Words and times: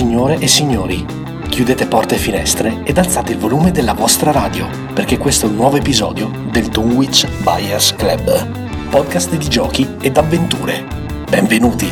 Signore 0.00 0.38
e 0.38 0.46
signori, 0.46 1.04
chiudete 1.50 1.86
porte 1.86 2.14
e 2.14 2.18
finestre 2.18 2.80
ed 2.84 2.96
alzate 2.96 3.32
il 3.32 3.38
volume 3.38 3.70
della 3.70 3.92
vostra 3.92 4.30
radio, 4.32 4.66
perché 4.94 5.18
questo 5.18 5.44
è 5.44 5.50
un 5.50 5.56
nuovo 5.56 5.76
episodio 5.76 6.30
del 6.50 6.68
Dunwich 6.68 7.28
Buyers 7.42 7.94
Club, 7.96 8.88
podcast 8.88 9.36
di 9.36 9.46
giochi 9.46 9.86
ed 10.00 10.16
avventure. 10.16 10.86
Benvenuti! 11.28 11.86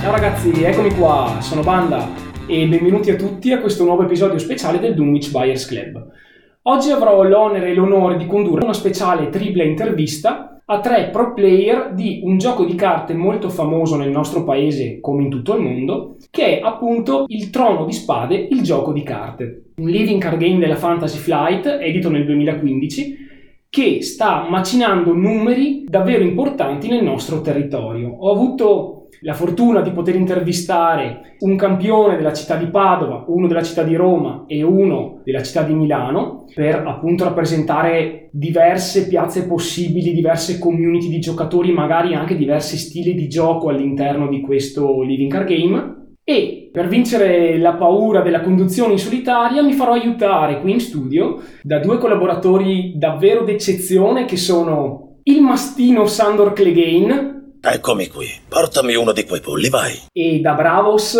Ciao 0.00 0.10
ragazzi, 0.10 0.62
eccomi 0.62 0.94
qua, 0.94 1.36
sono 1.40 1.60
Banda 1.60 2.08
e 2.46 2.66
benvenuti 2.66 3.10
a 3.10 3.16
tutti 3.16 3.52
a 3.52 3.60
questo 3.60 3.84
nuovo 3.84 4.04
episodio 4.04 4.38
speciale 4.38 4.78
del 4.78 4.94
Dunwich 4.94 5.30
Buyers 5.30 5.66
Club. 5.66 6.06
Oggi 6.62 6.90
avrò 6.90 7.22
l'onere 7.22 7.68
e 7.68 7.74
l'onore 7.74 8.16
di 8.16 8.26
condurre 8.26 8.64
una 8.64 8.72
speciale 8.72 9.28
tripla 9.28 9.62
intervista 9.62 10.51
a 10.72 10.80
tre 10.80 11.10
pro 11.10 11.34
player 11.34 11.92
di 11.92 12.22
un 12.24 12.38
gioco 12.38 12.64
di 12.64 12.74
carte 12.74 13.12
molto 13.12 13.50
famoso 13.50 13.96
nel 13.96 14.10
nostro 14.10 14.42
paese 14.42 15.00
come 15.00 15.22
in 15.22 15.28
tutto 15.28 15.54
il 15.54 15.60
mondo, 15.60 16.16
che 16.30 16.58
è 16.58 16.62
appunto 16.62 17.26
il 17.28 17.50
Trono 17.50 17.84
di 17.84 17.92
Spade, 17.92 18.48
il 18.50 18.62
gioco 18.62 18.92
di 18.92 19.02
carte. 19.02 19.64
Un 19.76 19.90
living 19.90 20.20
card 20.20 20.38
game 20.38 20.58
della 20.58 20.76
Fantasy 20.76 21.18
Flight, 21.18 21.66
edito 21.66 22.08
nel 22.08 22.24
2015, 22.24 23.16
che 23.68 24.02
sta 24.02 24.46
macinando 24.48 25.12
numeri 25.12 25.84
davvero 25.86 26.22
importanti 26.22 26.88
nel 26.88 27.04
nostro 27.04 27.42
territorio. 27.42 28.08
Ho 28.08 28.30
avuto 28.30 29.01
la 29.22 29.34
fortuna 29.34 29.80
di 29.80 29.90
poter 29.90 30.16
intervistare 30.16 31.36
un 31.40 31.56
campione 31.56 32.16
della 32.16 32.32
città 32.32 32.56
di 32.56 32.66
Padova, 32.66 33.24
uno 33.28 33.46
della 33.46 33.62
città 33.62 33.82
di 33.82 33.94
Roma 33.94 34.44
e 34.46 34.62
uno 34.62 35.20
della 35.24 35.42
città 35.42 35.62
di 35.62 35.74
Milano 35.74 36.46
per 36.54 36.84
appunto 36.86 37.24
rappresentare 37.24 38.28
diverse 38.32 39.06
piazze 39.06 39.46
possibili, 39.46 40.12
diverse 40.12 40.58
community 40.58 41.08
di 41.08 41.20
giocatori, 41.20 41.72
magari 41.72 42.14
anche 42.14 42.36
diversi 42.36 42.76
stili 42.76 43.14
di 43.14 43.28
gioco 43.28 43.68
all'interno 43.68 44.28
di 44.28 44.40
questo 44.40 45.02
living 45.02 45.30
car 45.30 45.44
game. 45.44 46.00
E 46.24 46.70
per 46.72 46.88
vincere 46.88 47.58
la 47.58 47.74
paura 47.74 48.22
della 48.22 48.40
conduzione 48.40 48.92
in 48.92 48.98
solitaria 48.98 49.62
mi 49.62 49.72
farò 49.72 49.92
aiutare 49.92 50.60
qui 50.60 50.72
in 50.72 50.80
studio 50.80 51.40
da 51.62 51.80
due 51.80 51.98
collaboratori 51.98 52.94
davvero 52.96 53.42
d'eccezione 53.42 54.24
che 54.24 54.36
sono 54.36 55.18
il 55.24 55.40
mastino 55.40 56.06
Sandor 56.06 56.52
Clegane 56.52 57.32
Eccomi 57.64 58.08
qui, 58.08 58.26
portami 58.48 58.96
uno 58.96 59.12
di 59.12 59.24
quei 59.24 59.40
polli, 59.40 59.68
vai. 59.68 59.94
e 60.12 60.40
da 60.40 60.54
Bravos 60.54 61.16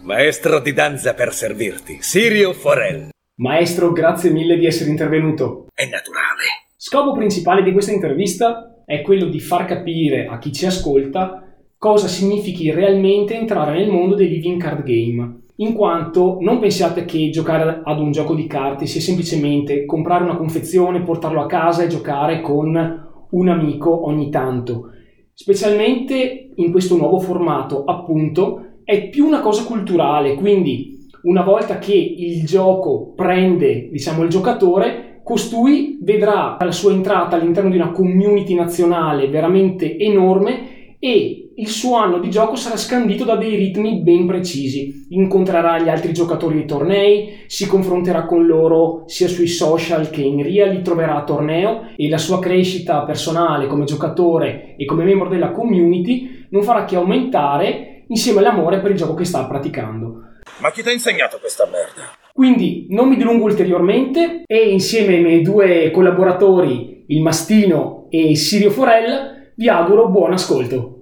Maestro 0.00 0.60
di 0.60 0.72
danza 0.72 1.12
per 1.12 1.34
servirti, 1.34 1.98
Sirio 2.00 2.54
Forel. 2.54 3.10
Maestro, 3.34 3.92
grazie 3.92 4.30
mille 4.30 4.56
di 4.56 4.64
essere 4.64 4.88
intervenuto. 4.88 5.66
È 5.74 5.84
naturale. 5.84 6.64
Scopo 6.78 7.12
principale 7.12 7.62
di 7.62 7.72
questa 7.72 7.92
intervista 7.92 8.82
è 8.86 9.02
quello 9.02 9.26
di 9.26 9.40
far 9.40 9.66
capire 9.66 10.26
a 10.26 10.38
chi 10.38 10.54
ci 10.54 10.64
ascolta 10.64 11.42
cosa 11.76 12.08
significhi 12.08 12.70
realmente 12.70 13.34
entrare 13.34 13.76
nel 13.76 13.90
mondo 13.90 14.14
dei 14.14 14.30
living 14.30 14.58
card 14.58 14.84
game. 14.84 15.40
In 15.56 15.74
quanto 15.74 16.38
non 16.40 16.60
pensiate 16.60 17.04
che 17.04 17.28
giocare 17.28 17.82
ad 17.84 17.98
un 17.98 18.10
gioco 18.10 18.34
di 18.34 18.46
carte 18.46 18.86
sia 18.86 19.02
semplicemente 19.02 19.84
comprare 19.84 20.24
una 20.24 20.36
confezione, 20.36 21.02
portarlo 21.02 21.42
a 21.42 21.46
casa 21.46 21.82
e 21.82 21.88
giocare 21.88 22.40
con 22.40 23.02
un 23.28 23.48
amico 23.48 24.06
ogni 24.06 24.30
tanto. 24.30 24.88
Specialmente 25.34 26.50
in 26.54 26.70
questo 26.70 26.96
nuovo 26.96 27.18
formato, 27.18 27.84
appunto, 27.84 28.78
è 28.84 29.08
più 29.08 29.26
una 29.26 29.40
cosa 29.40 29.64
culturale, 29.64 30.34
quindi 30.34 31.08
una 31.22 31.42
volta 31.42 31.78
che 31.78 31.94
il 31.94 32.44
gioco 32.44 33.12
prende, 33.16 33.88
diciamo, 33.90 34.22
il 34.22 34.28
giocatore, 34.28 35.20
costui 35.24 35.98
vedrà 36.02 36.56
la 36.60 36.70
sua 36.70 36.92
entrata 36.92 37.34
all'interno 37.34 37.70
di 37.70 37.76
una 37.76 37.90
community 37.90 38.54
nazionale 38.54 39.28
veramente 39.28 39.98
enorme 39.98 40.96
e 40.98 41.43
il 41.56 41.68
suo 41.68 41.96
anno 41.96 42.18
di 42.18 42.30
gioco 42.30 42.56
sarà 42.56 42.76
scandito 42.76 43.24
da 43.24 43.36
dei 43.36 43.54
ritmi 43.54 44.00
ben 44.00 44.26
precisi. 44.26 45.06
Incontrerà 45.10 45.78
gli 45.78 45.88
altri 45.88 46.12
giocatori 46.12 46.56
dei 46.56 46.66
tornei, 46.66 47.44
si 47.46 47.66
confronterà 47.66 48.24
con 48.24 48.46
loro 48.46 49.04
sia 49.06 49.28
sui 49.28 49.46
social 49.46 50.10
che 50.10 50.22
in 50.22 50.42
real, 50.42 50.70
li 50.70 50.82
troverà 50.82 51.16
a 51.16 51.24
torneo 51.24 51.88
e 51.96 52.08
la 52.08 52.18
sua 52.18 52.40
crescita 52.40 53.04
personale 53.04 53.66
come 53.66 53.84
giocatore 53.84 54.74
e 54.76 54.84
come 54.84 55.04
membro 55.04 55.28
della 55.28 55.50
community 55.50 56.46
non 56.50 56.62
farà 56.62 56.84
che 56.84 56.96
aumentare 56.96 58.04
insieme 58.08 58.40
all'amore 58.40 58.80
per 58.80 58.90
il 58.90 58.96
gioco 58.96 59.14
che 59.14 59.24
sta 59.24 59.44
praticando. 59.44 60.22
Ma 60.58 60.70
chi 60.70 60.82
ti 60.82 60.88
ha 60.88 60.92
insegnato 60.92 61.38
questa 61.38 61.64
merda? 61.64 62.12
Quindi 62.32 62.86
non 62.90 63.08
mi 63.08 63.16
dilungo 63.16 63.44
ulteriormente 63.44 64.42
e 64.46 64.70
insieme 64.70 65.14
ai 65.14 65.22
miei 65.22 65.42
due 65.42 65.90
collaboratori, 65.92 67.04
il 67.06 67.22
Mastino 67.22 68.06
e 68.10 68.34
Sirio 68.34 68.70
Forel, 68.70 69.52
vi 69.56 69.68
auguro 69.68 70.08
buon 70.08 70.32
ascolto. 70.32 70.93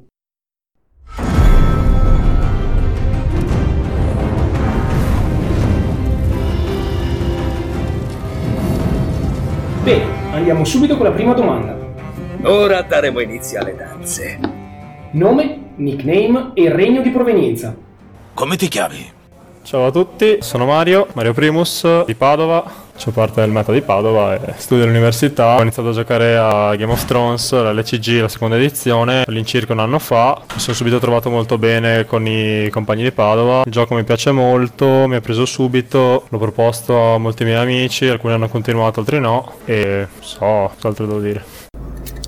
Andiamo 10.32 10.64
subito 10.64 10.96
con 10.96 11.06
la 11.06 11.12
prima 11.12 11.34
domanda. 11.34 11.76
Ora 12.44 12.82
daremo 12.82 13.20
inizio 13.20 13.60
alle 13.60 13.76
danze. 13.76 14.38
Nome, 15.12 15.72
nickname 15.76 16.52
e 16.54 16.70
regno 16.70 17.02
di 17.02 17.10
provenienza. 17.10 17.74
Come 18.34 18.56
ti 18.56 18.68
chiami? 18.68 19.12
Ciao 19.64 19.86
a 19.86 19.90
tutti, 19.92 20.38
sono 20.40 20.66
Mario, 20.66 21.06
Mario 21.14 21.32
Primus 21.32 22.04
di 22.04 22.16
Padova, 22.16 22.64
faccio 22.92 23.12
parte 23.12 23.40
del 23.40 23.50
meta 23.50 23.70
di 23.70 23.80
Padova 23.80 24.34
e 24.34 24.54
studio 24.56 24.82
all'università. 24.84 25.56
Ho 25.56 25.62
iniziato 25.62 25.90
a 25.90 25.92
giocare 25.92 26.36
a 26.36 26.74
Game 26.74 26.92
of 26.92 27.04
Thrones, 27.04 27.52
l'LCG, 27.52 28.20
la 28.20 28.28
seconda 28.28 28.56
edizione, 28.56 29.22
all'incirca 29.24 29.72
un 29.72 29.78
anno 29.78 30.00
fa. 30.00 30.42
Mi 30.52 30.60
sono 30.60 30.74
subito 30.74 30.98
trovato 30.98 31.30
molto 31.30 31.58
bene 31.58 32.04
con 32.06 32.26
i 32.26 32.68
compagni 32.70 33.04
di 33.04 33.12
Padova. 33.12 33.62
Il 33.64 33.72
gioco 33.72 33.94
mi 33.94 34.02
piace 34.02 34.32
molto, 34.32 35.06
mi 35.06 35.14
ha 35.14 35.20
preso 35.20 35.46
subito, 35.46 36.26
l'ho 36.28 36.38
proposto 36.38 37.14
a 37.14 37.18
molti 37.18 37.44
miei 37.44 37.56
amici, 37.56 38.08
alcuni 38.08 38.34
hanno 38.34 38.48
continuato, 38.48 38.98
altri 39.00 39.20
no 39.20 39.58
e 39.64 40.08
so, 40.18 40.72
cos'altro 40.74 41.06
devo 41.06 41.20
dire. 41.20 41.44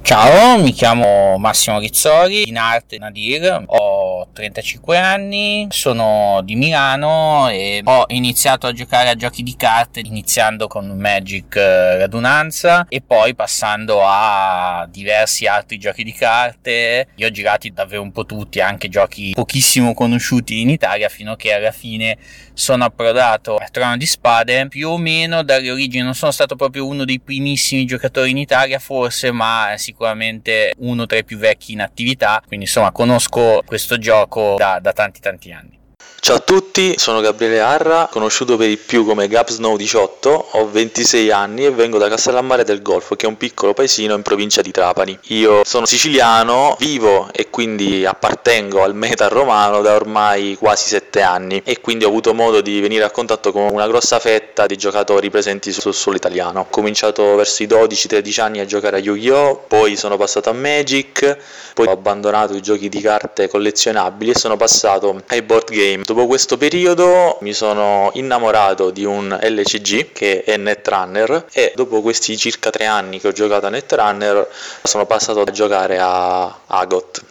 Ciao, 0.04 0.58
mi 0.58 0.72
chiamo 0.72 1.38
Massimo 1.38 1.78
Rizzoli, 1.78 2.48
in 2.48 2.58
arte 2.58 2.98
Nadir, 2.98 3.64
ho 3.66 3.93
35 4.32 4.98
anni, 4.98 5.66
sono 5.70 6.40
di 6.42 6.56
Milano 6.56 7.48
e 7.48 7.82
ho 7.84 8.04
iniziato 8.08 8.66
a 8.66 8.72
giocare 8.72 9.08
a 9.08 9.14
giochi 9.14 9.42
di 9.42 9.54
carte 9.56 10.00
iniziando 10.00 10.66
con 10.66 10.86
Magic 10.98 11.56
eh, 11.56 11.98
Radunanza 11.98 12.86
e 12.88 13.00
poi 13.00 13.34
passando 13.34 14.00
a 14.02 14.86
diversi 14.90 15.46
altri 15.46 15.78
giochi 15.78 16.04
di 16.04 16.12
carte. 16.12 17.08
Io 17.16 17.26
ho 17.26 17.30
girati 17.30 17.72
davvero 17.72 18.02
un 18.02 18.12
po' 18.12 18.26
tutti, 18.26 18.60
anche 18.60 18.88
giochi 18.88 19.32
pochissimo 19.34 19.94
conosciuti 19.94 20.60
in 20.60 20.70
Italia 20.70 21.08
fino 21.08 21.32
a 21.32 21.36
che 21.36 21.52
alla 21.52 21.70
fine 21.72 22.16
sono 22.54 22.84
approdato 22.84 23.56
al 23.56 23.70
Trono 23.70 23.96
di 23.96 24.06
Spade 24.06 24.68
più 24.68 24.90
o 24.90 24.96
meno 24.96 25.42
dalle 25.42 25.70
origini 25.70 26.04
non 26.04 26.14
sono 26.14 26.30
stato 26.30 26.54
proprio 26.54 26.86
uno 26.86 27.04
dei 27.04 27.20
primissimi 27.20 27.84
giocatori 27.84 28.30
in 28.30 28.38
Italia 28.38 28.78
forse 28.78 29.32
ma 29.32 29.74
sicuramente 29.76 30.72
uno 30.78 31.06
tra 31.06 31.18
i 31.18 31.24
più 31.24 31.36
vecchi 31.36 31.72
in 31.72 31.80
attività 31.80 32.40
quindi 32.46 32.66
insomma 32.66 32.92
conosco 32.92 33.62
questo 33.66 33.98
gioco 33.98 34.13
da, 34.58 34.80
da 34.80 34.92
tanti 34.92 35.20
tanti 35.20 35.52
anni 35.52 35.78
Ciao 36.24 36.36
a 36.36 36.40
tutti, 36.40 36.94
sono 36.96 37.20
Gabriele 37.20 37.60
Arra, 37.60 38.08
conosciuto 38.10 38.56
per 38.56 38.68
di 38.68 38.78
più 38.78 39.04
come 39.04 39.26
Gapsnow18, 39.26 40.44
ho 40.52 40.70
26 40.70 41.30
anni 41.30 41.66
e 41.66 41.70
vengo 41.70 41.98
da 41.98 42.08
Castellammare 42.08 42.64
del 42.64 42.80
Golfo, 42.80 43.14
che 43.14 43.26
è 43.26 43.28
un 43.28 43.36
piccolo 43.36 43.74
paesino 43.74 44.14
in 44.14 44.22
provincia 44.22 44.62
di 44.62 44.70
Trapani. 44.70 45.18
Io 45.24 45.60
sono 45.66 45.84
siciliano, 45.84 46.76
vivo 46.78 47.28
e 47.30 47.50
quindi 47.50 48.06
appartengo 48.06 48.82
al 48.82 48.94
meta 48.94 49.28
romano 49.28 49.82
da 49.82 49.96
ormai 49.96 50.56
quasi 50.58 50.88
7 50.88 51.20
anni 51.20 51.60
e 51.62 51.82
quindi 51.82 52.06
ho 52.06 52.08
avuto 52.08 52.32
modo 52.32 52.62
di 52.62 52.80
venire 52.80 53.04
a 53.04 53.10
contatto 53.10 53.52
con 53.52 53.70
una 53.70 53.86
grossa 53.86 54.18
fetta 54.18 54.64
di 54.64 54.78
giocatori 54.78 55.28
presenti 55.28 55.72
sul 55.72 55.92
suolo 55.92 56.16
italiano. 56.16 56.60
Ho 56.60 56.66
cominciato 56.70 57.34
verso 57.34 57.62
i 57.64 57.66
12-13 57.66 58.40
anni 58.40 58.60
a 58.60 58.64
giocare 58.64 58.96
a 58.96 59.00
Yu-Gi-Oh!, 59.00 59.64
poi 59.68 59.94
sono 59.94 60.16
passato 60.16 60.48
a 60.48 60.54
Magic, 60.54 61.36
poi 61.74 61.86
ho 61.86 61.90
abbandonato 61.90 62.54
i 62.54 62.62
giochi 62.62 62.88
di 62.88 63.02
carte 63.02 63.46
collezionabili 63.46 64.30
e 64.30 64.38
sono 64.38 64.56
passato 64.56 65.22
ai 65.26 65.42
board 65.42 65.70
game. 65.70 66.02
Dopo 66.14 66.28
questo 66.28 66.56
periodo 66.56 67.38
mi 67.40 67.52
sono 67.52 68.10
innamorato 68.12 68.92
di 68.92 69.04
un 69.04 69.36
LCG 69.36 70.12
che 70.12 70.44
è 70.44 70.56
Netrunner 70.56 71.46
e 71.52 71.72
dopo 71.74 72.02
questi 72.02 72.36
circa 72.36 72.70
tre 72.70 72.84
anni 72.86 73.18
che 73.18 73.26
ho 73.26 73.32
giocato 73.32 73.66
a 73.66 73.70
Netrunner 73.70 74.48
sono 74.84 75.06
passato 75.06 75.40
a 75.40 75.50
giocare 75.50 75.98
a 75.98 76.60
Agot. 76.68 77.24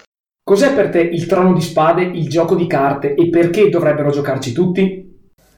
Cos'è 0.44 0.74
per 0.74 0.90
te 0.90 1.00
il 1.00 1.26
Trono 1.28 1.54
di 1.54 1.62
Spade, 1.62 2.02
il 2.02 2.28
gioco 2.28 2.56
di 2.56 2.68
carte 2.68 3.14
e 3.14 3.30
perché 3.30 3.70
dovrebbero 3.70 4.12
giocarci 4.12 4.52
tutti? 4.52 5.13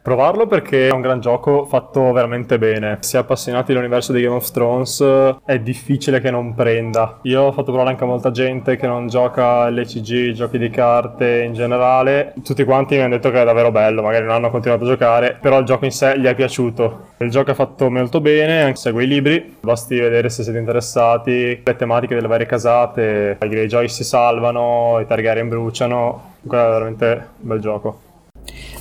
Provarlo 0.05 0.45
perché 0.45 0.89
è 0.89 0.91
un 0.91 1.01
gran 1.01 1.19
gioco 1.19 1.65
fatto 1.65 2.11
veramente 2.11 2.59
bene. 2.59 2.99
Se 2.99 3.17
appassionati 3.17 3.73
dell'universo 3.73 4.13
di 4.13 4.21
Game 4.21 4.35
of 4.35 4.51
Thrones 4.51 5.03
è 5.43 5.57
difficile 5.57 6.21
che 6.21 6.29
non 6.29 6.53
prenda. 6.53 7.17
Io 7.23 7.41
ho 7.41 7.51
fatto 7.51 7.71
provare 7.71 7.89
anche 7.89 8.03
a 8.03 8.05
molta 8.05 8.29
gente 8.29 8.75
che 8.75 8.85
non 8.85 9.07
gioca 9.07 9.67
LCG, 9.67 10.33
giochi 10.33 10.59
di 10.59 10.69
carte 10.69 11.41
in 11.41 11.55
generale. 11.55 12.35
Tutti 12.43 12.63
quanti 12.65 12.93
mi 12.93 13.01
hanno 13.01 13.15
detto 13.15 13.31
che 13.31 13.41
è 13.41 13.45
davvero 13.45 13.71
bello, 13.71 14.03
magari 14.03 14.25
non 14.25 14.35
hanno 14.35 14.51
continuato 14.51 14.83
a 14.83 14.87
giocare, 14.89 15.39
però 15.41 15.57
il 15.57 15.65
gioco 15.65 15.85
in 15.85 15.91
sé 15.91 16.19
gli 16.19 16.25
è 16.25 16.35
piaciuto. 16.35 17.07
Il 17.17 17.31
gioco 17.31 17.49
è 17.49 17.55
fatto 17.55 17.89
molto 17.89 18.21
bene, 18.21 18.75
segue 18.75 19.05
i 19.05 19.07
libri, 19.07 19.55
basti 19.59 19.99
vedere 19.99 20.29
se 20.29 20.43
siete 20.43 20.59
interessati. 20.59 21.63
Le 21.63 21.75
tematiche 21.75 22.13
delle 22.13 22.27
varie 22.27 22.45
casate, 22.45 23.39
i 23.41 23.47
Greyjoy 23.47 23.89
si 23.89 24.03
salvano, 24.03 24.99
i 25.01 25.07
Targaryen 25.07 25.49
bruciano. 25.49 26.33
Comunque 26.43 26.59
è 26.59 26.71
veramente 26.71 27.27
un 27.39 27.47
bel 27.47 27.59
gioco. 27.59 28.01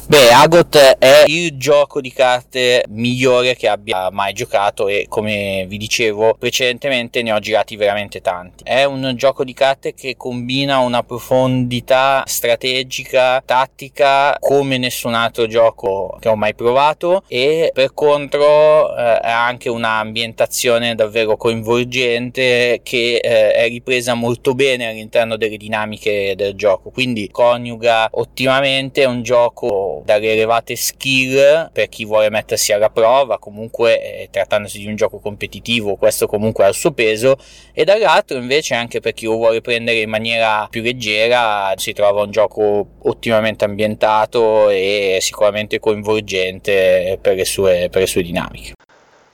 Beh, 0.07 0.33
Agot 0.33 0.77
è 0.99 1.25
il 1.29 1.57
gioco 1.57 2.03
di 2.03 2.13
carte 2.13 2.85
migliore 2.89 3.57
che 3.57 3.69
abbia 3.69 4.11
mai 4.11 4.35
giocato 4.35 4.87
e 4.87 5.07
come 5.09 5.65
vi 5.67 5.79
dicevo 5.79 6.37
precedentemente 6.39 7.23
ne 7.23 7.33
ho 7.33 7.39
girati 7.39 7.75
veramente 7.75 8.21
tanti. 8.21 8.65
È 8.65 8.85
un 8.85 9.15
gioco 9.17 9.45
di 9.45 9.55
carte 9.55 9.95
che 9.95 10.15
combina 10.19 10.81
una 10.81 11.03
profondità 11.03 12.23
strategica, 12.27 13.43
tattica 13.43 14.37
come 14.41 14.77
nessun 14.77 15.15
altro 15.15 15.47
gioco 15.47 16.19
che 16.21 16.29
ho 16.29 16.37
mai 16.37 16.55
provato 16.55 17.23
e 17.27 17.71
per 17.73 17.95
contro 17.95 18.95
eh, 18.95 19.01
ha 19.01 19.47
anche 19.47 19.71
un'ambientazione 19.71 20.95
davvero 20.95 21.39
coinvolgente 21.39 22.81
che 22.83 23.17
eh, 23.23 23.53
è 23.53 23.69
ripresa 23.69 24.13
molto 24.13 24.55
bene 24.55 24.91
all'interno 24.91 25.39
delle 25.39 25.57
dinamiche 25.57 26.35
del 26.37 26.55
gioco, 26.55 26.91
quindi 26.91 27.31
coniuga 27.31 28.09
ottimamente 28.11 29.07
un 29.07 29.23
gioco 29.23 29.93
dalle 30.05 30.33
elevate 30.33 30.77
skill 30.77 31.71
per 31.73 31.89
chi 31.89 32.05
vuole 32.05 32.31
mettersi 32.31 32.73
alla 32.73 32.91
prova, 32.91 33.39
comunque 33.39 34.23
eh, 34.23 34.29
trattandosi 34.31 34.79
di 34.79 34.87
un 34.87 34.97
gioco 34.97 35.19
competitivo, 35.19 35.97
questo 35.97 36.27
comunque 36.27 36.65
ha 36.65 36.69
il 36.69 36.75
suo 36.75 36.93
peso, 36.93 37.37
e 37.73 37.85
dall'altro 37.85 38.37
invece 38.37 38.75
anche 38.75 39.01
per 39.01 39.13
chi 39.13 39.27
lo 39.27 39.37
vuole 39.37 39.61
prendere 39.61 40.01
in 40.01 40.11
maniera 40.11 40.67
più 40.71 40.83
leggera 40.83 41.73
si 41.77 41.93
trova 41.93 42.23
un 42.23 42.31
gioco 42.31 42.87
ottimamente 43.03 43.65
ambientato 43.65 44.71
e 44.71 45.19
sicuramente 45.21 45.79
coinvolgente 45.79 47.19
per 47.21 47.35
le 47.35 47.45
sue, 47.45 47.89
per 47.91 48.03
le 48.03 48.07
sue 48.07 48.23
dinamiche. 48.23 48.74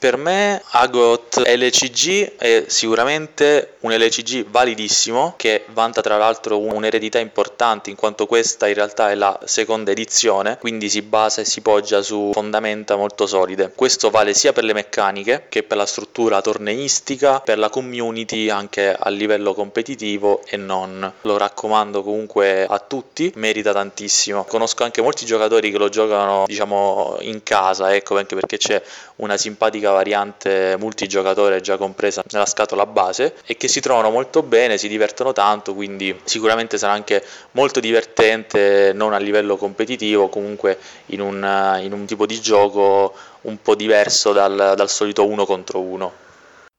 Per 0.01 0.17
me 0.17 0.63
Agot 0.71 1.43
LCG 1.45 2.37
è 2.39 2.65
sicuramente 2.69 3.75
un 3.81 3.93
LCG 3.93 4.47
validissimo 4.49 5.35
che 5.37 5.65
vanta 5.75 6.01
tra 6.01 6.17
l'altro 6.17 6.59
un'eredità 6.59 7.19
importante 7.19 7.91
in 7.91 7.97
quanto 7.97 8.25
questa 8.25 8.67
in 8.67 8.73
realtà 8.73 9.11
è 9.11 9.15
la 9.15 9.39
seconda 9.45 9.91
edizione, 9.91 10.57
quindi 10.59 10.89
si 10.89 11.03
basa 11.03 11.43
e 11.43 11.45
si 11.45 11.61
poggia 11.61 12.01
su 12.01 12.31
fondamenta 12.33 12.97
molto 12.97 13.27
solide. 13.27 13.73
Questo 13.75 14.09
vale 14.09 14.33
sia 14.33 14.55
per 14.55 14.65
le 14.65 14.73
meccaniche 14.73 15.45
che 15.51 15.65
per 15.65 15.77
la 15.77 15.85
struttura 15.85 16.41
torneistica, 16.41 17.41
per 17.41 17.59
la 17.59 17.69
community 17.69 18.49
anche 18.49 18.97
a 18.99 19.11
livello 19.11 19.53
competitivo 19.53 20.41
e 20.47 20.57
non. 20.57 21.13
Lo 21.21 21.37
raccomando 21.37 22.03
comunque 22.03 22.65
a 22.65 22.79
tutti, 22.79 23.31
merita 23.37 23.75
tantissimo. 23.75 24.45
Conosco 24.45 24.83
anche 24.83 25.03
molti 25.03 25.27
giocatori 25.27 25.71
che 25.71 25.77
lo 25.77 25.91
giocano 25.91 26.45
diciamo 26.47 27.19
in 27.21 27.43
casa, 27.43 27.95
ecco 27.95 28.17
anche 28.17 28.35
perché 28.35 28.57
c'è 28.57 28.83
una 29.17 29.37
simpatica 29.37 29.89
variante 29.91 30.77
multigiocatore 30.79 31.61
già 31.61 31.77
compresa 31.77 32.23
nella 32.31 32.47
scatola 32.47 32.87
base 32.87 33.35
e 33.47 33.57
che 33.57 33.69
si 33.69 33.81
trovano 33.81 34.11
molto 34.11 34.43
bene, 34.43 34.79
si 34.79 34.89
divertono 34.89 35.33
tanto, 35.33 35.75
quindi 35.75 36.19
sicuramente 36.25 36.79
sarà 36.79 36.93
anche 36.93 37.23
molto 37.53 37.81
divertente 37.81 38.93
non 38.95 39.13
a 39.13 39.19
livello 39.19 39.57
competitivo, 39.57 40.29
comunque 40.29 40.79
in 41.07 41.21
un, 41.21 41.81
in 41.83 41.93
un 41.93 42.05
tipo 42.07 42.27
di 42.27 42.41
gioco 42.41 43.15
un 43.43 43.59
po' 43.63 43.75
diverso 43.75 44.33
dal, 44.33 44.75
dal 44.77 44.89
solito 44.89 45.27
uno 45.27 45.45
contro 45.45 45.81
uno. 45.81 46.13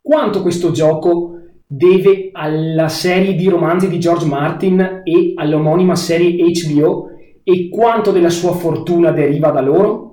Quanto 0.01 0.41
questo 0.41 0.71
gioco 0.71 1.35
deve 1.65 2.31
alla 2.33 2.89
serie 2.89 3.33
di 3.33 3.47
romanzi 3.47 3.87
di 3.87 3.99
George 3.99 4.25
Martin 4.25 5.01
e 5.03 5.33
all'omonima 5.35 5.95
serie 5.95 6.35
HBO 6.35 7.07
e 7.43 7.69
quanto 7.69 8.11
della 8.11 8.29
sua 8.29 8.53
fortuna 8.53 9.11
deriva 9.11 9.51
da 9.51 9.61
loro? 9.61 10.10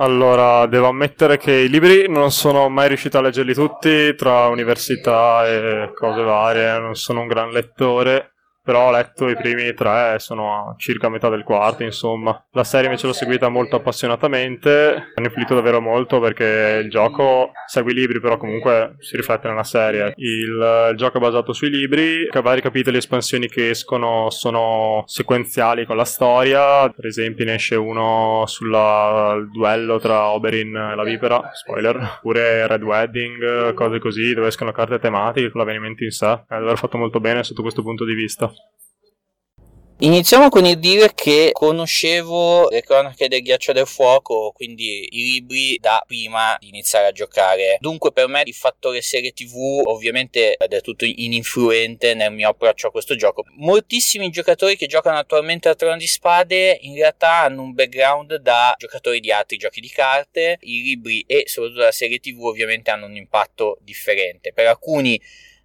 Allora, 0.00 0.66
devo 0.66 0.86
ammettere 0.86 1.38
che 1.38 1.52
i 1.52 1.68
libri 1.68 2.08
non 2.08 2.30
sono 2.30 2.68
mai 2.68 2.86
riuscito 2.86 3.18
a 3.18 3.20
leggerli 3.20 3.52
tutti 3.52 4.14
tra 4.14 4.46
università 4.46 5.44
e 5.44 5.90
cose 5.92 6.22
varie, 6.22 6.78
non 6.78 6.94
sono 6.94 7.22
un 7.22 7.26
gran 7.26 7.50
lettore 7.50 8.34
però 8.68 8.88
ho 8.88 8.90
letto 8.90 9.30
i 9.30 9.34
primi 9.34 9.72
tre, 9.72 10.16
sono 10.18 10.68
a 10.68 10.74
circa 10.76 11.08
metà 11.08 11.30
del 11.30 11.42
quarto, 11.42 11.84
insomma. 11.84 12.38
La 12.50 12.64
serie 12.64 12.88
invece 12.88 13.06
l'ho 13.06 13.14
seguita 13.14 13.48
molto 13.48 13.76
appassionatamente, 13.76 15.12
mi 15.16 15.24
ha 15.24 15.26
influito 15.26 15.54
davvero 15.54 15.80
molto 15.80 16.20
perché 16.20 16.82
il 16.82 16.90
gioco 16.90 17.52
segue 17.66 17.92
i 17.92 17.94
libri, 17.94 18.20
però 18.20 18.36
comunque 18.36 18.96
si 18.98 19.16
riflette 19.16 19.48
nella 19.48 19.64
serie. 19.64 20.12
Il, 20.16 20.90
il 20.90 20.96
gioco 20.98 21.16
è 21.16 21.20
basato 21.20 21.54
sui 21.54 21.70
libri, 21.70 22.28
vari 22.42 22.60
capitoli 22.60 22.96
e 22.96 22.98
espansioni 22.98 23.48
che 23.48 23.70
escono 23.70 24.28
sono 24.28 25.02
sequenziali 25.06 25.86
con 25.86 25.96
la 25.96 26.04
storia, 26.04 26.90
per 26.90 27.06
esempio 27.06 27.46
ne 27.46 27.54
esce 27.54 27.74
uno 27.74 28.44
sul 28.44 29.48
duello 29.50 29.98
tra 29.98 30.28
Oberyn 30.32 30.76
e 30.76 30.94
la 30.94 31.04
Vipera, 31.04 31.52
spoiler, 31.54 31.96
oppure 31.96 32.66
Red 32.66 32.82
Wedding, 32.82 33.72
cose 33.72 33.98
così, 33.98 34.34
dove 34.34 34.48
escono 34.48 34.72
carte 34.72 34.98
tematiche 34.98 35.50
con 35.50 35.62
l'avvenimento 35.62 36.04
in 36.04 36.10
sé. 36.10 36.26
È 36.46 36.54
davvero 36.54 36.76
fatto 36.76 36.98
molto 36.98 37.18
bene 37.18 37.42
sotto 37.42 37.62
questo 37.62 37.80
punto 37.80 38.04
di 38.04 38.12
vista. 38.12 38.52
Iniziamo 40.00 40.48
con 40.48 40.64
il 40.64 40.78
dire 40.78 41.12
che 41.12 41.50
conoscevo 41.52 42.68
le 42.68 42.82
cronache 42.82 43.26
del 43.26 43.42
ghiaccio 43.42 43.72
del 43.72 43.88
fuoco, 43.88 44.52
quindi 44.54 45.08
i 45.10 45.32
libri 45.32 45.76
da 45.80 46.00
prima 46.06 46.56
di 46.60 46.68
iniziare 46.68 47.08
a 47.08 47.10
giocare. 47.10 47.78
Dunque 47.80 48.12
per 48.12 48.28
me 48.28 48.42
il 48.44 48.54
fattore 48.54 49.02
serie 49.02 49.32
TV 49.32 49.82
ovviamente 49.86 50.54
è 50.54 50.68
del 50.68 50.82
tutto 50.82 51.04
ininfluente 51.04 52.14
nel 52.14 52.32
mio 52.32 52.50
approccio 52.50 52.86
a 52.86 52.90
questo 52.92 53.16
gioco. 53.16 53.42
Moltissimi 53.56 54.30
giocatori 54.30 54.76
che 54.76 54.86
giocano 54.86 55.18
attualmente 55.18 55.68
a 55.68 55.74
Trono 55.74 55.96
di 55.96 56.06
Spade 56.06 56.78
in 56.82 56.94
realtà 56.94 57.40
hanno 57.40 57.62
un 57.62 57.74
background 57.74 58.36
da 58.36 58.74
giocatori 58.78 59.18
di 59.18 59.32
altri 59.32 59.56
giochi 59.56 59.80
di 59.80 59.88
carte. 59.88 60.58
I 60.60 60.82
libri 60.84 61.24
e 61.26 61.42
soprattutto 61.46 61.82
la 61.82 61.90
serie 61.90 62.20
TV 62.20 62.40
ovviamente 62.44 62.92
hanno 62.92 63.06
un 63.06 63.16
impatto 63.16 63.78
differente. 63.80 64.52
Per 64.52 64.68
alcuni 64.68 65.20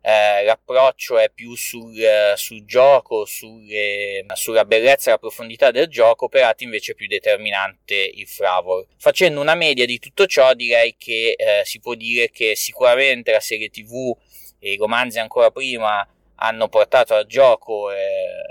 eh, 0.06 0.44
l'approccio 0.44 1.18
è 1.18 1.32
più 1.34 1.56
sul, 1.56 1.98
eh, 1.98 2.34
sul 2.36 2.66
gioco, 2.66 3.24
sulle, 3.24 4.26
sulla 4.34 4.66
bellezza 4.66 5.10
e 5.10 5.14
la 5.14 5.18
profondità 5.18 5.72
del 5.72 5.88
gioco, 5.88 6.28
per 6.28 6.44
altri 6.44 6.66
invece 6.66 6.92
è 6.92 6.96
più 6.96 7.08
determinante 7.08 7.96
il 7.96 8.28
flavor. 8.28 8.86
Facendo 8.98 9.40
una 9.40 9.56
media 9.56 9.86
di 9.86 10.00
tutto 10.00 10.26
ciò 10.26 10.54
direi 10.56 10.96
che 10.98 11.36
eh, 11.38 11.62
si 11.64 11.80
può 11.80 11.94
dire 11.94 12.30
che 12.32 12.54
sicuramente 12.54 13.32
la 13.32 13.40
serie 13.40 13.70
tv 13.70 14.14
e 14.60 14.74
i 14.74 14.76
romanzi 14.76 15.20
ancora 15.20 15.52
prima 15.52 16.06
hanno 16.36 16.68
portato 16.68 17.14
al 17.14 17.26
gioco 17.26 17.92
e, 17.92 17.98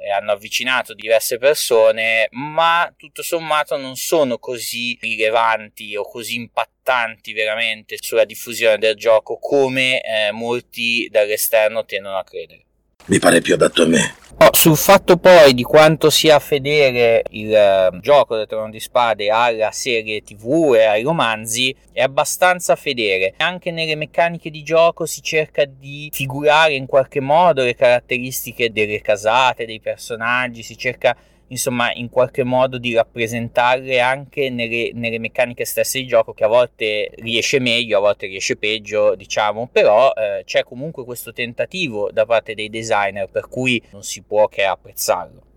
e, 0.04 0.10
hanno 0.10 0.32
avvicinato 0.32 0.94
diverse 0.94 1.38
persone, 1.38 2.28
ma 2.32 2.92
tutto 2.96 3.22
sommato 3.22 3.76
non 3.76 3.96
sono 3.96 4.38
così 4.38 4.96
rilevanti 5.00 5.96
o 5.96 6.08
così 6.08 6.36
impattanti 6.36 7.32
veramente 7.32 7.96
sulla 8.00 8.24
diffusione 8.24 8.78
del 8.78 8.96
gioco 8.96 9.38
come 9.38 10.00
eh, 10.00 10.32
molti 10.32 11.08
dall'esterno 11.10 11.84
tendono 11.84 12.18
a 12.18 12.24
credere. 12.24 12.64
Mi 13.06 13.18
pare 13.18 13.40
più 13.40 13.54
adatto 13.54 13.82
a 13.82 13.86
me. 13.86 14.14
Oh, 14.38 14.48
sul 14.52 14.76
fatto 14.76 15.18
poi 15.18 15.54
di 15.54 15.62
quanto 15.62 16.10
sia 16.10 16.38
fedele 16.40 17.22
il 17.30 17.54
eh, 17.54 17.90
gioco 18.00 18.34
del 18.34 18.48
Trono 18.48 18.70
di 18.70 18.80
Spade 18.80 19.30
alla 19.30 19.70
serie 19.70 20.22
TV 20.22 20.74
e 20.74 20.84
ai 20.84 21.02
romanzi, 21.02 21.74
è 21.92 22.02
abbastanza 22.02 22.74
fedele. 22.74 23.34
Anche 23.36 23.70
nelle 23.70 23.94
meccaniche 23.94 24.50
di 24.50 24.64
gioco 24.64 25.06
si 25.06 25.22
cerca 25.22 25.64
di 25.64 26.10
figurare 26.12 26.74
in 26.74 26.86
qualche 26.86 27.20
modo 27.20 27.62
le 27.62 27.76
caratteristiche 27.76 28.72
delle 28.72 29.00
casate, 29.00 29.66
dei 29.66 29.80
personaggi, 29.80 30.64
si 30.64 30.76
cerca 30.76 31.16
insomma 31.52 31.92
in 31.92 32.08
qualche 32.08 32.42
modo 32.42 32.78
di 32.78 32.94
rappresentarle 32.94 34.00
anche 34.00 34.50
nelle, 34.50 34.90
nelle, 34.94 35.18
meccaniche 35.18 35.64
stesse 35.64 35.98
di 35.98 36.06
gioco 36.06 36.32
che 36.32 36.44
a 36.44 36.48
volte 36.48 37.10
riesce 37.16 37.60
meglio, 37.60 37.98
a 37.98 38.00
volte 38.00 38.26
riesce 38.26 38.56
peggio 38.56 39.14
diciamo, 39.14 39.68
però 39.70 40.12
eh, 40.12 40.42
c'è 40.44 40.64
comunque 40.64 41.04
questo 41.04 41.32
tentativo 41.32 42.10
da 42.10 42.24
parte 42.24 42.54
dei 42.54 42.70
designer 42.70 43.28
per 43.28 43.48
cui 43.48 43.80
non 43.90 44.02
si 44.02 44.22
può 44.22 44.48
che 44.48 44.64
apprezzarlo. 44.64 45.50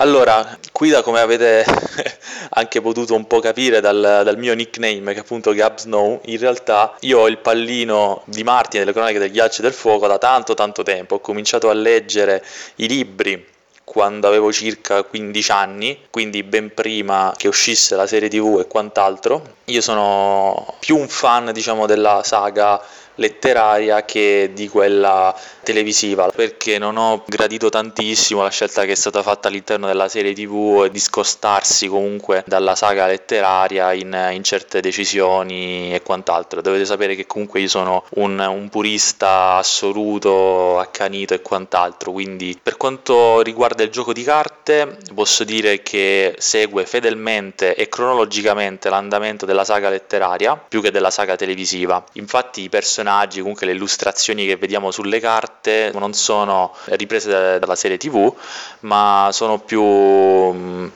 Allora, 0.00 0.56
qui 0.70 0.90
da 0.90 1.02
come 1.02 1.18
avete 1.18 1.64
anche 2.50 2.80
potuto 2.80 3.16
un 3.16 3.26
po' 3.26 3.40
capire 3.40 3.80
dal, 3.80 4.00
dal, 4.00 4.38
mio 4.38 4.54
nickname, 4.54 5.12
che 5.12 5.18
è 5.18 5.22
appunto 5.22 5.52
Gab 5.52 5.76
Snow, 5.76 6.20
in 6.26 6.38
realtà 6.38 6.94
io 7.00 7.18
ho 7.18 7.28
il 7.28 7.38
pallino 7.38 8.22
di 8.26 8.44
Martin 8.44 8.78
delle 8.78 8.92
cronache 8.92 9.18
del 9.18 9.32
ghiaccio 9.32 9.58
e 9.58 9.64
del 9.64 9.72
fuoco 9.72 10.06
da 10.06 10.18
tanto 10.18 10.54
tanto 10.54 10.84
tempo. 10.84 11.16
Ho 11.16 11.20
cominciato 11.20 11.68
a 11.68 11.72
leggere 11.72 12.44
i 12.76 12.86
libri 12.86 13.44
quando 13.88 14.26
avevo 14.26 14.52
circa 14.52 15.02
15 15.02 15.50
anni, 15.50 15.98
quindi 16.10 16.42
ben 16.42 16.74
prima 16.74 17.32
che 17.34 17.48
uscisse 17.48 17.96
la 17.96 18.06
serie 18.06 18.28
TV 18.28 18.58
e 18.60 18.66
quant'altro. 18.66 19.56
Io 19.64 19.80
sono 19.80 20.74
più 20.78 20.98
un 20.98 21.08
fan, 21.08 21.52
diciamo, 21.52 21.86
della 21.86 22.20
saga 22.22 22.78
letteraria 23.18 24.04
che 24.04 24.50
di 24.54 24.68
quella 24.68 25.34
televisiva 25.62 26.30
perché 26.34 26.78
non 26.78 26.96
ho 26.96 27.24
gradito 27.26 27.68
tantissimo 27.68 28.42
la 28.42 28.50
scelta 28.50 28.84
che 28.84 28.92
è 28.92 28.94
stata 28.94 29.22
fatta 29.22 29.48
all'interno 29.48 29.86
della 29.86 30.08
serie 30.08 30.32
tv 30.32 30.86
di 30.88 30.98
scostarsi 30.98 31.88
comunque 31.88 32.42
dalla 32.46 32.74
saga 32.74 33.06
letteraria 33.06 33.92
in, 33.92 34.30
in 34.32 34.42
certe 34.42 34.80
decisioni 34.80 35.94
e 35.94 36.02
quant'altro. 36.02 36.62
Dovete 36.62 36.84
sapere 36.84 37.14
che 37.14 37.26
comunque 37.26 37.60
io 37.60 37.68
sono 37.68 38.04
un, 38.14 38.38
un 38.38 38.68
purista 38.68 39.56
assoluto 39.56 40.78
accanito 40.78 41.34
e 41.34 41.42
quant'altro 41.42 42.12
quindi 42.12 42.58
per 42.62 42.76
quanto 42.76 43.40
riguarda 43.42 43.82
il 43.82 43.90
gioco 43.90 44.12
di 44.12 44.22
carte 44.22 44.96
posso 45.14 45.44
dire 45.44 45.82
che 45.82 46.34
segue 46.38 46.86
fedelmente 46.86 47.74
e 47.74 47.88
cronologicamente 47.88 48.88
l'andamento 48.88 49.44
della 49.44 49.64
saga 49.64 49.90
letteraria 49.90 50.56
più 50.56 50.80
che 50.80 50.90
della 50.90 51.10
saga 51.10 51.36
televisiva. 51.36 52.02
Infatti 52.12 52.62
i 52.62 52.68
personaggi 52.68 53.07
comunque 53.40 53.66
le 53.66 53.72
illustrazioni 53.72 54.46
che 54.46 54.56
vediamo 54.56 54.90
sulle 54.90 55.20
carte 55.20 55.48
carte 55.58 55.90
non 55.92 56.12
sono 56.14 56.74
riprese 56.86 57.58
dalla 57.58 57.76
serie 57.76 57.96
tv 57.96 58.32
ma 58.80 59.28
sono 59.32 59.58
più 59.58 59.82
mm, 59.82 60.86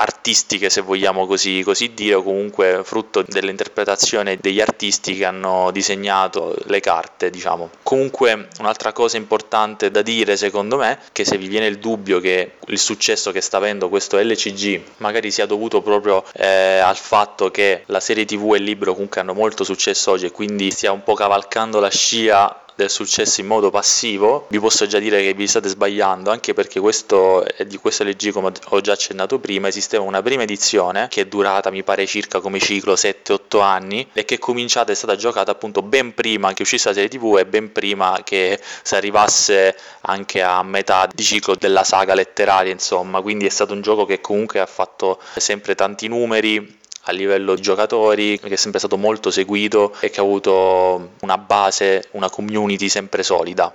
artistiche 0.00 0.70
se 0.70 0.80
vogliamo 0.80 1.26
così, 1.26 1.62
così, 1.62 1.92
dire 1.94 2.14
o 2.14 2.22
comunque 2.22 2.80
frutto 2.84 3.22
dell'interpretazione 3.26 4.38
degli 4.40 4.60
artisti 4.60 5.14
che 5.14 5.24
hanno 5.24 5.70
disegnato 5.72 6.56
le 6.66 6.80
carte 6.80 7.30
diciamo. 7.30 7.70
Comunque 7.82 8.48
un'altra 8.58 8.92
cosa 8.92 9.16
importante 9.16 9.90
da 9.90 10.02
dire 10.02 10.36
secondo 10.36 10.76
me 10.76 10.98
che 11.12 11.24
se 11.24 11.36
vi 11.36 11.48
viene 11.48 11.66
il 11.66 11.78
dubbio 11.78 12.20
che 12.20 12.52
il 12.66 12.78
successo 12.78 13.30
che 13.32 13.40
sta 13.40 13.58
avendo 13.58 13.88
questo 13.88 14.18
LCG 14.18 14.82
magari 14.98 15.30
sia 15.30 15.46
dovuto 15.46 15.82
proprio 15.82 16.24
eh, 16.32 16.78
al 16.78 16.96
fatto 16.96 17.50
che 17.50 17.82
la 17.86 18.00
serie 18.00 18.24
tv 18.24 18.54
e 18.54 18.58
il 18.58 18.64
libro 18.64 18.92
comunque 18.92 19.20
hanno 19.20 19.34
molto 19.34 19.64
successo 19.64 20.12
oggi 20.12 20.26
e 20.26 20.30
quindi 20.30 20.70
stia 20.70 20.92
un 20.92 21.02
po' 21.02 21.14
cavalcando 21.14 21.80
la 21.80 21.90
scia 21.90 22.64
del 22.80 22.90
successo 22.90 23.40
in 23.40 23.46
modo 23.46 23.70
passivo, 23.70 24.46
vi 24.48 24.58
posso 24.58 24.86
già 24.86 24.98
dire 24.98 25.22
che 25.22 25.34
vi 25.34 25.46
state 25.46 25.68
sbagliando, 25.68 26.30
anche 26.30 26.54
perché 26.54 26.80
questo, 26.80 27.44
di 27.66 27.76
questo 27.76 28.04
LG, 28.04 28.30
come 28.30 28.52
ho 28.68 28.80
già 28.80 28.92
accennato 28.92 29.38
prima, 29.38 29.68
esisteva 29.68 30.02
una 30.02 30.22
prima 30.22 30.42
edizione 30.42 31.08
che 31.08 31.22
è 31.22 31.26
durata, 31.26 31.70
mi 31.70 31.82
pare, 31.82 32.06
circa 32.06 32.40
come 32.40 32.58
ciclo 32.58 32.94
7-8 32.94 33.60
anni 33.60 34.08
e 34.12 34.24
che 34.24 34.36
è 34.36 34.38
cominciata, 34.38 34.92
è 34.92 34.94
stata 34.94 35.16
giocata 35.16 35.50
appunto 35.50 35.82
ben 35.82 36.14
prima 36.14 36.52
che 36.52 36.62
uscisse 36.62 36.88
la 36.88 36.94
serie 36.94 37.10
TV 37.10 37.36
e 37.38 37.46
ben 37.46 37.70
prima 37.72 38.20
che 38.24 38.58
si 38.82 38.94
arrivasse 38.94 39.76
anche 40.02 40.42
a 40.42 40.62
metà 40.62 41.08
di 41.12 41.22
ciclo 41.22 41.54
della 41.54 41.84
saga 41.84 42.14
letteraria, 42.14 42.72
insomma, 42.72 43.20
quindi 43.20 43.46
è 43.46 43.50
stato 43.50 43.74
un 43.74 43.82
gioco 43.82 44.06
che 44.06 44.20
comunque 44.20 44.60
ha 44.60 44.66
fatto 44.66 45.20
sempre 45.36 45.74
tanti 45.74 46.08
numeri 46.08 46.78
a 47.04 47.12
livello 47.12 47.54
giocatori, 47.54 48.38
che 48.38 48.48
è 48.48 48.56
sempre 48.56 48.78
stato 48.78 48.96
molto 48.96 49.30
seguito 49.30 49.94
e 50.00 50.10
che 50.10 50.20
ha 50.20 50.22
avuto 50.22 51.10
una 51.20 51.38
base, 51.38 52.08
una 52.12 52.30
community 52.30 52.88
sempre 52.88 53.22
solida. 53.22 53.74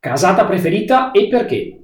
Casata 0.00 0.44
preferita 0.46 1.10
e 1.10 1.28
perché? 1.28 1.79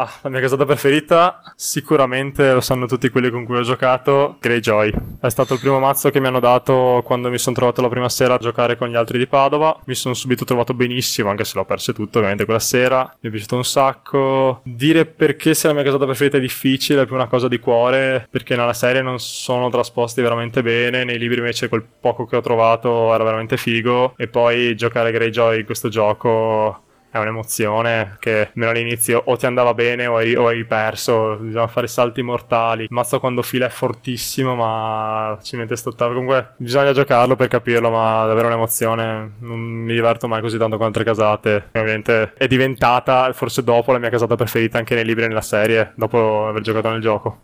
Ah, 0.00 0.08
la 0.22 0.28
mia 0.28 0.38
casata 0.38 0.64
preferita, 0.64 1.42
sicuramente 1.56 2.52
lo 2.52 2.60
sanno 2.60 2.86
tutti 2.86 3.08
quelli 3.08 3.30
con 3.30 3.44
cui 3.44 3.56
ho 3.56 3.62
giocato, 3.62 4.36
Greyjoy. 4.38 4.92
È 5.20 5.28
stato 5.28 5.54
il 5.54 5.58
primo 5.58 5.80
mazzo 5.80 6.10
che 6.10 6.20
mi 6.20 6.28
hanno 6.28 6.38
dato 6.38 7.02
quando 7.04 7.28
mi 7.30 7.38
sono 7.38 7.56
trovato 7.56 7.82
la 7.82 7.88
prima 7.88 8.08
sera 8.08 8.34
a 8.34 8.38
giocare 8.38 8.76
con 8.76 8.86
gli 8.88 8.94
altri 8.94 9.18
di 9.18 9.26
Padova. 9.26 9.76
Mi 9.86 9.96
sono 9.96 10.14
subito 10.14 10.44
trovato 10.44 10.72
benissimo, 10.72 11.30
anche 11.30 11.42
se 11.42 11.56
l'ho 11.56 11.64
perso 11.64 11.92
tutto 11.92 12.18
ovviamente 12.18 12.44
quella 12.44 12.60
sera. 12.60 13.12
Mi 13.18 13.28
è 13.28 13.32
piaciuto 13.32 13.56
un 13.56 13.64
sacco. 13.64 14.60
Dire 14.62 15.04
perché 15.04 15.52
sia 15.54 15.70
la 15.70 15.74
mia 15.74 15.84
casata 15.84 16.04
preferita 16.04 16.36
è 16.36 16.40
difficile, 16.40 17.02
è 17.02 17.06
più 17.06 17.16
una 17.16 17.26
cosa 17.26 17.48
di 17.48 17.58
cuore, 17.58 18.28
perché 18.30 18.54
nella 18.54 18.74
serie 18.74 19.02
non 19.02 19.18
sono 19.18 19.68
trasposti 19.68 20.22
veramente 20.22 20.62
bene, 20.62 21.02
nei 21.02 21.18
libri 21.18 21.38
invece 21.38 21.68
quel 21.68 21.84
poco 22.00 22.24
che 22.24 22.36
ho 22.36 22.40
trovato 22.40 23.12
era 23.12 23.24
veramente 23.24 23.56
figo. 23.56 24.14
E 24.16 24.28
poi 24.28 24.76
giocare 24.76 25.10
Greyjoy 25.10 25.58
in 25.58 25.64
questo 25.64 25.88
gioco 25.88 26.82
è 27.18 27.22
un'emozione 27.22 28.16
che 28.18 28.48
almeno 28.54 28.70
all'inizio 28.70 29.22
o 29.26 29.36
ti 29.36 29.46
andava 29.46 29.74
bene 29.74 30.06
o 30.06 30.16
hai, 30.16 30.34
o 30.34 30.46
hai 30.48 30.64
perso, 30.64 31.36
bisogna 31.40 31.66
fare 31.66 31.86
salti 31.86 32.22
mortali. 32.22 32.84
Il 32.84 32.88
mazzo 32.90 33.20
quando 33.20 33.42
fila 33.42 33.66
è 33.66 33.70
fortissimo, 33.70 34.54
ma 34.54 35.38
ci 35.42 35.56
mette 35.56 35.76
stottato. 35.76 36.12
Comunque 36.12 36.52
bisogna 36.56 36.92
giocarlo 36.92 37.36
per 37.36 37.48
capirlo, 37.48 37.90
ma 37.90 38.26
davvero 38.26 38.48
un'emozione. 38.48 39.32
Non 39.40 39.58
mi 39.58 39.92
diverto 39.92 40.28
mai 40.28 40.40
così 40.40 40.58
tanto 40.58 40.76
con 40.76 40.86
altre 40.86 41.04
casate. 41.04 41.68
Ovviamente 41.72 42.32
è 42.34 42.46
diventata, 42.46 43.32
forse 43.32 43.62
dopo, 43.62 43.92
la 43.92 43.98
mia 43.98 44.10
casata 44.10 44.36
preferita 44.36 44.78
anche 44.78 44.94
nei 44.94 45.04
libri 45.04 45.24
e 45.24 45.28
nella 45.28 45.40
serie, 45.40 45.92
dopo 45.94 46.48
aver 46.48 46.62
giocato 46.62 46.90
nel 46.90 47.00
gioco. 47.00 47.40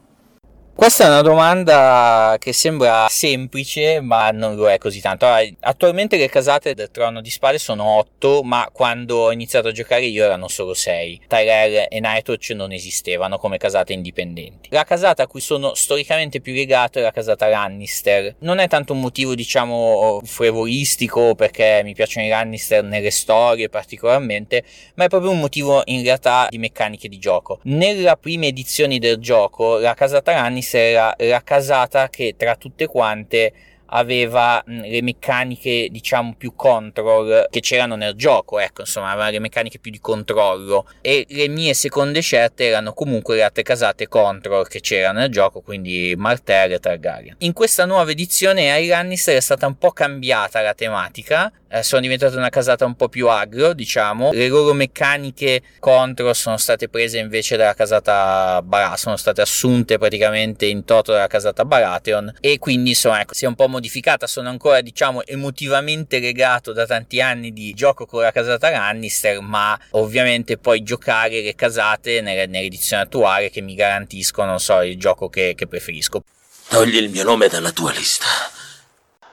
Questa 0.76 1.04
è 1.04 1.06
una 1.06 1.22
domanda 1.22 2.34
che 2.40 2.52
sembra 2.52 3.06
semplice, 3.08 4.00
ma 4.00 4.30
non 4.32 4.56
lo 4.56 4.68
è 4.68 4.76
così 4.76 5.00
tanto. 5.00 5.24
Allora, 5.24 5.48
attualmente 5.60 6.16
le 6.16 6.28
casate 6.28 6.74
del 6.74 6.90
trono 6.90 7.20
di 7.20 7.30
spade 7.30 7.58
sono 7.58 7.84
8, 7.98 8.42
ma 8.42 8.68
quando 8.72 9.18
ho 9.18 9.32
iniziato 9.32 9.68
a 9.68 9.72
giocare 9.72 10.04
io 10.04 10.24
erano 10.24 10.48
solo 10.48 10.74
6. 10.74 11.22
Tyrell 11.28 11.86
e 11.88 12.00
Nightwatch 12.00 12.50
non 12.50 12.72
esistevano 12.72 13.38
come 13.38 13.56
casate 13.56 13.92
indipendenti. 13.92 14.68
La 14.72 14.82
casata 14.82 15.22
a 15.22 15.26
cui 15.28 15.40
sono 15.40 15.74
storicamente 15.74 16.40
più 16.40 16.52
legato 16.52 16.98
è 16.98 17.02
la 17.02 17.12
casata 17.12 17.46
Lannister. 17.46 18.34
Non 18.40 18.58
è 18.58 18.66
tanto 18.66 18.94
un 18.94 19.00
motivo, 19.00 19.36
diciamo, 19.36 20.22
frevolistico 20.24 21.36
perché 21.36 21.82
mi 21.84 21.94
piacciono 21.94 22.26
i 22.26 22.30
Lannister 22.30 22.82
nelle 22.82 23.12
storie 23.12 23.68
particolarmente, 23.68 24.64
ma 24.96 25.04
è 25.04 25.08
proprio 25.08 25.30
un 25.30 25.38
motivo 25.38 25.82
in 25.84 26.02
realtà 26.02 26.48
di 26.50 26.58
meccaniche 26.58 27.08
di 27.08 27.18
gioco. 27.18 27.60
Nella 27.62 28.16
prima 28.16 28.46
edizione 28.46 28.98
del 28.98 29.18
gioco, 29.18 29.78
la 29.78 29.94
casata 29.94 30.32
Lannister 30.32 30.62
era 30.72 31.14
la 31.18 31.42
casata 31.42 32.08
che 32.08 32.34
tra 32.36 32.56
tutte 32.56 32.86
quante 32.86 33.52
aveva 33.94 34.62
le 34.66 35.02
meccaniche 35.02 35.88
diciamo 35.90 36.34
più 36.36 36.54
control 36.54 37.46
che 37.50 37.60
c'erano 37.60 37.96
nel 37.96 38.14
gioco 38.14 38.58
ecco 38.58 38.82
insomma 38.82 39.10
aveva 39.10 39.30
le 39.30 39.38
meccaniche 39.38 39.78
più 39.78 39.90
di 39.90 40.00
controllo. 40.00 40.86
E 41.00 41.26
le 41.28 41.48
mie 41.48 41.74
seconde 41.74 42.20
scelte 42.20 42.66
erano 42.66 42.92
comunque 42.92 43.36
le 43.36 43.42
altre 43.42 43.62
casate 43.62 44.08
control 44.08 44.68
che 44.68 44.80
c'erano 44.80 45.20
nel 45.20 45.30
gioco 45.30 45.60
quindi 45.60 46.14
Martell 46.16 46.72
e 46.72 46.78
Targaryen. 46.78 47.36
In 47.38 47.52
questa 47.52 47.84
nuova 47.84 48.10
edizione 48.10 48.72
ai 48.72 48.86
Lannister 48.86 49.36
è 49.36 49.40
stata 49.40 49.66
un 49.66 49.76
po' 49.78 49.92
cambiata 49.92 50.60
la 50.60 50.74
tematica 50.74 51.52
eh, 51.74 51.82
sono 51.82 52.02
diventate 52.02 52.36
una 52.36 52.50
casata 52.50 52.84
un 52.84 52.94
po' 52.94 53.08
più 53.08 53.26
agro, 53.28 53.72
diciamo. 53.72 54.30
Le 54.30 54.46
loro 54.46 54.74
meccaniche 54.74 55.60
contro 55.80 56.32
sono 56.32 56.56
state 56.56 56.88
prese 56.88 57.18
invece 57.18 57.56
dalla 57.56 57.74
casata 57.74 58.62
Baratheon, 58.62 58.96
sono 58.96 59.16
state 59.16 59.40
assunte 59.40 59.98
praticamente 59.98 60.66
in 60.66 60.84
toto 60.84 61.10
dalla 61.10 61.26
casata 61.26 61.64
Baratheon. 61.64 62.36
E 62.38 62.60
quindi 62.60 62.90
insomma 62.90 63.20
ecco, 63.20 63.34
si 63.34 63.44
è 63.44 63.48
un 63.48 63.56
po' 63.56 63.66
modificata, 63.66 63.83
sono 64.26 64.48
ancora 64.48 64.80
diciamo 64.80 65.24
emotivamente 65.24 66.18
legato 66.18 66.72
da 66.72 66.86
tanti 66.86 67.20
anni 67.20 67.52
di 67.52 67.72
gioco 67.74 68.06
con 68.06 68.22
la 68.22 68.32
casata 68.32 68.70
Lannister, 68.70 69.40
ma 69.40 69.78
ovviamente 69.90 70.58
poi 70.58 70.82
giocare 70.82 71.42
le 71.42 71.54
casate 71.54 72.20
nell'edizione 72.20 73.02
attuale 73.02 73.50
che 73.50 73.60
mi 73.60 73.74
garantiscono, 73.74 74.48
non 74.48 74.60
so, 74.60 74.80
il 74.82 74.98
gioco 74.98 75.28
che, 75.28 75.54
che 75.56 75.66
preferisco. 75.66 76.22
Togli 76.68 76.96
il 76.96 77.10
mio 77.10 77.24
nome 77.24 77.48
dalla 77.48 77.72
tua 77.72 77.92
lista. 77.92 78.26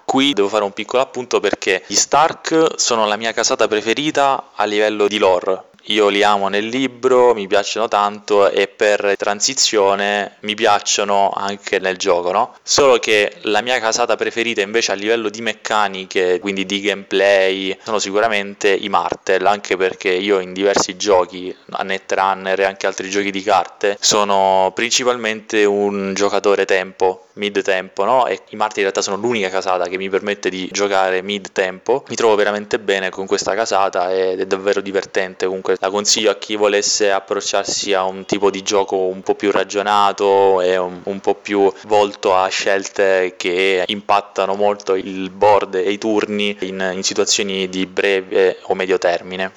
Qui 0.05 0.34
devo 0.34 0.50
fare 0.50 0.63
un 0.63 0.74
piccolo 0.74 1.01
appunto 1.01 1.39
perché 1.39 1.84
gli 1.88 1.96
Stark 1.96 2.74
sono 2.75 3.05
la 3.08 3.15
mia 3.15 3.31
casata 3.31 3.67
preferita 3.67 4.51
a 4.55 4.65
livello 4.65 5.08
di 5.08 5.17
lore 5.17 5.70
io 5.85 6.09
li 6.09 6.23
amo 6.23 6.47
nel 6.47 6.67
libro, 6.67 7.33
mi 7.33 7.47
piacciono 7.47 7.88
tanto 7.88 8.50
e 8.50 8.67
per 8.67 9.15
transizione 9.17 10.38
mi 10.41 10.55
piacciono 10.55 11.31
anche 11.35 11.79
nel 11.79 11.97
gioco, 11.97 12.31
no? 12.31 12.55
Solo 12.61 13.00
che 13.00 13.38
la 13.41 13.61
mia 13.61 13.79
casata 13.79 14.15
preferita 14.15 14.61
invece 14.61 14.91
a 14.91 14.95
livello 14.95 15.29
di 15.29 15.41
meccaniche, 15.41 16.39
quindi 16.39 16.65
di 16.65 16.81
gameplay, 16.81 17.77
sono 17.83 18.00
sicuramente 18.00 18.69
i 18.69 18.89
Martel, 18.89 19.45
anche 19.45 19.75
perché 19.77 20.09
io 20.11 20.39
in 20.39 20.53
diversi 20.53 20.97
giochi, 20.97 21.55
a 21.71 21.83
Netrunner 21.83 22.59
e 22.59 22.63
anche 22.65 22.88
altri 22.88 23.09
giochi 23.09 23.31
di 23.31 23.41
carte, 23.41 23.97
sono 24.00 24.71
principalmente 24.75 25.65
un 25.65 26.13
giocatore 26.13 26.65
tempo, 26.65 27.27
mid 27.33 27.61
tempo, 27.61 28.03
no? 28.03 28.27
E 28.27 28.41
i 28.50 28.55
Martel 28.55 28.77
in 28.77 28.83
realtà 28.83 29.01
sono 29.01 29.17
l'unica 29.17 29.50
casata 29.50 29.88
che 29.88 29.97
mi 29.97 30.09
permette 30.09 30.50
di 30.50 30.69
giocare 30.71 31.21
mid 31.21 31.51
tempo. 31.51 32.03
Mi 32.07 32.15
trovo 32.15 32.35
veramente 32.35 32.79
bene 32.79 33.09
con 33.09 33.25
questa 33.25 33.55
casata 33.55 34.13
ed 34.13 34.39
è 34.39 34.45
davvero 34.45 34.81
divertente 34.81 35.45
comunque 35.45 35.71
comunque 35.72 35.78
la 35.80 35.90
consiglio 35.90 36.32
a 36.32 36.36
chi 36.36 36.56
volesse 36.56 37.12
approcciarsi 37.12 37.94
a 37.94 38.04
un 38.04 38.25
tipo 38.25 38.50
di 38.50 38.62
gioco 38.62 38.98
un 38.98 39.22
po' 39.22 39.36
più 39.36 39.51
ragionato 39.51 40.62
e 40.62 40.78
un, 40.78 41.01
un 41.04 41.20
po' 41.20 41.36
più 41.36 41.72
volto 41.88 42.36
a 42.36 42.48
scelte 42.48 43.36
che 43.38 43.84
impattano 43.88 44.56
molto 44.56 44.96
il 44.96 45.30
board 45.30 45.75
e 45.75 45.92
i 45.92 45.98
turni 45.98 46.56
in, 46.62 46.92
in 46.94 47.04
situazioni 47.04 47.70
di 47.70 47.86
breve 47.86 48.58
o 48.63 48.75
medio 48.75 48.98
termine. 48.98 49.51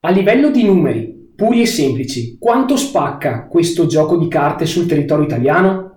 A 0.00 0.10
livello 0.10 0.50
di 0.50 0.64
numeri, 0.64 1.32
puri 1.36 1.62
e 1.62 1.66
semplici, 1.66 2.36
quanto 2.38 2.76
spacca 2.76 3.46
questo 3.46 3.86
gioco 3.86 4.16
di 4.16 4.28
carte 4.28 4.66
sul 4.66 4.86
territorio 4.86 5.24
italiano? 5.24 5.88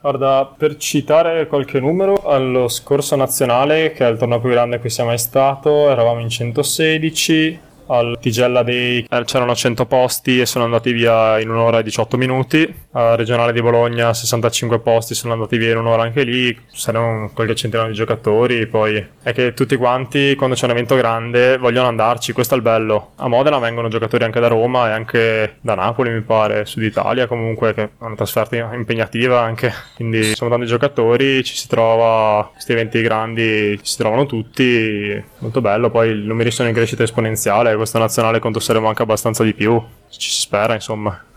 Guarda, 0.00 0.52
per 0.56 0.78
citare 0.78 1.46
qualche 1.46 1.78
numero, 1.78 2.14
allo 2.24 2.66
scorso 2.66 3.14
nazionale, 3.14 3.92
che 3.92 4.04
è 4.04 4.10
il 4.10 4.18
torneo 4.18 4.40
più 4.40 4.50
grande 4.50 4.76
a 4.76 4.78
cui 4.80 4.90
sia 4.90 5.04
mai 5.04 5.18
stato, 5.18 5.88
eravamo 5.90 6.18
in 6.18 6.28
116, 6.28 7.60
Al 7.86 8.18
Tigella 8.20 8.62
Day 8.62 9.06
eh, 9.08 9.22
c'erano 9.24 9.54
100 9.54 9.86
posti 9.86 10.40
e 10.40 10.46
sono 10.46 10.64
andati 10.64 10.92
via 10.92 11.38
in 11.40 11.50
un'ora 11.50 11.80
e 11.80 11.82
18 11.82 12.16
minuti. 12.16 12.74
Al 12.92 13.16
regionale 13.16 13.52
di 13.52 13.60
Bologna 13.60 14.12
65 14.12 14.80
posti 14.80 15.14
sono 15.14 15.32
andati 15.32 15.56
via 15.56 15.72
in 15.72 15.78
un'ora 15.78 16.02
anche 16.02 16.22
lì. 16.22 16.56
Saranno 16.70 17.30
qualche 17.32 17.54
centinaio 17.54 17.88
di 17.88 17.94
giocatori. 17.94 18.66
Poi 18.66 19.04
è 19.22 19.32
che 19.32 19.54
tutti 19.54 19.76
quanti, 19.76 20.34
quando 20.36 20.54
c'è 20.54 20.64
un 20.64 20.72
evento 20.72 20.94
grande, 20.94 21.58
vogliono 21.58 21.88
andarci. 21.88 22.32
Questo 22.32 22.54
è 22.54 22.56
il 22.56 22.62
bello. 22.62 23.12
A 23.16 23.28
Modena 23.28 23.58
vengono 23.58 23.88
giocatori 23.88 24.24
anche 24.24 24.40
da 24.40 24.48
Roma 24.48 24.88
e 24.88 24.92
anche 24.92 25.56
da 25.60 25.74
Napoli, 25.74 26.10
mi 26.10 26.20
pare, 26.20 26.64
Sud 26.64 26.82
Italia 26.82 27.26
comunque, 27.26 27.74
che 27.74 27.90
hanno 27.98 28.14
trasferta 28.14 28.56
impegnativa 28.56 29.40
anche. 29.40 29.72
Quindi 29.94 30.34
sono 30.34 30.50
tanti 30.50 30.66
giocatori, 30.66 31.42
ci 31.44 31.56
si 31.56 31.68
trova, 31.68 32.48
questi 32.52 32.72
eventi 32.72 33.00
grandi 33.02 33.78
si 33.82 33.96
trovano 33.96 34.26
tutti. 34.26 35.22
Molto 35.38 35.60
bello. 35.60 35.90
Poi 35.90 36.10
i 36.10 36.24
numeri 36.24 36.50
sono 36.50 36.68
in 36.68 36.74
crescita 36.74 37.02
esponenziale 37.02 37.71
questa 37.76 37.98
nazionale 37.98 38.38
condosseremo 38.38 38.88
anche 38.88 39.02
abbastanza 39.02 39.44
di 39.44 39.54
più, 39.54 39.82
ci 40.08 40.30
si 40.30 40.40
spera 40.40 40.74
insomma. 40.74 41.31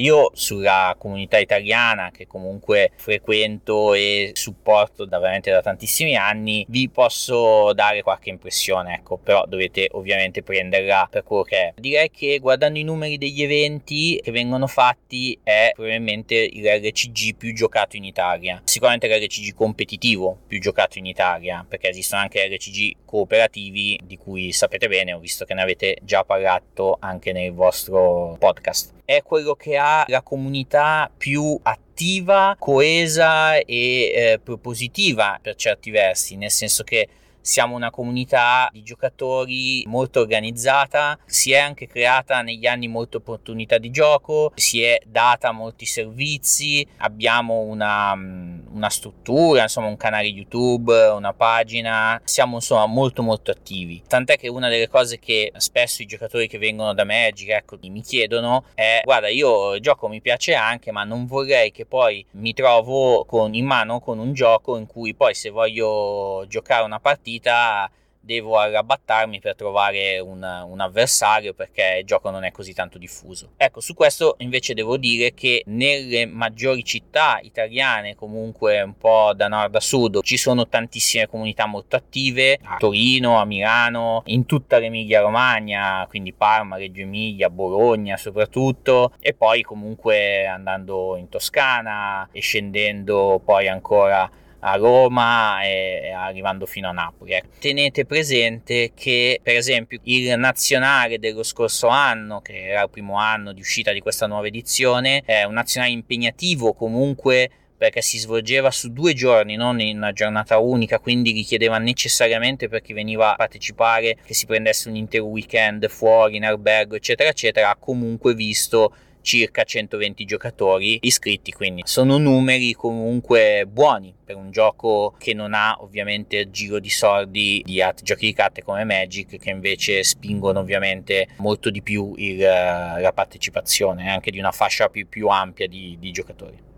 Io 0.00 0.30
sulla 0.32 0.94
comunità 0.96 1.36
italiana 1.36 2.10
che 2.10 2.26
comunque 2.26 2.90
frequento 2.96 3.92
e 3.92 4.30
supporto 4.32 5.04
da 5.04 5.18
veramente 5.18 5.50
da 5.50 5.60
tantissimi 5.60 6.16
anni 6.16 6.64
vi 6.70 6.88
posso 6.88 7.74
dare 7.74 8.00
qualche 8.02 8.30
impressione, 8.30 8.94
ecco, 8.94 9.18
però 9.18 9.44
dovete 9.46 9.88
ovviamente 9.92 10.42
prenderla 10.42 11.06
per 11.10 11.22
quello 11.22 11.42
che 11.42 11.56
è. 11.56 11.74
Direi 11.76 12.10
che 12.10 12.38
guardando 12.38 12.78
i 12.78 12.82
numeri 12.82 13.18
degli 13.18 13.42
eventi 13.42 14.18
che 14.22 14.30
vengono 14.30 14.66
fatti 14.66 15.38
è 15.42 15.72
probabilmente 15.74 16.34
il 16.34 16.66
RCG 16.66 17.36
più 17.36 17.52
giocato 17.52 17.96
in 17.96 18.04
Italia. 18.04 18.62
Sicuramente 18.64 19.06
l'RCG 19.06 19.52
competitivo 19.54 20.38
più 20.46 20.60
giocato 20.60 20.96
in 20.96 21.04
Italia, 21.04 21.62
perché 21.68 21.90
esistono 21.90 22.22
anche 22.22 22.48
RCG 22.48 23.04
cooperativi 23.04 24.00
di 24.02 24.16
cui 24.16 24.50
sapete 24.52 24.88
bene, 24.88 25.12
ho 25.12 25.18
visto 25.18 25.44
che 25.44 25.52
ne 25.52 25.60
avete 25.60 25.98
già 26.00 26.24
parlato 26.24 26.96
anche 27.00 27.32
nel 27.32 27.52
vostro 27.52 28.36
podcast 28.38 28.99
è 29.10 29.24
quello 29.24 29.54
che 29.54 29.76
ha 29.76 30.04
la 30.06 30.22
comunità 30.22 31.10
più 31.16 31.58
attiva, 31.64 32.54
coesa 32.56 33.56
e 33.56 33.64
eh, 33.66 34.40
propositiva 34.40 35.36
per 35.42 35.56
certi 35.56 35.90
versi, 35.90 36.36
nel 36.36 36.52
senso 36.52 36.84
che 36.84 37.08
siamo 37.40 37.74
una 37.74 37.90
comunità 37.90 38.68
di 38.72 38.84
giocatori 38.84 39.82
molto 39.88 40.20
organizzata, 40.20 41.18
si 41.26 41.50
è 41.50 41.58
anche 41.58 41.88
creata 41.88 42.42
negli 42.42 42.66
anni 42.66 42.86
molte 42.86 43.16
opportunità 43.16 43.78
di 43.78 43.90
gioco, 43.90 44.52
si 44.54 44.82
è 44.82 45.00
data 45.04 45.50
molti 45.50 45.86
servizi, 45.86 46.86
abbiamo 46.98 47.62
una, 47.62 48.14
mm, 48.14 48.59
una 48.72 48.88
struttura, 48.88 49.62
insomma 49.62 49.88
un 49.88 49.96
canale 49.96 50.26
YouTube, 50.26 50.94
una 51.08 51.32
pagina, 51.32 52.20
siamo 52.24 52.56
insomma 52.56 52.86
molto 52.86 53.22
molto 53.22 53.50
attivi. 53.50 54.02
Tant'è 54.06 54.38
che 54.38 54.48
una 54.48 54.68
delle 54.68 54.88
cose 54.88 55.18
che 55.18 55.52
spesso 55.56 56.02
i 56.02 56.06
giocatori 56.06 56.48
che 56.48 56.58
vengono 56.58 56.94
da 56.94 57.04
Magic 57.04 57.48
ecco, 57.48 57.78
mi 57.82 58.02
chiedono 58.02 58.64
è 58.74 59.00
guarda 59.04 59.28
io 59.28 59.74
il 59.74 59.80
gioco 59.80 60.08
mi 60.08 60.20
piace 60.20 60.54
anche 60.54 60.92
ma 60.92 61.04
non 61.04 61.26
vorrei 61.26 61.72
che 61.72 61.86
poi 61.86 62.24
mi 62.32 62.52
trovo 62.52 63.24
con, 63.24 63.54
in 63.54 63.66
mano 63.66 64.00
con 64.00 64.18
un 64.18 64.32
gioco 64.32 64.76
in 64.76 64.86
cui 64.86 65.14
poi 65.14 65.34
se 65.34 65.50
voglio 65.50 66.44
giocare 66.48 66.84
una 66.84 67.00
partita 67.00 67.90
devo 68.20 68.58
arrabattarmi 68.58 69.40
per 69.40 69.56
trovare 69.56 70.18
un, 70.18 70.42
un, 70.42 70.80
avversario 70.80 71.54
perché 71.54 71.98
il 72.00 72.06
gioco 72.06 72.30
non 72.30 72.44
è 72.44 72.52
così 72.52 72.74
tanto 72.74 72.98
diffuso. 72.98 73.52
Ecco, 73.56 73.80
su 73.80 73.94
questo 73.94 74.36
invece 74.38 74.74
devo 74.74 74.98
dire 74.98 75.32
che 75.32 75.62
nelle 75.66 76.26
maggiori 76.26 76.84
città 76.84 77.40
italiane, 77.42 78.14
comunque 78.14 78.82
un 78.82 78.96
po' 78.96 79.32
da 79.34 79.48
nord 79.48 79.74
a 79.74 79.80
sud, 79.80 80.20
ci 80.22 80.36
sono 80.36 80.68
tantissime 80.68 81.26
comunità 81.26 81.66
molto 81.66 81.96
attive, 81.96 82.58
a 82.62 82.76
Torino, 82.78 83.40
a 83.40 83.44
Milano, 83.44 84.22
in 84.26 84.44
tutta 84.44 84.78
l'Emilia 84.78 85.20
Romagna, 85.22 86.06
quindi 86.08 86.32
Parma, 86.32 86.76
Reggio 86.76 87.00
Emilia, 87.00 87.48
Bologna 87.48 88.16
soprattutto, 88.16 89.14
e 89.20 89.32
poi 89.32 89.62
comunque 89.62 90.46
andando 90.46 91.16
in 91.16 91.28
Toscana 91.28 92.28
e 92.30 92.40
scendendo 92.40 93.40
poi 93.44 93.66
ancora 93.68 94.30
a 94.60 94.76
Roma 94.76 95.62
e 95.64 96.12
arrivando 96.12 96.66
fino 96.66 96.88
a 96.88 96.92
Napoli. 96.92 97.32
Ecco. 97.32 97.48
Tenete 97.58 98.04
presente 98.04 98.92
che 98.94 99.40
per 99.42 99.56
esempio 99.56 100.00
il 100.04 100.38
nazionale 100.38 101.18
dello 101.18 101.42
scorso 101.42 101.88
anno, 101.88 102.40
che 102.40 102.68
era 102.68 102.82
il 102.82 102.90
primo 102.90 103.18
anno 103.18 103.52
di 103.52 103.60
uscita 103.60 103.92
di 103.92 104.00
questa 104.00 104.26
nuova 104.26 104.46
edizione, 104.46 105.22
è 105.24 105.44
un 105.44 105.54
nazionale 105.54 105.92
impegnativo 105.92 106.72
comunque 106.74 107.50
perché 107.80 108.02
si 108.02 108.18
svolgeva 108.18 108.70
su 108.70 108.92
due 108.92 109.14
giorni, 109.14 109.56
non 109.56 109.80
in 109.80 109.96
una 109.96 110.12
giornata 110.12 110.58
unica, 110.58 110.98
quindi 110.98 111.32
richiedeva 111.32 111.78
necessariamente 111.78 112.68
per 112.68 112.82
chi 112.82 112.92
veniva 112.92 113.32
a 113.32 113.36
partecipare 113.36 114.18
che 114.22 114.34
si 114.34 114.44
prendesse 114.44 114.90
un 114.90 114.96
intero 114.96 115.24
weekend 115.24 115.88
fuori 115.88 116.36
in 116.36 116.44
albergo, 116.44 116.94
eccetera, 116.96 117.30
eccetera, 117.30 117.70
ha 117.70 117.76
comunque 117.76 118.34
visto 118.34 118.92
circa 119.22 119.64
120 119.64 120.24
giocatori 120.24 120.98
iscritti, 121.02 121.52
quindi 121.52 121.82
sono 121.84 122.18
numeri 122.18 122.72
comunque 122.72 123.66
buoni 123.66 124.14
per 124.24 124.36
un 124.36 124.50
gioco 124.50 125.14
che 125.18 125.34
non 125.34 125.54
ha 125.54 125.76
ovviamente 125.80 126.36
il 126.36 126.50
giro 126.50 126.78
di 126.78 126.90
soldi 126.90 127.62
di 127.64 127.82
altri 127.82 128.04
giochi 128.04 128.26
di 128.26 128.32
carte 128.32 128.62
come 128.62 128.84
Magic 128.84 129.38
che 129.38 129.50
invece 129.50 130.02
spingono 130.02 130.60
ovviamente 130.60 131.28
molto 131.36 131.70
di 131.70 131.82
più 131.82 132.14
il, 132.16 132.38
la 132.38 133.12
partecipazione 133.14 134.08
anche 134.10 134.30
di 134.30 134.38
una 134.38 134.52
fascia 134.52 134.88
più, 134.88 135.08
più 135.08 135.28
ampia 135.28 135.66
di, 135.66 135.96
di 135.98 136.10
giocatori. 136.12 136.69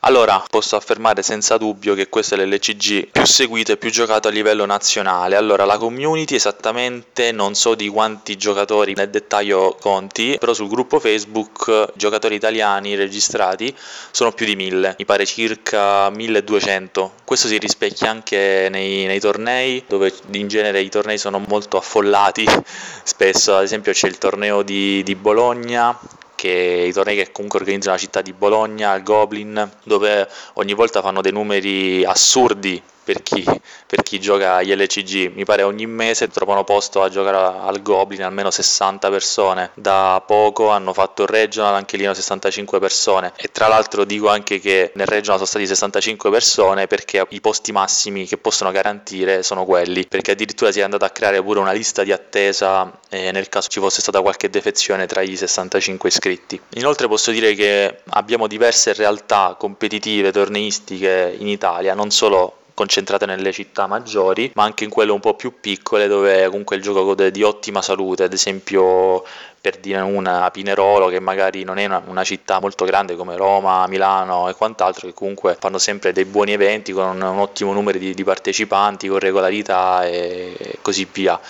Allora, 0.00 0.44
posso 0.48 0.76
affermare 0.76 1.22
senza 1.22 1.56
dubbio 1.56 1.94
che 1.94 2.08
questo 2.08 2.34
è 2.34 2.38
l'LCG 2.44 3.08
più 3.10 3.24
seguito 3.24 3.72
e 3.72 3.76
più 3.76 3.90
giocato 3.90 4.28
a 4.28 4.30
livello 4.30 4.64
nazionale. 4.64 5.36
Allora, 5.36 5.64
la 5.64 5.78
community 5.78 6.34
esattamente 6.36 7.32
non 7.32 7.54
so 7.54 7.74
di 7.74 7.88
quanti 7.88 8.36
giocatori 8.36 8.94
nel 8.94 9.10
dettaglio 9.10 9.76
conti, 9.80 10.36
però 10.38 10.52
sul 10.52 10.68
gruppo 10.68 11.00
Facebook 11.00 11.92
giocatori 11.94 12.36
italiani 12.36 12.94
registrati 12.94 13.74
sono 14.10 14.32
più 14.32 14.46
di 14.46 14.54
1000, 14.54 14.94
mi 14.98 15.04
pare 15.04 15.26
circa 15.26 16.08
1200. 16.10 17.12
Questo 17.24 17.48
si 17.48 17.58
rispecchia 17.58 18.10
anche 18.10 18.68
nei, 18.70 19.06
nei 19.06 19.18
tornei, 19.18 19.82
dove 19.88 20.12
in 20.32 20.46
genere 20.46 20.82
i 20.82 20.88
tornei 20.88 21.18
sono 21.18 21.42
molto 21.48 21.78
affollati. 21.78 22.46
Spesso, 23.02 23.56
ad 23.56 23.64
esempio, 23.64 23.92
c'è 23.92 24.06
il 24.06 24.18
torneo 24.18 24.62
di, 24.62 25.02
di 25.02 25.14
Bologna 25.16 25.98
che 26.36 26.84
i 26.88 26.92
tornei 26.92 27.16
che 27.16 27.32
comunque 27.32 27.58
organizzano 27.58 27.96
la 27.96 28.00
città 28.00 28.22
di 28.22 28.32
Bologna, 28.32 28.94
il 28.94 29.02
Goblin, 29.02 29.68
dove 29.82 30.28
ogni 30.54 30.74
volta 30.74 31.02
fanno 31.02 31.20
dei 31.20 31.32
numeri 31.32 32.04
assurdi 32.04 32.80
per 33.06 33.22
chi, 33.22 33.44
per 33.86 34.02
chi, 34.02 34.18
gioca 34.18 34.56
agli 34.56 34.74
LCG. 34.74 35.32
Mi 35.32 35.44
pare 35.44 35.62
ogni 35.62 35.86
mese 35.86 36.26
trovano 36.26 36.64
posto 36.64 37.02
a 37.02 37.08
giocare 37.08 37.36
al 37.36 37.80
Goblin 37.80 38.24
almeno 38.24 38.50
60 38.50 39.08
persone. 39.10 39.70
Da 39.74 40.20
poco 40.26 40.70
hanno 40.70 40.92
fatto 40.92 41.22
il 41.22 41.28
regional, 41.28 41.74
anche 41.74 41.96
lì 41.96 42.04
hanno 42.04 42.14
65 42.14 42.80
persone. 42.80 43.32
E 43.36 43.48
tra 43.52 43.68
l'altro 43.68 44.02
dico 44.02 44.28
anche 44.28 44.58
che 44.58 44.90
nel 44.96 45.06
regional 45.06 45.36
sono 45.36 45.46
stati 45.46 45.68
65 45.68 46.30
persone 46.30 46.88
perché 46.88 47.24
i 47.28 47.40
posti 47.40 47.70
massimi 47.70 48.26
che 48.26 48.38
possono 48.38 48.72
garantire 48.72 49.44
sono 49.44 49.64
quelli. 49.64 50.04
Perché 50.08 50.32
addirittura 50.32 50.72
si 50.72 50.80
è 50.80 50.82
andato 50.82 51.04
a 51.04 51.10
creare 51.10 51.40
pure 51.40 51.60
una 51.60 51.72
lista 51.72 52.02
di 52.02 52.10
attesa 52.10 52.92
eh, 53.08 53.30
nel 53.30 53.48
caso 53.48 53.68
ci 53.68 53.78
fosse 53.78 54.00
stata 54.00 54.20
qualche 54.20 54.50
defezione 54.50 55.06
tra 55.06 55.20
i 55.20 55.36
65 55.36 56.08
iscritti. 56.08 56.60
Inoltre 56.74 57.06
posso 57.06 57.30
dire 57.30 57.54
che 57.54 58.00
abbiamo 58.10 58.48
diverse 58.48 58.92
realtà 58.94 59.54
competitive, 59.58 60.32
torneistiche 60.32 61.34
in 61.38 61.46
Italia, 61.46 61.94
non 61.94 62.10
solo 62.10 62.64
concentrate 62.76 63.24
nelle 63.24 63.52
città 63.52 63.86
maggiori, 63.86 64.52
ma 64.54 64.64
anche 64.64 64.84
in 64.84 64.90
quelle 64.90 65.10
un 65.10 65.18
po' 65.18 65.32
più 65.32 65.60
piccole 65.60 66.08
dove 66.08 66.46
comunque 66.48 66.76
il 66.76 66.82
gioco 66.82 67.04
gode 67.04 67.30
di 67.30 67.42
ottima 67.42 67.80
salute, 67.80 68.24
ad 68.24 68.34
esempio 68.34 69.24
per 69.58 69.78
dire 69.78 70.00
una 70.02 70.50
Pinerolo 70.50 71.08
che 71.08 71.18
magari 71.18 71.64
non 71.64 71.78
è 71.78 71.86
una, 71.86 72.02
una, 72.06 72.22
città 72.22 72.60
molto 72.60 72.84
grande 72.84 73.16
come 73.16 73.34
Roma, 73.34 73.86
Milano 73.86 74.50
e 74.50 74.54
quant'altro 74.54 75.08
che 75.08 75.14
comunque 75.14 75.56
fanno 75.58 75.78
sempre 75.78 76.12
dei 76.12 76.26
buoni 76.26 76.52
eventi 76.52 76.92
con 76.92 77.06
un, 77.06 77.22
un 77.22 77.38
ottimo 77.38 77.72
numero 77.72 77.96
di, 77.96 78.12
di, 78.12 78.24
partecipanti, 78.24 79.08
con 79.08 79.20
regolarità 79.20 80.06
e 80.06 80.78
così 80.82 81.08
via. 81.10 81.40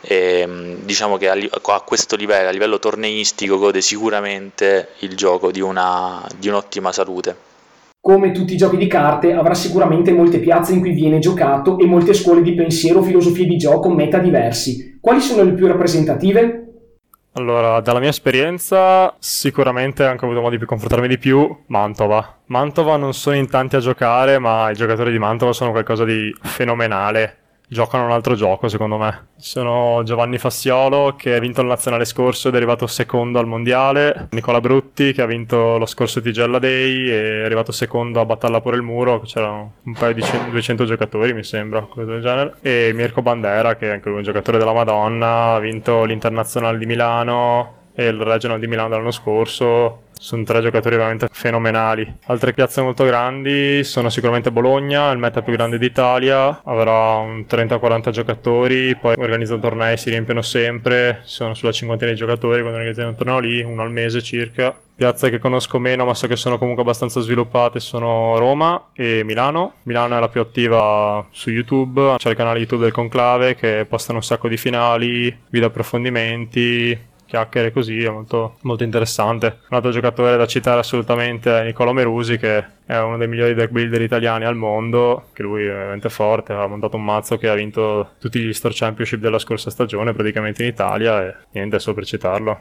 E, 0.00 0.76
diciamo 0.82 1.16
che 1.16 1.28
a, 1.28 1.36
a, 1.36 1.80
questo 1.80 2.16
livello, 2.16 2.48
a 2.48 2.50
livello 2.50 2.80
torneistico, 2.80 3.56
gode 3.56 3.80
sicuramente 3.80 4.94
il 4.98 5.16
gioco 5.16 5.52
di, 5.52 5.60
una, 5.60 6.26
di 6.36 6.48
un'ottima 6.48 6.90
salute 6.90 7.50
come 8.02 8.32
tutti 8.32 8.54
i 8.54 8.56
giochi 8.56 8.76
di 8.76 8.88
carte, 8.88 9.32
avrà 9.32 9.54
sicuramente 9.54 10.10
molte 10.10 10.40
piazze 10.40 10.72
in 10.72 10.80
cui 10.80 10.90
viene 10.90 11.20
giocato 11.20 11.78
e 11.78 11.86
molte 11.86 12.14
scuole 12.14 12.42
di 12.42 12.52
pensiero 12.52 13.00
filosofie 13.00 13.46
di 13.46 13.56
gioco 13.56 13.90
meta 13.90 14.18
diversi. 14.18 14.98
Quali 15.00 15.20
sono 15.20 15.44
le 15.44 15.52
più 15.52 15.68
rappresentative? 15.68 16.66
Allora, 17.34 17.80
dalla 17.80 18.00
mia 18.00 18.08
esperienza, 18.08 19.14
sicuramente 19.20 20.04
anche 20.04 20.24
ho 20.24 20.28
avuto 20.28 20.42
modo 20.42 20.56
di 20.56 20.64
confrontarmi 20.64 21.06
di 21.06 21.16
più, 21.16 21.48
Mantova. 21.68 22.40
Mantova 22.46 22.96
non 22.96 23.14
sono 23.14 23.36
in 23.36 23.48
tanti 23.48 23.76
a 23.76 23.78
giocare, 23.78 24.40
ma 24.40 24.68
i 24.68 24.74
giocatori 24.74 25.12
di 25.12 25.18
Mantova 25.20 25.52
sono 25.52 25.70
qualcosa 25.70 26.04
di 26.04 26.34
fenomenale 26.40 27.41
giocano 27.72 28.04
un 28.04 28.10
altro 28.10 28.34
gioco 28.34 28.68
secondo 28.68 28.98
me. 28.98 29.28
Sono 29.38 30.02
Giovanni 30.04 30.36
Fassiolo 30.36 31.14
che 31.16 31.34
ha 31.34 31.38
vinto 31.38 31.62
il 31.62 31.66
nazionale 31.66 32.04
scorso 32.04 32.48
ed 32.48 32.54
è 32.54 32.56
arrivato 32.58 32.86
secondo 32.86 33.38
al 33.38 33.46
mondiale, 33.46 34.28
Nicola 34.32 34.60
Brutti 34.60 35.12
che 35.12 35.22
ha 35.22 35.26
vinto 35.26 35.78
lo 35.78 35.86
scorso 35.86 36.20
Tigella 36.20 36.58
Day 36.58 37.08
e 37.08 37.40
è 37.40 37.44
arrivato 37.44 37.72
secondo 37.72 38.20
a 38.20 38.26
Battalla 38.26 38.60
per 38.60 38.74
il 38.74 38.82
Muro, 38.82 39.20
c'erano 39.20 39.76
un 39.84 39.94
paio 39.94 40.12
di 40.12 40.22
200 40.50 40.84
giocatori 40.84 41.32
mi 41.32 41.42
sembra, 41.42 41.80
cosa 41.80 42.04
del 42.04 42.20
genere, 42.20 42.56
e 42.60 42.92
Mirko 42.94 43.22
Bandera 43.22 43.74
che 43.76 43.88
è 43.88 43.92
anche 43.92 44.10
un 44.10 44.22
giocatore 44.22 44.58
della 44.58 44.74
Madonna, 44.74 45.54
ha 45.54 45.58
vinto 45.58 46.04
l'Internazionale 46.04 46.76
di 46.76 46.84
Milano 46.86 47.80
e 47.94 48.06
il 48.06 48.20
Regional 48.20 48.58
di 48.58 48.66
Milano 48.66 48.90
dell'anno 48.90 49.10
scorso 49.10 50.10
sono 50.22 50.44
tre 50.44 50.60
giocatori 50.60 50.94
veramente 50.94 51.26
fenomenali. 51.32 52.18
Altre 52.26 52.52
piazze 52.52 52.80
molto 52.80 53.04
grandi 53.04 53.82
sono 53.82 54.08
sicuramente 54.08 54.52
Bologna, 54.52 55.10
il 55.10 55.18
meta 55.18 55.42
più 55.42 55.52
grande 55.52 55.78
d'Italia, 55.78 56.62
avrà 56.64 57.16
un 57.16 57.44
30-40 57.48 58.10
giocatori, 58.10 58.96
poi 58.96 59.16
organizza 59.18 59.58
tornei, 59.58 59.96
si 59.96 60.10
riempiono 60.10 60.40
sempre, 60.40 61.22
sono 61.24 61.54
sulla 61.54 61.72
cinquantina 61.72 62.12
di 62.12 62.16
giocatori 62.16 62.60
quando 62.60 62.78
organizzano 62.78 63.08
un 63.08 63.16
torneo 63.16 63.40
lì, 63.40 63.62
uno 63.62 63.82
al 63.82 63.90
mese 63.90 64.22
circa. 64.22 64.78
Piazze 64.94 65.28
che 65.30 65.40
conosco 65.40 65.80
meno 65.80 66.04
ma 66.04 66.14
so 66.14 66.28
che 66.28 66.36
sono 66.36 66.58
comunque 66.58 66.82
abbastanza 66.82 67.20
sviluppate 67.20 67.80
sono 67.80 68.38
Roma 68.38 68.90
e 68.92 69.22
Milano. 69.24 69.74
Milano 69.84 70.16
è 70.16 70.20
la 70.20 70.28
più 70.28 70.40
attiva 70.40 71.26
su 71.32 71.50
YouTube, 71.50 72.14
c'è 72.18 72.30
il 72.30 72.36
canale 72.36 72.60
YouTube 72.60 72.84
del 72.84 72.92
Conclave 72.92 73.56
che 73.56 73.86
postano 73.88 74.18
un 74.18 74.24
sacco 74.24 74.46
di 74.46 74.56
finali, 74.56 75.36
video 75.48 75.66
approfondimenti, 75.66 77.10
chiacchiere 77.32 77.72
così, 77.72 78.02
è 78.02 78.10
molto, 78.10 78.56
molto 78.62 78.84
interessante. 78.84 79.60
Un 79.70 79.76
altro 79.76 79.90
giocatore 79.90 80.36
da 80.36 80.46
citare 80.46 80.80
assolutamente 80.80 81.60
è 81.60 81.64
Niccolo 81.64 81.94
Merusi, 81.94 82.36
che 82.36 82.62
è 82.84 82.98
uno 82.98 83.16
dei 83.16 83.26
migliori 83.26 83.54
deck 83.54 83.70
builder 83.70 84.02
italiani 84.02 84.44
al 84.44 84.54
mondo, 84.54 85.28
che 85.32 85.42
lui 85.42 85.64
è 85.64 85.68
veramente 85.68 86.10
forte, 86.10 86.52
ha 86.52 86.66
montato 86.66 86.96
un 86.96 87.04
mazzo 87.04 87.38
che 87.38 87.48
ha 87.48 87.54
vinto 87.54 88.10
tutti 88.20 88.38
gli 88.38 88.52
Store 88.52 88.74
Championship 88.76 89.18
della 89.18 89.38
scorsa 89.38 89.70
stagione 89.70 90.12
praticamente 90.12 90.62
in 90.62 90.68
Italia 90.68 91.26
e 91.26 91.34
niente, 91.52 91.76
è 91.76 91.80
solo 91.80 91.94
per 91.94 92.04
citarlo 92.04 92.60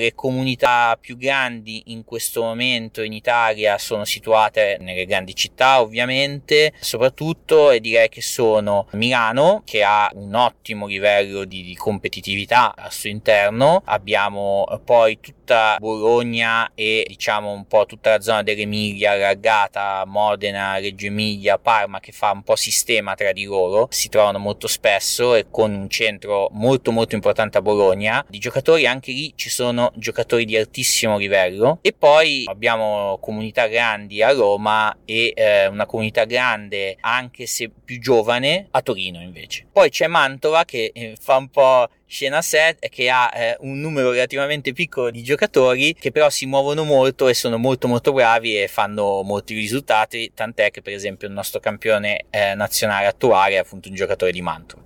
le 0.00 0.14
comunità 0.14 0.96
più 1.00 1.16
grandi 1.16 1.82
in 1.86 2.04
questo 2.04 2.42
momento 2.42 3.02
in 3.02 3.12
Italia 3.12 3.78
sono 3.78 4.04
situate 4.04 4.78
nelle 4.80 5.04
grandi 5.04 5.34
città 5.34 5.80
ovviamente 5.80 6.72
soprattutto 6.80 7.70
e 7.70 7.80
direi 7.80 8.08
che 8.08 8.22
sono 8.22 8.86
Milano 8.92 9.62
che 9.64 9.82
ha 9.82 10.10
un 10.14 10.34
ottimo 10.34 10.86
livello 10.86 11.44
di, 11.44 11.62
di 11.62 11.74
competitività 11.74 12.74
al 12.76 12.92
suo 12.92 13.08
interno. 13.10 13.82
Abbiamo 13.84 14.66
poi 14.84 15.20
tutta 15.20 15.76
Bologna 15.78 16.70
e 16.74 17.04
diciamo 17.06 17.52
un 17.52 17.66
po' 17.66 17.86
tutta 17.86 18.10
la 18.10 18.20
zona 18.20 18.42
dell'Emilia 18.42 19.12
allargata 19.12 20.04
Modena, 20.06 20.78
Reggio 20.78 21.06
Emilia, 21.06 21.58
Parma 21.58 22.00
che 22.00 22.12
fa 22.12 22.30
un 22.30 22.42
po' 22.42 22.56
sistema 22.56 23.14
tra 23.14 23.32
di 23.32 23.44
loro 23.44 23.88
si 23.90 24.08
trovano 24.08 24.38
molto 24.38 24.66
spesso 24.66 25.34
e 25.34 25.46
con 25.50 25.72
un 25.72 25.88
centro 25.88 26.48
molto 26.52 26.92
molto 26.92 27.14
importante 27.14 27.58
a 27.58 27.62
Bologna. 27.62 28.24
Di 28.28 28.38
giocatori 28.38 28.86
anche 28.86 29.12
lì 29.12 29.32
ci 29.36 29.50
sono 29.50 29.89
giocatori 29.96 30.44
di 30.44 30.56
altissimo 30.56 31.18
livello 31.18 31.78
e 31.82 31.92
poi 31.92 32.44
abbiamo 32.46 33.18
comunità 33.20 33.66
grandi 33.66 34.22
a 34.22 34.32
Roma 34.32 34.96
e 35.04 35.32
eh, 35.34 35.66
una 35.66 35.86
comunità 35.86 36.24
grande 36.24 36.96
anche 37.00 37.46
se 37.46 37.70
più 37.84 38.00
giovane 38.00 38.68
a 38.70 38.82
Torino 38.82 39.20
invece. 39.20 39.66
Poi 39.72 39.90
c'è 39.90 40.06
Mantova 40.06 40.64
che 40.64 40.90
eh, 40.94 41.16
fa 41.18 41.36
un 41.36 41.48
po' 41.48 41.88
scena 42.10 42.42
set 42.42 42.88
che 42.88 43.08
ha 43.08 43.30
eh, 43.32 43.56
un 43.60 43.78
numero 43.78 44.10
relativamente 44.10 44.72
piccolo 44.72 45.12
di 45.12 45.22
giocatori 45.22 45.94
che 45.94 46.10
però 46.10 46.28
si 46.28 46.44
muovono 46.44 46.82
molto 46.82 47.28
e 47.28 47.34
sono 47.34 47.56
molto 47.56 47.86
molto 47.86 48.12
bravi 48.12 48.60
e 48.60 48.66
fanno 48.66 49.22
molti 49.22 49.54
risultati 49.54 50.32
tant'è 50.34 50.72
che 50.72 50.82
per 50.82 50.92
esempio 50.92 51.28
il 51.28 51.34
nostro 51.34 51.60
campione 51.60 52.24
eh, 52.30 52.54
nazionale 52.56 53.06
attuale 53.06 53.54
è 53.54 53.58
appunto 53.58 53.88
un 53.88 53.94
giocatore 53.94 54.32
di 54.32 54.42
Mantova 54.42 54.82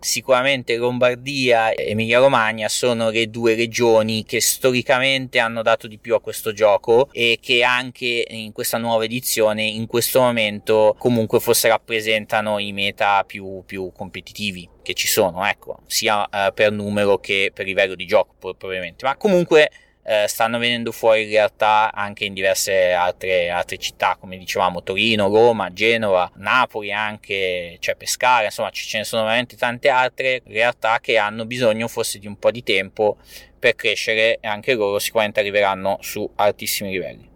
sicuramente 0.00 0.74
Lombardia 0.74 1.70
e 1.70 1.90
Emilia 1.90 2.18
Romagna 2.18 2.68
sono 2.68 3.10
le 3.10 3.30
due 3.30 3.54
regioni 3.54 4.24
che 4.24 4.40
storicamente 4.40 5.38
hanno 5.38 5.62
dato 5.62 5.86
di 5.86 5.98
più 5.98 6.16
a 6.16 6.20
questo 6.20 6.52
gioco 6.52 7.08
e 7.12 7.38
che 7.40 7.62
anche 7.62 8.26
in 8.28 8.50
questa 8.50 8.78
nuova 8.78 9.04
edizione 9.04 9.62
in 9.62 9.86
questo 9.86 10.20
momento 10.20 10.96
comunque 10.98 11.38
forse 11.38 11.68
rappresentano 11.68 12.58
i 12.58 12.72
meta 12.72 13.22
più, 13.22 13.62
più 13.64 13.92
competitivi 13.94 14.68
che 14.84 14.94
ci 14.94 15.08
sono, 15.08 15.44
ecco, 15.46 15.80
sia 15.86 16.28
eh, 16.28 16.52
per 16.52 16.63
numero 16.72 17.18
che 17.18 17.50
per 17.52 17.66
livello 17.66 17.94
di 17.94 18.06
gioco 18.06 18.34
probabilmente, 18.38 19.04
ma 19.04 19.16
comunque 19.16 19.70
eh, 20.04 20.26
stanno 20.28 20.58
venendo 20.58 20.92
fuori 20.92 21.22
in 21.22 21.30
realtà 21.30 21.90
anche 21.92 22.24
in 22.24 22.34
diverse 22.34 22.92
altre, 22.92 23.48
altre, 23.48 23.78
città, 23.78 24.16
come 24.20 24.36
dicevamo 24.36 24.82
Torino, 24.82 25.28
Roma, 25.28 25.72
Genova, 25.72 26.30
Napoli 26.36 26.92
anche, 26.92 27.76
cioè 27.80 27.96
Pescara, 27.96 28.44
insomma 28.44 28.70
ce 28.70 28.98
ne 28.98 29.04
sono 29.04 29.22
veramente 29.22 29.56
tante 29.56 29.88
altre 29.88 30.42
realtà 30.46 31.00
che 31.00 31.16
hanno 31.16 31.46
bisogno 31.46 31.88
forse 31.88 32.18
di 32.18 32.26
un 32.26 32.38
po' 32.38 32.50
di 32.50 32.62
tempo 32.62 33.16
per 33.58 33.74
crescere 33.74 34.38
e 34.40 34.46
anche 34.46 34.74
loro 34.74 34.98
sicuramente 34.98 35.40
arriveranno 35.40 35.98
su 36.02 36.30
altissimi 36.36 36.90
livelli. 36.90 37.30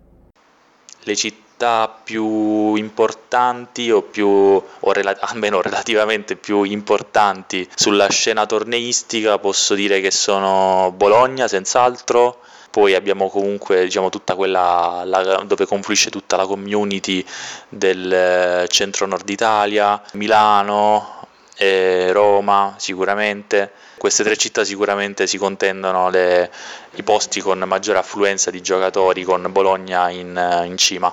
Le 1.04 1.16
città 1.16 1.47
città 1.59 1.92
più 2.05 2.77
importanti 2.77 3.90
o 3.90 4.03
più 4.03 4.29
o 4.29 4.92
rela- 4.92 5.16
almeno 5.27 5.61
relativamente 5.61 6.37
più 6.37 6.62
importanti 6.62 7.68
sulla 7.75 8.09
scena 8.09 8.47
torneistica 8.47 9.38
posso 9.38 9.75
dire 9.75 10.01
che 10.01 10.12
sono 10.12 10.92
Bologna 10.97 11.49
senz'altro. 11.49 12.38
Poi 12.71 12.94
abbiamo 12.94 13.29
comunque 13.29 13.83
diciamo 13.85 14.09
tutta 14.09 14.37
quella 14.37 15.03
la, 15.05 15.42
dove 15.44 15.66
confluisce 15.66 16.11
tutta 16.11 16.37
la 16.37 16.47
community 16.47 17.25
del 17.68 18.12
eh, 18.12 18.68
centro 18.68 19.07
nord 19.07 19.29
Italia 19.29 20.01
Milano 20.12 21.27
eh, 21.57 22.12
Roma 22.12 22.75
sicuramente. 22.77 23.73
Queste 23.97 24.23
tre 24.23 24.37
città 24.37 24.62
sicuramente 24.62 25.27
si 25.27 25.38
contendono 25.38 26.09
le, 26.09 26.53
i 26.92 27.03
posti 27.03 27.40
con 27.40 27.59
maggiore 27.66 27.99
affluenza 27.99 28.53
di 28.53 28.61
giocatori 28.61 29.25
con 29.25 29.44
Bologna 29.51 30.09
in, 30.11 30.62
in 30.66 30.77
cima 30.77 31.12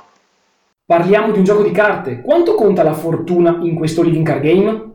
Parliamo 0.87 1.31
di 1.31 1.39
un 1.39 1.43
gioco 1.43 1.63
di 1.63 1.71
carte. 1.71 2.21
Quanto 2.21 2.53
conta 2.53 2.83
la 2.83 2.93
fortuna 2.93 3.57
in 3.63 3.73
questo 3.73 4.03
living 4.03 4.23
card 4.23 4.43
game? 4.43 4.94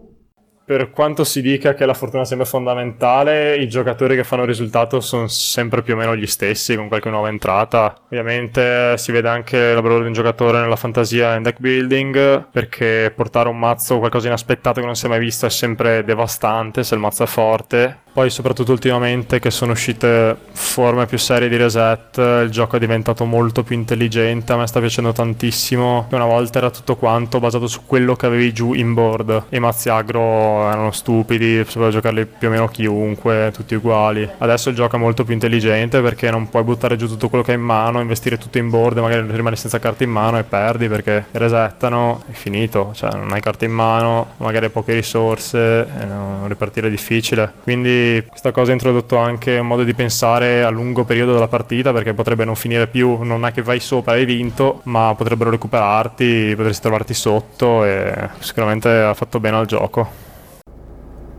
Per 0.70 0.92
quanto 0.92 1.24
si 1.24 1.42
dica 1.42 1.74
che 1.74 1.84
la 1.84 1.94
fortuna 1.94 2.24
sembra 2.24 2.46
fondamentale, 2.46 3.56
i 3.56 3.68
giocatori 3.68 4.14
che 4.14 4.22
fanno 4.22 4.44
risultato 4.44 5.00
sono 5.00 5.26
sempre 5.26 5.82
più 5.82 5.94
o 5.94 5.96
meno 5.96 6.14
gli 6.14 6.28
stessi, 6.28 6.76
con 6.76 6.86
qualche 6.86 7.10
nuova 7.10 7.26
entrata. 7.26 7.92
Ovviamente 8.04 8.96
si 8.96 9.10
vede 9.10 9.28
anche 9.28 9.56
il 9.56 9.74
lavoro 9.74 9.98
di 9.98 10.06
un 10.06 10.12
giocatore 10.12 10.60
nella 10.60 10.76
fantasia 10.76 11.34
in 11.34 11.42
deck 11.42 11.58
building, 11.58 12.46
perché 12.52 13.12
portare 13.12 13.48
un 13.48 13.58
mazzo 13.58 13.96
o 13.96 13.98
qualcosa 13.98 14.28
inaspettato 14.28 14.78
che 14.78 14.86
non 14.86 14.94
si 14.94 15.06
è 15.06 15.08
mai 15.08 15.18
visto 15.18 15.44
è 15.44 15.50
sempre 15.50 16.04
devastante 16.04 16.84
se 16.84 16.94
il 16.94 17.00
mazzo 17.00 17.24
è 17.24 17.26
forte. 17.26 18.02
Poi 18.12 18.28
soprattutto 18.28 18.72
ultimamente 18.72 19.38
che 19.38 19.52
sono 19.52 19.70
uscite 19.70 20.36
forme 20.50 21.06
più 21.06 21.16
serie 21.16 21.48
di 21.48 21.56
reset, 21.56 22.16
il 22.16 22.50
gioco 22.50 22.74
è 22.74 22.80
diventato 22.80 23.24
molto 23.24 23.62
più 23.62 23.76
intelligente, 23.76 24.52
a 24.52 24.56
me 24.56 24.66
sta 24.66 24.80
piacendo 24.80 25.12
tantissimo. 25.12 26.08
Una 26.10 26.24
volta 26.24 26.58
era 26.58 26.70
tutto 26.70 26.96
quanto 26.96 27.38
basato 27.38 27.68
su 27.68 27.86
quello 27.86 28.16
che 28.16 28.26
avevi 28.26 28.52
giù 28.52 28.74
in 28.74 28.94
board. 28.94 29.44
I 29.50 29.60
mazzi 29.60 29.90
agro 29.90 30.59
erano 30.68 30.90
stupidi, 30.90 31.58
si 31.58 31.72
poteva 31.74 31.90
giocarli 31.90 32.26
più 32.26 32.48
o 32.48 32.50
meno 32.50 32.68
chiunque, 32.68 33.50
tutti 33.54 33.74
uguali. 33.74 34.28
Adesso 34.38 34.70
il 34.70 34.74
gioco 34.74 34.96
è 34.96 34.98
molto 34.98 35.24
più 35.24 35.34
intelligente 35.34 36.00
perché 36.00 36.30
non 36.30 36.48
puoi 36.48 36.62
buttare 36.62 36.96
giù 36.96 37.06
tutto 37.06 37.28
quello 37.28 37.44
che 37.44 37.52
hai 37.52 37.58
in 37.58 37.64
mano, 37.64 38.00
investire 38.00 38.38
tutto 38.38 38.58
in 38.58 38.70
board, 38.70 38.98
magari 38.98 39.26
rimani 39.30 39.56
senza 39.56 39.78
carte 39.78 40.04
in 40.04 40.10
mano 40.10 40.38
e 40.38 40.42
perdi 40.44 40.88
perché 40.88 41.26
resettano, 41.32 42.22
è 42.30 42.32
finito, 42.32 42.92
cioè 42.94 43.10
non 43.12 43.32
hai 43.32 43.40
carte 43.40 43.64
in 43.64 43.72
mano, 43.72 44.34
magari 44.38 44.66
hai 44.66 44.70
poche 44.70 44.94
risorse, 44.94 45.86
e 46.00 46.04
no, 46.04 46.46
ripartire 46.46 46.88
è 46.88 46.90
difficile. 46.90 47.52
Quindi 47.62 48.24
questa 48.28 48.52
cosa 48.52 48.70
ha 48.70 48.74
introdotto 48.74 49.16
anche 49.16 49.58
un 49.58 49.66
modo 49.66 49.84
di 49.84 49.94
pensare 49.94 50.62
a 50.62 50.70
lungo 50.70 51.04
periodo 51.04 51.32
della 51.32 51.48
partita 51.48 51.92
perché 51.92 52.14
potrebbe 52.14 52.44
non 52.44 52.54
finire 52.54 52.86
più, 52.86 53.22
non 53.22 53.44
è 53.46 53.52
che 53.52 53.62
vai 53.62 53.80
sopra 53.80 54.14
e 54.14 54.20
hai 54.20 54.24
vinto, 54.24 54.80
ma 54.84 55.14
potrebbero 55.16 55.50
recuperarti, 55.50 56.54
potresti 56.56 56.82
trovarti 56.82 57.14
sotto 57.14 57.84
e 57.84 58.28
sicuramente 58.38 58.88
ha 58.88 59.14
fatto 59.14 59.40
bene 59.40 59.56
al 59.56 59.66
gioco. 59.66 60.28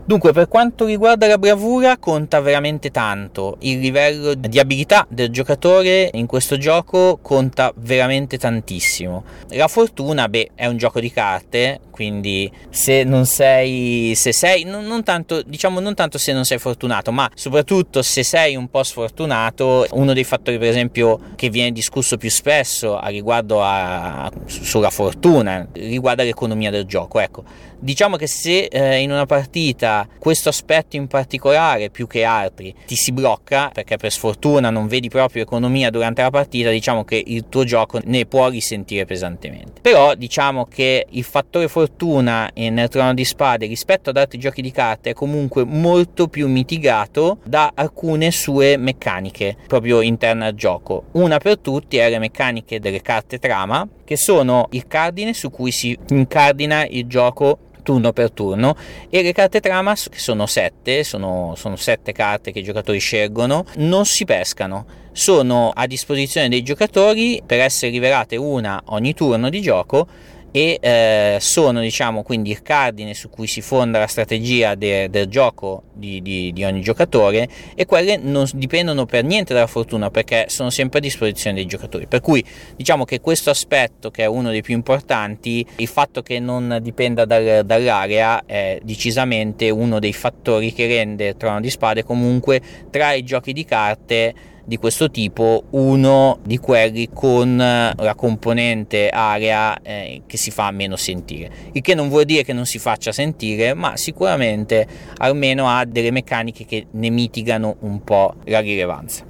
Dunque, 0.04 0.32
per 0.32 0.48
quanto 0.48 0.84
riguarda 0.84 1.28
la 1.28 1.38
bravura, 1.38 1.96
conta 1.96 2.40
veramente 2.40 2.90
tanto. 2.90 3.56
Il 3.60 3.78
livello 3.78 4.34
di 4.34 4.58
abilità 4.58 5.06
del 5.08 5.30
giocatore 5.30 6.10
in 6.14 6.26
questo 6.26 6.58
gioco 6.58 7.20
conta 7.22 7.72
veramente 7.76 8.36
tantissimo. 8.36 9.22
La 9.50 9.68
fortuna, 9.68 10.28
beh, 10.28 10.50
è 10.56 10.66
un 10.66 10.76
gioco 10.76 10.98
di 10.98 11.12
carte, 11.12 11.78
quindi 11.92 12.50
se 12.68 13.04
non 13.04 13.26
sei, 13.26 14.14
se 14.16 14.32
sei, 14.32 14.64
non, 14.64 14.86
non 14.86 15.04
tanto, 15.04 15.40
diciamo 15.40 15.78
non 15.78 15.94
tanto 15.94 16.18
se 16.18 16.32
non 16.32 16.44
sei 16.44 16.58
fortunato, 16.58 17.12
ma 17.12 17.30
soprattutto 17.34 18.02
se 18.02 18.24
sei 18.24 18.56
un 18.56 18.68
po' 18.68 18.82
sfortunato, 18.82 19.86
uno 19.92 20.12
dei 20.12 20.24
fattori, 20.24 20.58
per 20.58 20.68
esempio, 20.68 21.20
che 21.36 21.48
viene 21.48 21.70
discusso 21.70 22.16
più 22.16 22.28
spesso 22.28 22.98
a 22.98 23.06
riguardo 23.06 23.62
a, 23.62 24.28
sulla 24.46 24.90
fortuna, 24.90 25.64
riguarda 25.74 26.24
l'economia 26.24 26.70
del 26.70 26.86
gioco. 26.86 27.20
Ecco, 27.20 27.44
diciamo 27.82 28.16
che 28.16 28.28
se 28.28 28.66
eh, 28.66 29.00
in 29.00 29.10
una 29.10 29.26
partita 29.26 30.06
questo 30.18 30.48
aspetto 30.48 30.94
in 30.94 31.08
particolare 31.08 31.90
più 31.90 32.06
che 32.06 32.22
altri 32.22 32.72
ti 32.86 32.94
si 32.94 33.10
blocca 33.10 33.70
perché 33.72 33.96
per 33.96 34.12
sfortuna 34.12 34.70
non 34.70 34.86
vedi 34.86 35.08
proprio 35.08 35.42
economia 35.42 35.90
durante 35.90 36.22
la 36.22 36.30
partita, 36.30 36.70
diciamo 36.70 37.04
che 37.04 37.20
il 37.26 37.48
tuo 37.48 37.64
gioco 37.64 38.00
ne 38.04 38.24
può 38.24 38.48
risentire 38.48 39.04
pesantemente. 39.04 39.80
Però 39.80 40.14
diciamo 40.14 40.64
che 40.66 41.06
il 41.10 41.24
fattore 41.24 41.66
fortuna 41.66 42.48
nel 42.54 42.88
trono 42.88 43.14
di 43.14 43.24
spade 43.24 43.66
rispetto 43.66 44.10
ad 44.10 44.16
altri 44.16 44.38
giochi 44.38 44.62
di 44.62 44.70
carte 44.70 45.10
è 45.10 45.14
comunque 45.14 45.64
molto 45.64 46.28
più 46.28 46.48
mitigato 46.48 47.38
da 47.44 47.72
alcune 47.74 48.30
sue 48.30 48.76
meccaniche 48.76 49.56
proprio 49.66 50.00
interne 50.00 50.46
al 50.46 50.54
gioco. 50.54 51.06
Una 51.12 51.38
per 51.38 51.58
tutti 51.58 51.96
è 51.96 52.08
le 52.08 52.20
meccaniche 52.20 52.78
delle 52.78 53.02
carte 53.02 53.38
trama 53.38 53.88
che 54.04 54.16
sono 54.16 54.68
il 54.70 54.86
cardine 54.86 55.32
su 55.32 55.50
cui 55.50 55.72
si 55.72 55.98
incardina 56.10 56.86
il 56.86 57.06
gioco 57.06 57.70
turno 57.82 58.12
per 58.12 58.30
turno. 58.30 58.76
E 59.08 59.22
le 59.22 59.32
carte 59.32 59.60
trama 59.60 59.94
che 59.94 60.18
sono 60.18 60.46
sette 60.46 61.04
sono, 61.04 61.54
sono 61.56 61.76
sette 61.76 62.12
carte 62.12 62.52
che 62.52 62.60
i 62.60 62.64
giocatori 62.64 62.98
scelgono 62.98 63.64
non 63.76 64.06
si 64.06 64.24
pescano. 64.24 64.86
Sono 65.12 65.70
a 65.74 65.86
disposizione 65.86 66.48
dei 66.48 66.62
giocatori 66.62 67.42
per 67.44 67.60
essere 67.60 67.92
rivelate 67.92 68.36
una 68.36 68.80
ogni 68.86 69.12
turno 69.12 69.50
di 69.50 69.60
gioco 69.60 70.06
e 70.52 70.78
eh, 70.80 71.38
sono 71.40 71.80
diciamo 71.80 72.22
quindi 72.22 72.50
il 72.50 72.62
cardine 72.62 73.14
su 73.14 73.30
cui 73.30 73.46
si 73.46 73.62
fonda 73.62 73.98
la 73.98 74.06
strategia 74.06 74.74
de, 74.74 75.08
del 75.08 75.26
gioco 75.26 75.84
di, 75.94 76.20
di, 76.20 76.52
di, 76.52 76.62
ogni 76.64 76.82
giocatore 76.82 77.48
e 77.74 77.86
quelle 77.86 78.18
non 78.18 78.46
dipendono 78.52 79.06
per 79.06 79.24
niente 79.24 79.54
dalla 79.54 79.66
fortuna 79.66 80.10
perché 80.10 80.44
sono 80.48 80.68
sempre 80.68 80.98
a 80.98 81.02
disposizione 81.02 81.56
dei 81.56 81.66
giocatori. 81.66 82.06
Per 82.06 82.20
cui 82.20 82.44
diciamo 82.76 83.04
che 83.04 83.20
questo 83.20 83.48
aspetto 83.48 84.10
che 84.10 84.24
è 84.24 84.26
uno 84.26 84.50
dei 84.50 84.60
più 84.60 84.74
importanti 84.74 85.66
il 85.76 85.88
fatto 85.88 86.20
che 86.22 86.38
non 86.38 86.78
dipenda 86.82 87.24
dal, 87.24 87.62
dall'area 87.64 88.44
è 88.44 88.78
decisamente 88.82 89.70
uno 89.70 89.98
dei 89.98 90.12
fattori 90.12 90.72
che 90.72 90.86
rende 90.86 91.36
trono 91.36 91.60
di 91.60 91.70
spade 91.70 92.04
comunque 92.04 92.60
tra 92.90 93.12
i 93.14 93.24
giochi 93.24 93.54
di 93.54 93.64
carte 93.64 94.34
di 94.64 94.76
questo 94.76 95.10
tipo 95.10 95.64
uno 95.70 96.38
di 96.42 96.58
quelli 96.58 97.08
con 97.12 97.60
eh, 97.60 97.92
la 97.96 98.14
componente 98.14 99.08
area 99.08 99.80
eh, 99.82 100.22
che 100.26 100.36
si 100.36 100.50
fa 100.50 100.70
meno 100.70 100.96
sentire. 100.96 101.70
Il 101.72 101.82
che 101.82 101.94
non 101.94 102.08
vuol 102.08 102.24
dire 102.24 102.44
che 102.44 102.52
non 102.52 102.66
si 102.66 102.78
faccia 102.78 103.12
sentire 103.12 103.74
ma 103.74 103.96
sicuramente 103.96 104.86
almeno 105.18 105.68
ha 105.68 105.84
delle 105.84 106.10
meccaniche 106.10 106.64
che 106.64 106.86
ne 106.90 107.10
mitigano 107.10 107.76
un 107.80 108.02
po' 108.02 108.34
la 108.44 108.60
rilevanza. 108.60 109.24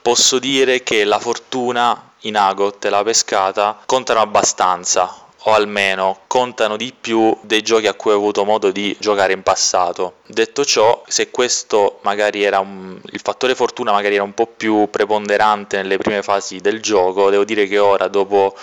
Posso 0.00 0.38
dire 0.38 0.82
che 0.82 1.04
la 1.04 1.18
fortuna 1.18 2.12
in 2.22 2.36
Agot 2.36 2.84
e 2.84 2.90
la 2.90 3.02
pescata 3.02 3.78
contano 3.84 4.20
abbastanza 4.20 5.26
o 5.48 5.54
almeno 5.54 6.20
contano 6.26 6.76
di 6.76 6.92
più 6.98 7.34
dei 7.40 7.62
giochi 7.62 7.86
a 7.86 7.94
cui 7.94 8.12
ho 8.12 8.16
avuto 8.16 8.44
modo 8.44 8.70
di 8.70 8.94
giocare 9.00 9.32
in 9.32 9.42
passato. 9.42 10.16
Detto 10.26 10.62
ciò, 10.62 11.02
se 11.06 11.30
questo 11.30 12.00
magari 12.02 12.42
era 12.42 12.58
un, 12.58 13.00
il 13.12 13.20
fattore 13.22 13.54
fortuna 13.54 13.92
magari 13.92 14.16
era 14.16 14.24
un 14.24 14.34
po' 14.34 14.46
più 14.46 14.88
preponderante 14.90 15.78
nelle 15.78 15.96
prime 15.96 16.22
fasi 16.22 16.58
del 16.58 16.82
gioco, 16.82 17.30
devo 17.30 17.44
dire 17.44 17.66
che 17.66 17.78
ora 17.78 18.08
dopo 18.08 18.54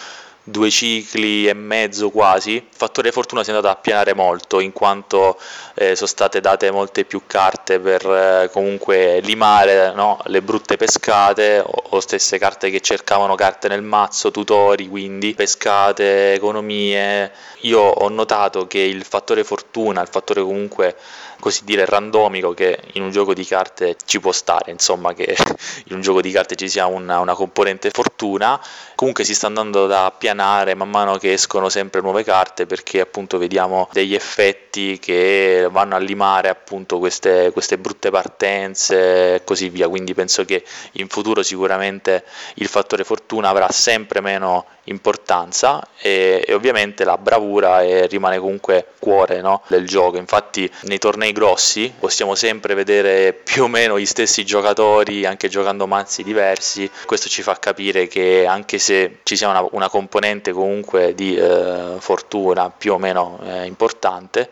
due 0.44 0.70
cicli 0.70 1.48
e 1.48 1.54
mezzo 1.54 2.12
quasi, 2.12 2.52
il 2.52 2.64
fattore 2.70 3.12
fortuna 3.12 3.44
si 3.44 3.50
è 3.50 3.54
andato 3.54 3.74
a 3.74 3.78
appianare 3.78 4.14
molto 4.14 4.60
in 4.60 4.72
quanto 4.72 5.40
eh, 5.74 5.96
sono 5.96 6.08
state 6.08 6.40
date 6.40 6.70
molte 6.70 7.04
più 7.04 7.24
carte 7.26 7.55
per 7.66 8.06
eh, 8.06 8.50
comunque 8.52 9.20
limare 9.22 9.94
no? 9.94 10.20
le 10.26 10.42
brutte 10.42 10.78
pescate 10.78 11.60
o, 11.60 11.84
o, 11.90 12.00
stesse 12.00 12.38
carte 12.38 12.70
che 12.70 12.80
cercavano 12.80 13.36
carte 13.36 13.68
nel 13.68 13.82
mazzo, 13.82 14.32
tutori, 14.32 14.88
quindi 14.88 15.34
pescate, 15.34 16.34
economie. 16.34 17.32
Io 17.62 17.82
ho 17.82 18.10
notato 18.10 18.68
che 18.68 18.80
il 18.80 19.04
fattore 19.04 19.44
fortuna, 19.44 20.02
il 20.02 20.08
fattore 20.08 20.42
comunque 20.42 20.96
così 21.40 21.64
dire 21.64 21.86
randomico 21.86 22.54
che 22.54 22.80
in 22.94 23.04
un 23.04 23.12
gioco 23.12 23.34
di 23.34 23.46
carte 23.46 23.98
ci 24.06 24.20
può 24.20 24.32
stare, 24.32 24.72
insomma 24.72 25.14
che 25.14 25.36
in 25.86 25.96
un 25.96 26.02
gioco 26.02 26.22
di 26.22 26.32
carte 26.32 26.56
ci 26.56 26.70
sia 26.70 26.88
una, 26.88 27.20
una 27.20 27.34
componente 27.34 27.90
fortuna, 27.92 28.60
comunque 28.96 29.24
si 29.24 29.36
sta 29.36 29.48
andando 29.48 29.86
ad 29.86 29.92
appianare 29.92 30.74
man 30.76 30.90
mano 30.90 31.18
che 31.18 31.34
escono 31.34 31.70
sempre 31.70 32.02
nuove 32.02 32.24
carte 32.24 32.66
perché 32.66 33.00
appunto 33.00 33.38
vediamo 33.38 33.90
degli 33.92 34.16
effetti 34.16 34.98
che 35.00 35.68
vanno 35.70 35.96
a 35.96 36.00
limare 36.00 36.50
appunto 36.50 36.98
queste, 37.00 37.52
queste 37.56 37.78
brutte 37.78 38.10
partenze 38.10 39.36
e 39.36 39.44
così 39.46 39.70
via, 39.70 39.88
quindi 39.88 40.14
penso 40.14 40.44
che 40.44 40.62
in 40.94 41.08
futuro 41.08 41.42
sicuramente 41.42 42.26
il 42.56 42.68
fattore 42.68 43.06
fortuna 43.06 43.48
avrà 43.48 43.70
sempre 43.72 44.20
meno 44.20 44.66
importanza 44.86 45.88
e, 45.98 46.44
e 46.46 46.54
ovviamente 46.54 47.06
la 47.06 47.18
bravura 47.18 47.82
è, 47.82 48.08
rimane 48.10 48.40
comunque 48.40 48.88
cuore 49.00 49.40
no, 49.40 49.62
del 49.70 49.88
gioco, 49.88 50.18
infatti 50.18 50.70
nei 50.82 50.98
tornei 50.98 51.32
grossi 51.32 51.94
possiamo 51.98 52.36
sempre 52.36 52.74
vedere 52.74 53.32
più 53.32 53.64
o 53.64 53.68
meno 53.70 53.98
gli 53.98 54.06
stessi 54.06 54.44
giocatori 54.44 55.26
anche 55.26 55.48
giocando 55.48 55.88
mazzi 55.88 56.24
diversi. 56.24 56.92
Questo 57.06 57.30
ci 57.30 57.42
fa 57.42 57.58
capire 57.58 58.08
che 58.08 58.46
anche 58.46 58.80
se 58.80 59.20
ci 59.24 59.38
sia 59.38 59.48
una, 59.48 59.66
una 59.72 59.88
componente 59.88 60.52
comunque 60.52 61.16
di 61.16 61.38
eh, 61.38 61.96
fortuna 62.00 62.70
più 62.70 62.92
o 62.92 62.98
meno 62.98 63.40
eh, 63.46 63.66
importante 63.66 64.50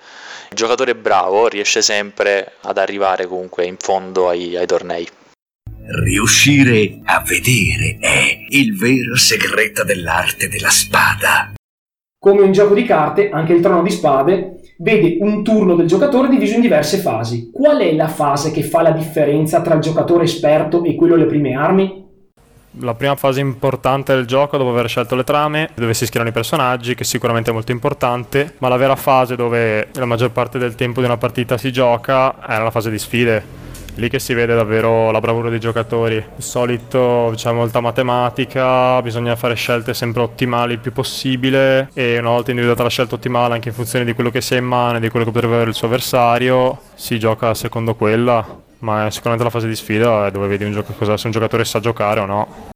giocatore 0.53 0.95
bravo 0.95 1.47
riesce 1.47 1.81
sempre 1.81 2.53
ad 2.61 2.77
arrivare 2.77 3.27
comunque 3.27 3.65
in 3.65 3.77
fondo 3.77 4.29
ai, 4.29 4.55
ai 4.55 4.65
tornei 4.65 5.07
Riuscire 5.85 7.01
a 7.03 7.21
vedere 7.27 7.97
è 7.99 8.45
il 8.49 8.77
vero 8.77 9.17
segreto 9.17 9.83
dell'arte 9.83 10.47
della 10.47 10.69
spada. 10.69 11.51
Come 12.17 12.41
un 12.41 12.53
gioco 12.53 12.73
di 12.73 12.85
carte, 12.85 13.29
anche 13.29 13.51
il 13.51 13.59
trono 13.59 13.83
di 13.83 13.89
spade 13.89 14.61
vede 14.77 15.17
un 15.19 15.43
turno 15.43 15.75
del 15.75 15.87
giocatore 15.87 16.29
diviso 16.29 16.55
in 16.55 16.61
diverse 16.61 16.99
fasi. 16.99 17.49
Qual 17.51 17.79
è 17.79 17.93
la 17.93 18.07
fase 18.07 18.51
che 18.51 18.63
fa 18.63 18.81
la 18.81 18.91
differenza 18.91 19.61
tra 19.61 19.73
il 19.75 19.81
giocatore 19.81 20.23
esperto 20.23 20.85
e 20.85 20.95
quello 20.95 21.15
alle 21.15 21.25
prime 21.25 21.53
armi? 21.53 22.02
La 22.79 22.95
prima 22.95 23.15
fase 23.15 23.39
importante 23.39 24.15
del 24.15 24.25
gioco, 24.25 24.57
dopo 24.57 24.71
aver 24.71 24.89
scelto 24.89 25.15
le 25.15 25.23
trame, 25.23 25.69
dove 25.75 25.93
si 25.93 26.05
schierano 26.05 26.31
i 26.31 26.33
personaggi, 26.33 26.95
che 26.95 27.03
sicuramente 27.03 27.51
è 27.51 27.53
molto 27.53 27.71
importante, 27.71 28.55
ma 28.57 28.67
la 28.67 28.77
vera 28.77 28.95
fase 28.95 29.35
dove 29.35 29.89
la 29.93 30.05
maggior 30.05 30.31
parte 30.31 30.57
del 30.57 30.73
tempo 30.75 30.99
di 30.99 31.05
una 31.05 31.17
partita 31.17 31.57
si 31.57 31.71
gioca 31.71 32.45
è 32.45 32.57
la 32.57 32.71
fase 32.71 32.89
di 32.89 32.97
sfide 32.97 33.61
lì 33.95 34.09
che 34.09 34.19
si 34.19 34.33
vede 34.33 34.55
davvero 34.55 35.11
la 35.11 35.19
bravura 35.19 35.49
dei 35.49 35.59
giocatori. 35.59 36.23
Di 36.35 36.41
solito 36.41 37.31
c'è 37.35 37.51
molta 37.51 37.79
matematica, 37.79 39.01
bisogna 39.01 39.35
fare 39.35 39.55
scelte 39.55 39.93
sempre 39.93 40.21
ottimali 40.21 40.73
il 40.73 40.79
più 40.79 40.91
possibile 40.91 41.89
e 41.93 42.17
una 42.17 42.29
volta 42.29 42.51
individuata 42.51 42.83
la 42.83 42.89
scelta 42.89 43.15
ottimale 43.15 43.53
anche 43.53 43.69
in 43.69 43.75
funzione 43.75 44.05
di 44.05 44.13
quello 44.13 44.29
che 44.29 44.41
si 44.41 44.55
ha 44.55 44.57
in 44.57 44.65
mano 44.65 44.97
e 44.97 44.99
di 44.99 45.09
quello 45.09 45.25
che 45.25 45.31
potrebbe 45.31 45.55
avere 45.55 45.69
il 45.69 45.75
suo 45.75 45.87
avversario, 45.87 46.79
si 46.95 47.19
gioca 47.19 47.53
secondo 47.53 47.95
quella. 47.95 48.61
Ma 48.83 49.09
sicuramente 49.09 49.45
la 49.45 49.49
fase 49.49 49.67
di 49.67 49.75
sfida 49.75 50.27
è 50.27 50.31
dove 50.31 50.47
vedi 50.47 50.65
un 50.65 50.73
gioco- 50.73 50.93
se 51.17 51.25
un 51.25 51.31
giocatore 51.31 51.63
sa 51.63 51.79
giocare 51.79 52.19
o 52.19 52.25
no. 52.25 52.71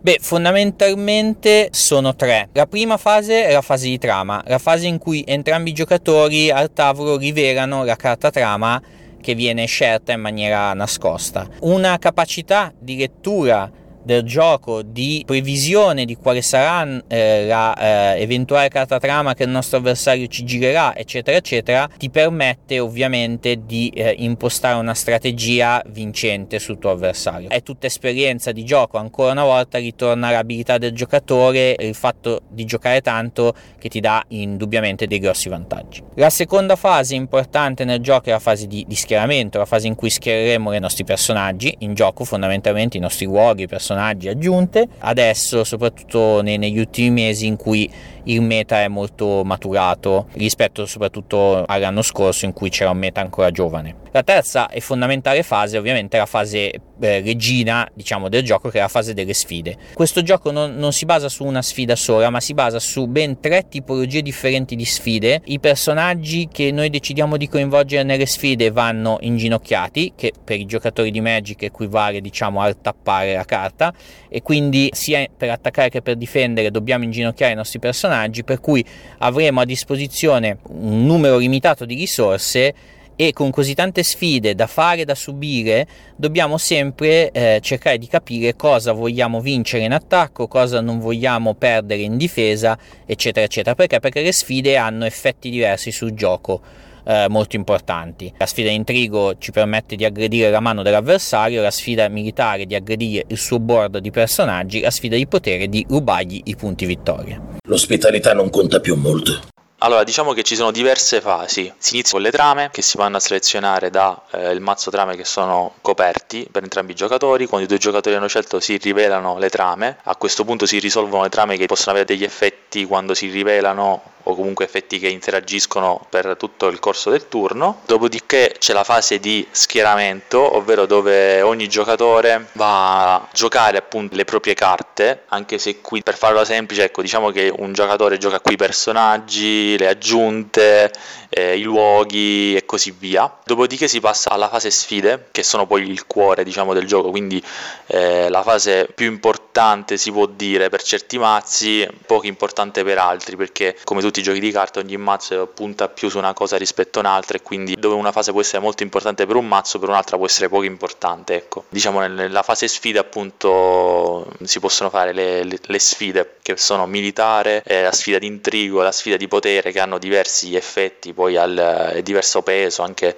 Beh, 0.00 0.18
fondamentalmente 0.20 1.68
sono 1.70 2.16
tre. 2.16 2.48
La 2.52 2.66
prima 2.66 2.96
fase 2.96 3.44
è 3.44 3.52
la 3.52 3.62
fase 3.62 3.86
di 3.86 3.98
trama, 3.98 4.42
la 4.46 4.58
fase 4.58 4.86
in 4.88 4.98
cui 4.98 5.24
entrambi 5.26 5.70
i 5.70 5.72
giocatori 5.72 6.50
al 6.50 6.72
tavolo 6.72 7.16
rivelano 7.16 7.84
la 7.84 7.96
carta 7.96 8.30
trama 8.30 8.80
che 9.20 9.34
viene 9.34 9.66
scelta 9.66 10.12
in 10.12 10.20
maniera 10.20 10.72
nascosta. 10.74 11.48
Una 11.60 11.96
capacità 11.98 12.72
di 12.78 12.96
lettura 12.96 13.70
del 14.06 14.22
gioco, 14.22 14.82
di 14.82 15.24
previsione 15.26 16.04
di 16.04 16.14
quale 16.14 16.40
sarà 16.40 16.86
eh, 17.08 17.44
la 17.46 17.76
eh, 17.76 18.68
carta 18.68 19.00
trama 19.00 19.34
che 19.34 19.42
il 19.42 19.48
nostro 19.48 19.78
avversario 19.78 20.28
ci 20.28 20.44
girerà, 20.44 20.96
eccetera, 20.96 21.36
eccetera, 21.36 21.90
ti 21.96 22.08
permette 22.08 22.78
ovviamente 22.78 23.66
di 23.66 23.88
eh, 23.88 24.14
impostare 24.18 24.78
una 24.78 24.94
strategia 24.94 25.82
vincente 25.88 26.60
sul 26.60 26.78
tuo 26.78 26.90
avversario. 26.90 27.48
È 27.48 27.62
tutta 27.64 27.88
esperienza 27.88 28.52
di 28.52 28.64
gioco, 28.64 28.96
ancora 28.96 29.32
una 29.32 29.42
volta 29.42 29.78
ritorna 29.78 30.30
l'abilità 30.30 30.78
del 30.78 30.92
giocatore 30.92 31.74
e 31.74 31.88
il 31.88 31.96
fatto 31.96 32.42
di 32.48 32.64
giocare 32.64 33.00
tanto 33.00 33.54
che 33.76 33.88
ti 33.88 33.98
dà 33.98 34.24
indubbiamente 34.28 35.08
dei 35.08 35.18
grossi 35.18 35.48
vantaggi. 35.48 36.00
La 36.14 36.30
seconda 36.30 36.76
fase 36.76 37.16
importante 37.16 37.84
nel 37.84 37.98
gioco 37.98 38.28
è 38.28 38.30
la 38.30 38.38
fase 38.38 38.68
di, 38.68 38.84
di 38.86 38.94
schieramento, 38.94 39.58
la 39.58 39.64
fase 39.64 39.88
in 39.88 39.96
cui 39.96 40.10
schiereremo 40.10 40.72
i 40.72 40.78
nostri 40.78 41.02
personaggi, 41.02 41.74
in 41.80 41.94
gioco 41.94 42.22
fondamentalmente 42.22 42.96
i 42.98 43.00
nostri 43.00 43.26
luoghi, 43.26 43.64
i 43.64 43.66
personaggi 43.66 43.94
personaggi 43.96 44.28
aggiunte, 44.28 44.88
adesso 44.98 45.64
soprattutto 45.64 46.42
nei, 46.42 46.58
negli 46.58 46.78
ultimi 46.78 47.10
mesi 47.10 47.46
in 47.46 47.56
cui 47.56 47.90
il 48.26 48.40
meta 48.40 48.80
è 48.80 48.88
molto 48.88 49.42
maturato 49.44 50.28
rispetto 50.32 50.86
soprattutto 50.86 51.64
all'anno 51.66 52.02
scorso 52.02 52.44
in 52.44 52.52
cui 52.52 52.70
c'era 52.70 52.90
un 52.90 52.98
meta 52.98 53.20
ancora 53.20 53.50
giovane. 53.50 54.04
La 54.12 54.22
terza 54.22 54.68
e 54.68 54.80
fondamentale 54.80 55.42
fase 55.42 55.76
ovviamente 55.76 56.16
è 56.16 56.20
la 56.20 56.26
fase 56.26 56.70
eh, 56.70 57.20
regina 57.20 57.88
diciamo 57.92 58.28
del 58.28 58.42
gioco 58.42 58.70
che 58.70 58.78
è 58.78 58.80
la 58.80 58.88
fase 58.88 59.14
delle 59.14 59.34
sfide. 59.34 59.76
Questo 59.92 60.22
gioco 60.22 60.50
non, 60.50 60.74
non 60.76 60.92
si 60.92 61.04
basa 61.04 61.28
su 61.28 61.44
una 61.44 61.62
sfida 61.62 61.94
sola 61.96 62.30
ma 62.30 62.40
si 62.40 62.54
basa 62.54 62.78
su 62.78 63.06
ben 63.06 63.40
tre 63.40 63.66
tipologie 63.68 64.22
differenti 64.22 64.74
di 64.74 64.84
sfide. 64.84 65.42
I 65.44 65.60
personaggi 65.60 66.48
che 66.50 66.72
noi 66.72 66.90
decidiamo 66.90 67.36
di 67.36 67.48
coinvolgere 67.48 68.02
nelle 68.02 68.26
sfide 68.26 68.70
vanno 68.70 69.18
inginocchiati 69.20 70.14
che 70.16 70.32
per 70.42 70.58
i 70.58 70.66
giocatori 70.66 71.10
di 71.10 71.20
Magic 71.20 71.62
equivale 71.62 72.20
diciamo 72.20 72.60
al 72.60 72.80
tappare 72.80 73.34
la 73.34 73.44
carta 73.44 73.92
e 74.28 74.42
quindi 74.42 74.88
sia 74.92 75.26
per 75.34 75.50
attaccare 75.50 75.90
che 75.90 76.02
per 76.02 76.16
difendere 76.16 76.70
dobbiamo 76.70 77.04
inginocchiare 77.04 77.52
i 77.52 77.56
nostri 77.56 77.78
personaggi 77.78 78.14
personaggi, 78.16 78.44
per 78.44 78.60
cui 78.60 78.84
avremo 79.18 79.60
a 79.60 79.64
disposizione 79.64 80.58
un 80.68 81.04
numero 81.04 81.36
limitato 81.36 81.84
di 81.84 81.94
risorse 81.94 82.74
e 83.18 83.32
con 83.32 83.50
così 83.50 83.74
tante 83.74 84.02
sfide 84.02 84.54
da 84.54 84.66
fare, 84.66 85.04
da 85.04 85.14
subire, 85.14 85.86
dobbiamo 86.16 86.58
sempre 86.58 87.30
eh, 87.30 87.60
cercare 87.62 87.96
di 87.96 88.08
capire 88.08 88.56
cosa 88.56 88.92
vogliamo 88.92 89.40
vincere 89.40 89.84
in 89.84 89.92
attacco, 89.92 90.46
cosa 90.48 90.80
non 90.80 90.98
vogliamo 90.98 91.54
perdere 91.54 92.02
in 92.02 92.18
difesa, 92.18 92.78
eccetera, 93.06 93.46
eccetera. 93.46 93.74
Perché? 93.74 94.00
Perché 94.00 94.20
le 94.20 94.32
sfide 94.32 94.76
hanno 94.76 95.06
effetti 95.06 95.48
diversi 95.48 95.92
sul 95.92 96.12
gioco. 96.12 96.60
Eh, 97.08 97.26
molto 97.28 97.54
importanti. 97.54 98.32
La 98.36 98.46
sfida 98.46 98.68
intrigo 98.68 99.38
ci 99.38 99.52
permette 99.52 99.94
di 99.94 100.04
aggredire 100.04 100.50
la 100.50 100.58
mano 100.58 100.82
dell'avversario, 100.82 101.62
la 101.62 101.70
sfida 101.70 102.08
militare 102.08 102.66
di 102.66 102.74
aggredire 102.74 103.24
il 103.28 103.38
suo 103.38 103.60
board 103.60 103.98
di 103.98 104.10
personaggi, 104.10 104.80
la 104.80 104.90
sfida 104.90 105.14
di 105.14 105.28
potere 105.28 105.68
di 105.68 105.86
rubargli 105.88 106.40
i 106.46 106.56
punti 106.56 106.84
vittoria. 106.84 107.40
L'ospitalità 107.68 108.34
non 108.34 108.50
conta 108.50 108.80
più 108.80 108.96
molto. 108.96 109.54
Allora, 109.80 110.02
diciamo 110.02 110.32
che 110.32 110.42
ci 110.42 110.56
sono 110.56 110.72
diverse 110.72 111.20
fasi. 111.20 111.72
Si 111.78 111.94
inizia 111.94 112.14
con 112.14 112.22
le 112.22 112.32
trame 112.32 112.70
che 112.72 112.82
si 112.82 112.96
vanno 112.96 113.18
a 113.18 113.20
selezionare 113.20 113.90
dal 113.90 114.18
eh, 114.32 114.58
mazzo 114.58 114.90
trame 114.90 115.14
che 115.14 115.24
sono 115.24 115.74
coperti 115.82 116.48
per 116.50 116.64
entrambi 116.64 116.90
i 116.90 116.96
giocatori. 116.96 117.46
Quando 117.46 117.66
i 117.66 117.68
due 117.68 117.78
giocatori 117.78 118.16
hanno 118.16 118.26
scelto 118.26 118.58
si 118.58 118.78
rivelano 118.78 119.38
le 119.38 119.50
trame. 119.50 119.98
A 120.04 120.16
questo 120.16 120.44
punto 120.44 120.66
si 120.66 120.80
risolvono 120.80 121.22
le 121.22 121.28
trame 121.28 121.56
che 121.56 121.66
possono 121.66 121.90
avere 121.90 122.06
degli 122.06 122.24
effetti 122.24 122.84
quando 122.84 123.14
si 123.14 123.28
rivelano 123.28 124.14
o 124.28 124.34
comunque 124.34 124.64
effetti 124.64 124.98
che 124.98 125.08
interagiscono 125.08 126.04
per 126.08 126.36
tutto 126.38 126.66
il 126.66 126.78
corso 126.78 127.10
del 127.10 127.28
turno. 127.28 127.82
Dopodiché 127.86 128.54
c'è 128.58 128.72
la 128.72 128.84
fase 128.84 129.18
di 129.18 129.46
schieramento, 129.50 130.56
ovvero 130.56 130.86
dove 130.86 131.42
ogni 131.42 131.68
giocatore 131.68 132.48
va 132.52 133.14
a 133.14 133.28
giocare 133.32 133.78
appunto 133.78 134.16
le 134.16 134.24
proprie 134.24 134.54
carte, 134.54 135.22
anche 135.28 135.58
se 135.58 135.80
qui 135.80 136.02
per 136.02 136.16
farlo 136.16 136.44
semplice, 136.44 136.84
ecco, 136.84 137.02
diciamo 137.02 137.30
che 137.30 137.52
un 137.56 137.72
giocatore 137.72 138.18
gioca 138.18 138.40
qui 138.40 138.54
i 138.54 138.56
personaggi, 138.56 139.78
le 139.78 139.88
aggiunte, 139.88 140.92
eh, 141.28 141.56
i 141.56 141.62
luoghi 141.62 142.56
e 142.56 142.64
così 142.64 142.94
via. 142.96 143.32
Dopodiché 143.44 143.88
si 143.88 144.00
passa 144.00 144.30
alla 144.30 144.48
fase 144.48 144.70
sfide, 144.70 145.28
che 145.30 145.42
sono 145.42 145.66
poi 145.66 145.88
il 145.88 146.06
cuore, 146.06 146.42
diciamo, 146.44 146.72
del 146.72 146.86
gioco, 146.86 147.10
quindi 147.10 147.42
eh, 147.86 148.28
la 148.28 148.42
fase 148.42 148.88
più 148.92 149.06
importante 149.06 149.96
si 149.96 150.10
può 150.10 150.26
dire 150.26 150.68
per 150.68 150.82
certi 150.82 151.18
mazzi, 151.18 151.86
poco 152.06 152.26
importante 152.26 152.82
per 152.82 152.98
altri, 152.98 153.36
perché 153.36 153.76
come 153.84 154.00
tutti 154.00 154.15
i 154.20 154.22
giochi 154.22 154.40
di 154.40 154.50
carte 154.50 154.78
ogni 154.78 154.96
mazzo 154.96 155.46
punta 155.46 155.88
più 155.88 156.08
su 156.08 156.18
una 156.18 156.32
cosa 156.32 156.56
rispetto 156.56 156.98
a 156.98 157.02
un'altra 157.02 157.36
e 157.38 157.42
quindi 157.42 157.74
dove 157.78 157.94
una 157.94 158.12
fase 158.12 158.32
può 158.32 158.40
essere 158.40 158.60
molto 158.60 158.82
importante 158.82 159.26
per 159.26 159.36
un 159.36 159.46
mazzo, 159.46 159.78
per 159.78 159.88
un'altra 159.88 160.16
può 160.16 160.26
essere 160.26 160.48
poco 160.48 160.64
importante, 160.64 161.34
ecco. 161.34 161.64
Diciamo 161.68 162.00
nella 162.06 162.42
fase 162.42 162.68
sfide 162.68 162.98
appunto 162.98 164.26
si 164.44 164.60
possono 164.60 164.90
fare 164.90 165.12
le, 165.12 165.44
le, 165.44 165.58
le 165.60 165.78
sfide 165.78 166.36
che 166.42 166.56
sono 166.56 166.86
militare, 166.86 167.62
eh, 167.64 167.82
la 167.82 167.92
sfida 167.92 168.18
di 168.18 168.26
intrigo, 168.26 168.82
la 168.82 168.92
sfida 168.92 169.16
di 169.16 169.28
potere 169.28 169.72
che 169.72 169.80
hanno 169.80 169.98
diversi 169.98 170.54
effetti 170.54 171.12
poi 171.12 171.36
al 171.36 171.92
eh, 171.96 172.02
diverso 172.02 172.42
peso 172.42 172.82
anche 172.82 173.16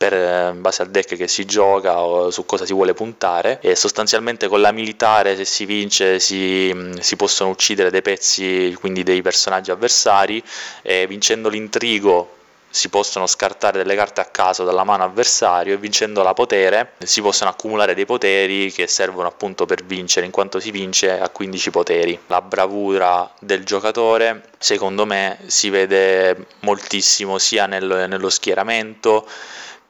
per 0.00 0.14
eh, 0.14 0.50
in 0.54 0.62
base 0.62 0.80
al 0.80 0.88
deck 0.88 1.14
che 1.14 1.28
si 1.28 1.44
gioca 1.44 2.00
o 2.00 2.30
su 2.30 2.46
cosa 2.46 2.64
si 2.64 2.72
vuole 2.72 2.94
puntare. 2.94 3.58
E 3.60 3.76
sostanzialmente 3.76 4.48
con 4.48 4.62
la 4.62 4.72
militare 4.72 5.36
se 5.36 5.44
si 5.44 5.66
vince 5.66 6.18
si, 6.18 6.72
mm, 6.74 6.92
si 7.00 7.16
possono 7.16 7.50
uccidere 7.50 7.90
dei 7.90 8.00
pezzi 8.00 8.74
quindi 8.80 9.02
dei 9.02 9.20
personaggi 9.20 9.70
avversari. 9.70 10.42
E 10.80 11.06
vincendo 11.06 11.50
l'intrigo 11.50 12.36
si 12.70 12.88
possono 12.88 13.26
scartare 13.26 13.76
delle 13.76 13.94
carte 13.94 14.22
a 14.22 14.24
caso 14.24 14.64
dalla 14.64 14.84
mano 14.84 15.04
avversario. 15.04 15.74
E 15.74 15.76
vincendo 15.76 16.22
la 16.22 16.32
potere 16.32 16.92
si 17.04 17.20
possono 17.20 17.50
accumulare 17.50 17.92
dei 17.92 18.06
poteri 18.06 18.72
che 18.72 18.86
servono 18.86 19.28
appunto 19.28 19.66
per 19.66 19.84
vincere. 19.84 20.24
In 20.24 20.32
quanto 20.32 20.60
si 20.60 20.70
vince 20.70 21.20
a 21.20 21.28
15 21.28 21.70
poteri. 21.70 22.18
La 22.28 22.40
bravura 22.40 23.30
del 23.38 23.64
giocatore 23.64 24.44
secondo 24.56 25.04
me 25.04 25.40
si 25.44 25.68
vede 25.68 26.46
moltissimo 26.60 27.36
sia 27.36 27.66
nel, 27.66 28.06
nello 28.08 28.30
schieramento 28.30 29.26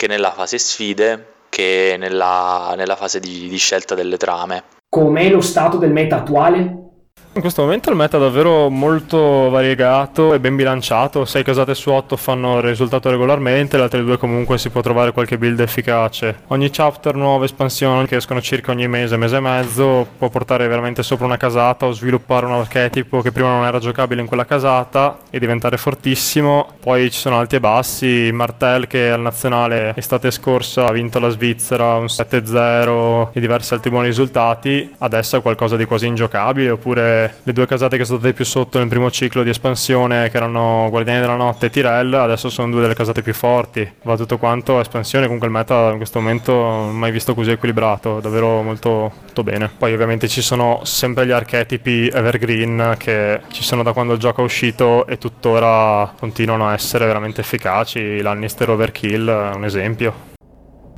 che 0.01 0.07
nella 0.07 0.33
fase 0.33 0.57
sfide 0.57 1.27
che 1.51 1.97
nella, 1.99 2.73
nella 2.75 2.97
fase 2.97 3.21
di, 3.21 3.49
di 3.49 3.57
scelta 3.59 3.95
delle 3.95 4.17
trame. 4.17 4.65
Com'è 4.89 5.29
lo 5.29 5.43
stato 5.43 5.77
del 5.77 5.93
meta 5.93 6.17
attuale? 6.17 6.90
In 7.33 7.43
questo 7.43 7.63
momento 7.63 7.91
il 7.91 7.97
meta 7.97 8.17
è 8.17 8.21
davvero 8.21 8.69
molto 8.71 9.51
variegato 9.51 10.35
e 10.35 10.41
ben 10.41 10.57
bilanciato. 10.57 11.25
6 11.25 11.45
casate 11.45 11.77
su 11.77 11.89
8 11.93 12.17
fanno 12.17 12.57
il 12.57 12.65
risultato 12.65 13.09
regolarmente, 13.09 13.77
le 13.77 13.85
altre 13.85 14.03
due 14.03 14.19
comunque 14.19 14.59
si 14.59 14.69
può 14.69 14.81
trovare 14.81 15.13
qualche 15.13 15.39
build 15.39 15.61
efficace. 15.61 16.41
Ogni 16.49 16.71
chapter, 16.71 17.15
nuove 17.15 17.45
espansioni 17.45 18.09
che 18.09 18.17
escono 18.17 18.41
circa 18.41 18.73
ogni 18.73 18.89
mese, 18.89 19.17
mese 19.17 19.37
e 19.37 19.41
mezzo, 19.41 20.09
può 20.19 20.29
portare 20.29 20.67
veramente 20.67 21.05
sopra 21.05 21.27
una 21.27 21.37
casata 21.37 21.87
o 21.87 21.93
sviluppare 21.93 22.47
un 22.47 22.53
archetipo 22.53 23.23
che 23.23 23.31
prima 23.31 23.51
non 23.51 23.65
era 23.65 23.79
giocabile 23.79 24.23
in 24.23 24.27
quella 24.27 24.45
casata 24.45 25.19
e 25.31 25.39
diventare 25.39 25.77
fortissimo. 25.77 26.73
Poi 26.81 27.13
ci 27.13 27.21
sono 27.21 27.39
alti 27.39 27.55
e 27.55 27.61
bassi. 27.61 28.31
Martel 28.33 28.89
che 28.89 29.09
al 29.09 29.21
nazionale 29.21 29.93
estate 29.95 30.33
scorsa 30.33 30.89
ha 30.89 30.93
vinto 30.93 31.21
la 31.21 31.29
Svizzera 31.29 31.95
un 31.95 32.07
7-0 32.07 33.29
e 33.33 33.39
diversi 33.39 33.73
altri 33.73 33.91
buoni 33.91 34.07
risultati. 34.07 34.93
Adesso 34.99 35.37
è 35.37 35.43
qualcosa 35.43 35.77
di 35.77 35.85
quasi 35.85 36.09
ingiocabile 36.09 36.71
oppure 36.71 37.20
le 37.43 37.53
due 37.53 37.67
casate 37.67 37.97
che 37.97 38.05
sono 38.05 38.19
state 38.19 38.35
più 38.35 38.45
sotto 38.45 38.79
nel 38.79 38.89
primo 38.89 39.11
ciclo 39.11 39.43
di 39.43 39.51
espansione, 39.51 40.31
che 40.31 40.37
erano 40.37 40.87
Guardiani 40.91 41.21
della 41.21 41.37
Notte 41.37 41.67
e 41.67 41.71
Tyrell, 41.71 42.13
adesso 42.15 42.49
sono 42.49 42.71
due 42.71 42.81
delle 42.81 42.95
casate 42.95 43.23
più 43.23 43.35
forti. 43.35 43.91
Va 44.03 44.17
tutto 44.17 44.39
quanto 44.39 44.79
a 44.79 44.81
espansione, 44.81 45.25
comunque 45.25 45.49
il 45.49 45.55
meta 45.55 45.91
in 45.91 45.97
questo 45.97 46.21
momento 46.21 46.53
non 46.53 46.97
mai 46.97 47.11
visto 47.11 47.35
così 47.35 47.51
equilibrato, 47.51 48.21
davvero 48.21 48.63
molto, 48.63 49.13
molto 49.23 49.43
bene. 49.43 49.71
Poi 49.77 49.93
ovviamente 49.93 50.29
ci 50.29 50.43
sono 50.43 50.81
sempre 50.85 51.27
gli 51.27 51.33
archetipi 51.33 52.09
evergreen 52.13 52.95
che 52.99 53.41
ci 53.51 53.63
sono 53.63 53.83
da 53.83 53.93
quando 53.93 54.13
il 54.13 54.19
gioco 54.19 54.43
è 54.43 54.45
uscito 54.45 55.07
e 55.07 55.19
tuttora 55.19 56.13
continuano 56.19 56.69
a 56.69 56.73
essere 56.73 57.07
veramente 57.07 57.41
efficaci. 57.41 58.21
Lannister 58.21 58.71
Overkill 58.71 59.29
è 59.29 59.55
un 59.55 59.65
esempio. 59.65 60.30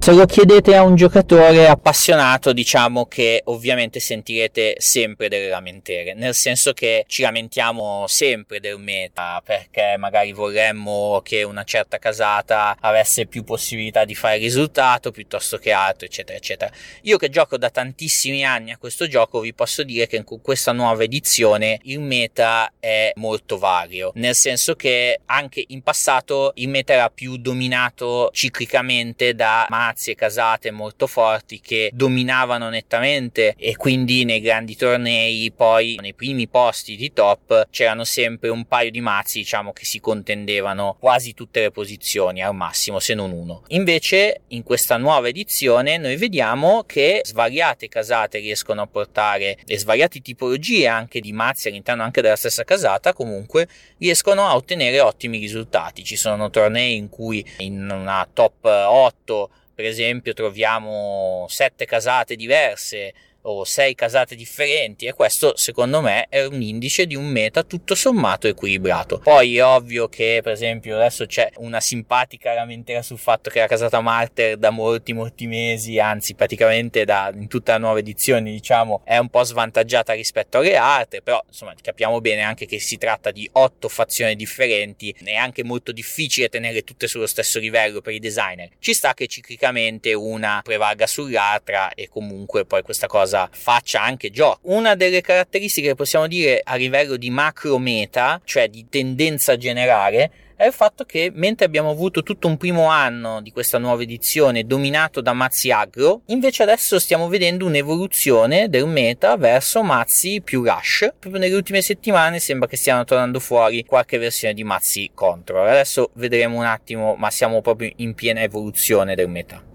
Se 0.03 0.11
lo 0.11 0.27
chiedete 0.27 0.75
a 0.75 0.83
un 0.83 0.97
giocatore 0.97 1.69
appassionato, 1.69 2.53
diciamo 2.53 3.07
che 3.07 3.41
ovviamente 3.45 4.01
sentirete 4.01 4.75
sempre 4.79 5.29
delle 5.29 5.49
lamentere, 5.49 6.15
nel 6.15 6.35
senso 6.35 6.73
che 6.73 7.05
ci 7.07 7.23
lamentiamo 7.23 8.07
sempre 8.09 8.59
del 8.59 8.81
meta, 8.81 9.41
perché 9.45 9.95
magari 9.99 10.33
vorremmo 10.33 11.21
che 11.23 11.45
una 11.45 11.63
certa 11.63 11.99
casata 11.99 12.77
avesse 12.81 13.27
più 13.27 13.45
possibilità 13.45 14.05
di 14.05 14.17
fare 14.17 14.39
risultato 14.39 15.13
piuttosto 15.13 15.57
che 15.59 15.71
altro, 15.71 16.07
eccetera, 16.07 16.37
eccetera. 16.37 16.73
Io 17.03 17.17
che 17.17 17.29
gioco 17.29 17.57
da 17.57 17.71
tantissimi 17.71 18.45
anni 18.45 18.73
a 18.73 18.79
questo 18.79 19.07
gioco, 19.07 19.39
vi 19.39 19.55
posso 19.55 19.85
dire 19.85 20.09
che 20.09 20.25
con 20.25 20.41
questa 20.41 20.73
nuova 20.73 21.05
edizione 21.05 21.79
il 21.85 22.01
meta 22.01 22.73
è 22.81 23.13
molto 23.15 23.57
vario, 23.57 24.11
nel 24.17 24.35
senso 24.35 24.75
che 24.75 25.21
anche 25.27 25.63
in 25.69 25.81
passato 25.83 26.51
il 26.57 26.69
meta 26.69 26.93
era 26.93 27.09
più 27.09 27.37
dominato 27.37 28.31
ciclicamente 28.33 29.37
da 29.37 29.67
mazzi 29.93 30.11
e 30.11 30.15
casate 30.15 30.71
molto 30.71 31.07
forti 31.07 31.61
che 31.61 31.91
dominavano 31.93 32.71
nettamente 32.71 33.55
e 33.59 33.77
quindi 33.77 34.25
nei 34.25 34.41
grandi 34.41 34.75
tornei 34.75 35.53
poi 35.55 35.99
nei 36.01 36.15
primi 36.15 36.49
posti 36.49 36.97
di 36.97 37.13
top 37.13 37.69
c'erano 37.71 38.05
sempre 38.05 38.49
un 38.49 38.65
paio 38.65 38.91
di 38.91 39.03
mazzi 39.03 39.39
diciamo 39.39 39.73
che 39.73 39.85
si 39.85 40.01
contendevano 40.01 40.97
quasi 40.99 41.35
tutte 41.35 41.61
le 41.61 41.71
posizioni 41.71 42.43
al 42.43 42.55
massimo 42.55 42.99
se 42.99 43.15
non 43.15 43.33
uno. 43.33 43.65
Invece 43.69 44.43
in 44.49 44.63
questa 44.63 44.97
nuova 44.97 45.29
edizione 45.29 45.99
noi 45.99 46.17
vediamo 46.17 46.85
che 46.87 47.21
svariate 47.23 47.89
casate 47.89 48.39
riescono 48.39 48.81
a 48.81 48.87
portare 48.87 49.59
e 49.67 49.79
svariate 49.79 50.21
tipologie 50.21 50.87
anche 50.87 51.21
di 51.21 51.33
mazzi 51.33 51.69
all'interno 51.69 52.03
anche 52.03 52.23
della 52.23 52.37
stessa 52.37 52.65
casata 52.65 53.13
comunque 53.13 53.69
riescono 53.99 54.47
a 54.47 54.57
ottenere 54.57 55.01
ottimi 55.01 55.39
risultati. 55.39 56.03
Ci 56.03 56.17
sono 56.17 56.49
tornei 56.49 56.97
in 56.97 57.11
cui 57.11 57.45
in 57.59 57.91
una 57.91 58.27
top 58.33 58.65
8 58.65 59.51
per 59.75 59.85
esempio 59.85 60.33
troviamo 60.33 61.47
sette 61.49 61.87
casate 61.87 62.37
diverse 62.37 63.13
o 63.43 63.65
sei 63.65 63.95
casate 63.95 64.35
differenti 64.35 65.07
e 65.07 65.13
questo 65.15 65.57
secondo 65.57 66.01
me 66.01 66.27
è 66.29 66.45
un 66.45 66.61
indice 66.63 67.07
di 67.07 67.17
un 67.17 67.27
meta 67.27 67.63
tutto 67.63 67.95
sommato 67.95 68.47
equilibrato. 68.47 69.19
Poi 69.19 69.57
è 69.57 69.65
ovvio 69.65 70.09
che 70.09 70.41
per 70.43 70.53
esempio 70.53 70.97
adesso 70.97 71.27
c'è 71.27 71.51
una 71.57 71.81
simpatica 71.81 72.53
lamentela 72.53 73.03
sul 73.03 73.19
fatto 73.19 73.51
che 73.51 73.61
la 73.61 73.67
casata 73.67 74.01
Marter 74.01 74.57
da 74.57 74.71
molti 74.71 75.13
molti 75.13 75.47
mesi, 75.47 75.99
anzi 75.99 76.35
praticamente 76.35 77.05
da 77.05 77.33
in 77.35 77.49
tutta 77.49 77.73
la 77.73 77.79
nuova 77.79 77.99
edizione 77.99 78.51
diciamo 78.51 79.03
è 79.05 79.19
un 79.19 79.29
po' 79.29 79.43
svantaggiata 79.43 80.13
rispetto 80.13 80.59
alle 80.59 80.77
altre, 80.77 81.23
però 81.23 81.43
insomma 81.47 81.75
capiamo 81.81 82.21
bene 82.21 82.43
anche 82.43 82.67
che 82.67 82.79
si 82.79 82.99
tratta 82.99 83.31
di 83.31 83.49
otto 83.53 83.89
fazioni 83.89 84.37
differenti, 84.37 85.15
è 85.25 85.35
anche 85.35 85.65
molto 85.65 85.93
difficile 85.93 86.49
tenere 86.49 86.83
tutte 86.83 87.09
sullo 87.09 87.27
stesso 87.27 87.59
livello 87.59 88.01
per 88.01 88.13
i 88.15 88.19
designer. 88.19 88.69
Ci 88.79 88.95
sta 88.95 89.15
che 89.15 89.27
ciclicamente 89.27 90.13
una 90.15 90.61
prevalga 90.63 91.07
sull'altra 91.07 91.93
e 91.95 92.09
comunque 92.09 92.65
poi 92.65 92.83
questa 92.83 93.07
cosa 93.07 93.32
cosa 93.33 93.49
faccia 93.51 94.03
anche 94.03 94.31
gioco. 94.31 94.59
Una 94.65 94.95
delle 94.95 95.23
caratteristiche 95.23 95.89
che 95.89 95.95
possiamo 95.95 96.27
dire 96.27 96.61
a 96.63 96.77
livello 96.77 97.17
di 97.17 97.31
macro 97.31 97.79
meta, 97.79 98.41
cioè 98.45 98.69
di 98.69 98.87
tendenza 98.91 99.57
generale, 99.57 100.31
è 100.55 100.67
il 100.67 100.73
fatto 100.73 101.05
che 101.05 101.33
mentre 101.35 101.67
abbiamo 101.67 101.91
avuto 101.91 102.23
tutto 102.23 102.47
un 102.47 102.57
primo 102.57 102.87
anno 102.87 103.41
di 103.41 103.51
questa 103.51 103.79
nuova 103.79 104.03
edizione 104.03 104.65
dominato 104.65 105.21
da 105.21 105.33
mazzi 105.33 105.73
agro, 105.73 106.21
invece 106.27 106.63
adesso 106.63 107.01
stiamo 107.01 107.27
vedendo 107.27 107.67
un'evoluzione 107.67 108.69
del 108.69 108.87
meta 108.87 109.37
verso 109.37 109.83
mazzi 109.83 110.41
più 110.45 110.63
rush. 110.63 111.15
Proprio 111.19 111.41
nelle 111.41 111.57
ultime 111.57 111.81
settimane 111.81 112.39
sembra 112.39 112.69
che 112.69 112.77
stiano 112.77 113.05
tornando 113.05 113.41
fuori 113.41 113.85
qualche 113.85 114.19
versione 114.19 114.55
di 114.55 114.63
mazzi 114.63 115.11
control. 115.15 115.69
Adesso 115.69 116.11
vedremo 116.15 116.59
un 116.59 116.65
attimo, 116.65 117.17
ma 117.17 117.31
siamo 117.31 117.61
proprio 117.61 117.91
in 117.97 118.15
piena 118.15 118.43
evoluzione 118.43 119.17
del 119.17 119.29
meta. 119.29 119.72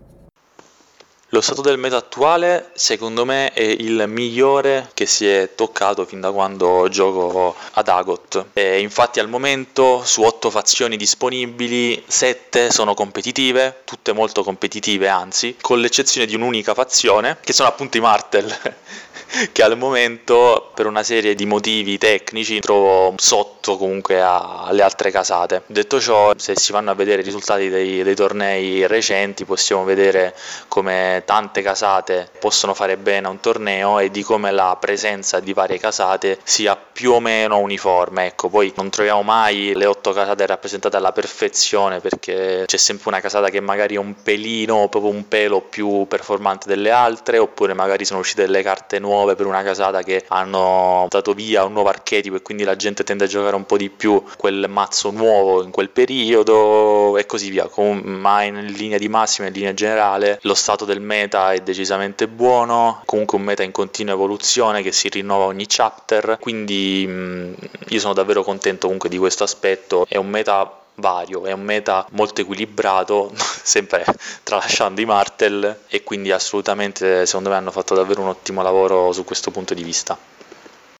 Lo 1.31 1.41
stato 1.41 1.61
del 1.61 1.77
meta 1.77 1.97
attuale 1.97 2.69
secondo 2.73 3.25
me 3.25 3.51
è 3.51 3.61
il 3.61 4.05
migliore 4.07 4.91
che 4.93 5.05
si 5.05 5.27
è 5.27 5.55
toccato 5.55 6.05
fin 6.05 6.21
da 6.21 6.31
quando 6.31 6.87
gioco 6.87 7.53
ad 7.73 7.89
Agot. 7.89 8.45
E 8.53 8.79
infatti 8.79 9.19
al 9.19 9.27
momento 9.27 10.03
su 10.05 10.21
8 10.21 10.49
fazioni 10.49 10.95
disponibili 10.95 12.01
7 12.07 12.71
sono 12.71 12.93
competitive, 12.93 13.81
tutte 13.83 14.13
molto 14.13 14.41
competitive 14.41 15.09
anzi, 15.09 15.57
con 15.59 15.81
l'eccezione 15.81 16.25
di 16.27 16.33
un'unica 16.33 16.73
fazione 16.73 17.39
che 17.41 17.51
sono 17.51 17.67
appunto 17.67 17.97
i 17.97 18.01
Martel. 18.01 18.47
che 19.51 19.63
al 19.63 19.77
momento 19.77 20.71
per 20.73 20.85
una 20.85 21.03
serie 21.03 21.35
di 21.35 21.45
motivi 21.45 21.97
tecnici 21.97 22.59
trovo 22.59 23.13
sotto 23.17 23.77
comunque 23.77 24.21
alle 24.21 24.81
altre 24.81 25.11
casate. 25.11 25.63
Detto 25.65 25.99
ciò, 25.99 26.33
se 26.37 26.55
si 26.55 26.71
vanno 26.71 26.91
a 26.91 26.93
vedere 26.93 27.21
i 27.21 27.25
risultati 27.25 27.69
dei, 27.69 28.03
dei 28.03 28.15
tornei 28.15 28.87
recenti 28.87 29.45
possiamo 29.45 29.83
vedere 29.83 30.35
come 30.67 31.23
tante 31.25 31.61
casate 31.61 32.29
possono 32.39 32.73
fare 32.73 32.97
bene 32.97 33.27
a 33.27 33.29
un 33.29 33.39
torneo 33.39 33.99
e 33.99 34.09
di 34.09 34.23
come 34.23 34.51
la 34.51 34.77
presenza 34.79 35.39
di 35.39 35.53
varie 35.53 35.77
casate 35.77 36.39
sia 36.43 36.75
più 36.75 37.11
o 37.11 37.19
meno 37.19 37.59
uniforme. 37.59 38.27
Ecco, 38.27 38.49
poi 38.49 38.71
non 38.75 38.89
troviamo 38.89 39.23
mai 39.23 39.73
le 39.75 39.85
otto 39.85 40.11
casate 40.13 40.45
rappresentate 40.45 40.95
alla 40.97 41.11
perfezione 41.11 41.99
perché 41.99 42.63
c'è 42.65 42.77
sempre 42.77 43.09
una 43.09 43.19
casata 43.19 43.49
che 43.49 43.59
magari 43.59 43.95
è 43.95 43.99
un 43.99 44.15
pelino, 44.21 44.87
proprio 44.87 45.11
un 45.11 45.27
pelo 45.27 45.61
più 45.61 46.05
performante 46.07 46.67
delle 46.67 46.91
altre, 46.91 47.37
oppure 47.37 47.73
magari 47.73 48.05
sono 48.05 48.19
uscite 48.19 48.43
delle 48.43 48.61
carte 48.61 48.99
nuove 48.99 49.16
nuove 49.17 49.35
per 49.35 49.47
una 49.47 49.63
casata 49.63 50.03
che 50.03 50.23
hanno 50.27 51.07
dato 51.09 51.33
via 51.33 51.63
un 51.63 51.73
nuovo 51.73 51.89
archetipo 51.89 52.35
e 52.35 52.41
quindi 52.41 52.63
la 52.63 52.75
gente 52.75 53.03
tende 53.03 53.23
a 53.23 53.27
giocare 53.27 53.55
un 53.55 53.65
po' 53.65 53.77
di 53.77 53.89
più 53.89 54.23
quel 54.37 54.67
mazzo 54.69 55.09
nuovo 55.09 55.63
in 55.63 55.71
quel 55.71 55.89
periodo 55.89 57.17
e 57.17 57.25
così 57.25 57.49
via. 57.49 57.67
Com- 57.67 58.01
ma 58.03 58.43
in 58.43 58.65
linea 58.65 58.97
di 58.97 59.09
massima, 59.09 59.47
in 59.47 59.53
linea 59.53 59.73
generale, 59.73 60.39
lo 60.43 60.53
stato 60.53 60.85
del 60.85 61.01
meta 61.01 61.51
è 61.53 61.59
decisamente 61.59 62.27
buono, 62.27 63.01
comunque 63.05 63.37
un 63.37 63.43
meta 63.43 63.63
in 63.63 63.71
continua 63.71 64.13
evoluzione 64.13 64.81
che 64.83 64.91
si 64.91 65.09
rinnova 65.09 65.45
ogni 65.45 65.65
chapter, 65.67 66.37
quindi 66.39 67.05
mh, 67.07 67.53
io 67.89 67.99
sono 67.99 68.13
davvero 68.13 68.43
contento 68.43 68.85
comunque 68.85 69.09
di 69.09 69.17
questo 69.17 69.43
aspetto, 69.43 70.05
è 70.07 70.17
un 70.17 70.27
meta 70.27 70.85
vario, 70.97 71.45
è 71.45 71.51
un 71.51 71.61
meta 71.61 72.05
molto 72.11 72.41
equilibrato, 72.41 73.31
sempre 73.35 74.05
tralasciando 74.43 75.01
i 75.01 75.05
Martel 75.05 75.81
e 75.87 76.03
quindi 76.03 76.31
assolutamente 76.31 77.25
secondo 77.25 77.49
me 77.49 77.55
hanno 77.55 77.71
fatto 77.71 77.95
davvero 77.95 78.21
un 78.21 78.27
ottimo 78.27 78.61
lavoro 78.61 79.11
su 79.11 79.23
questo 79.23 79.51
punto 79.51 79.73
di 79.73 79.83
vista. 79.83 80.17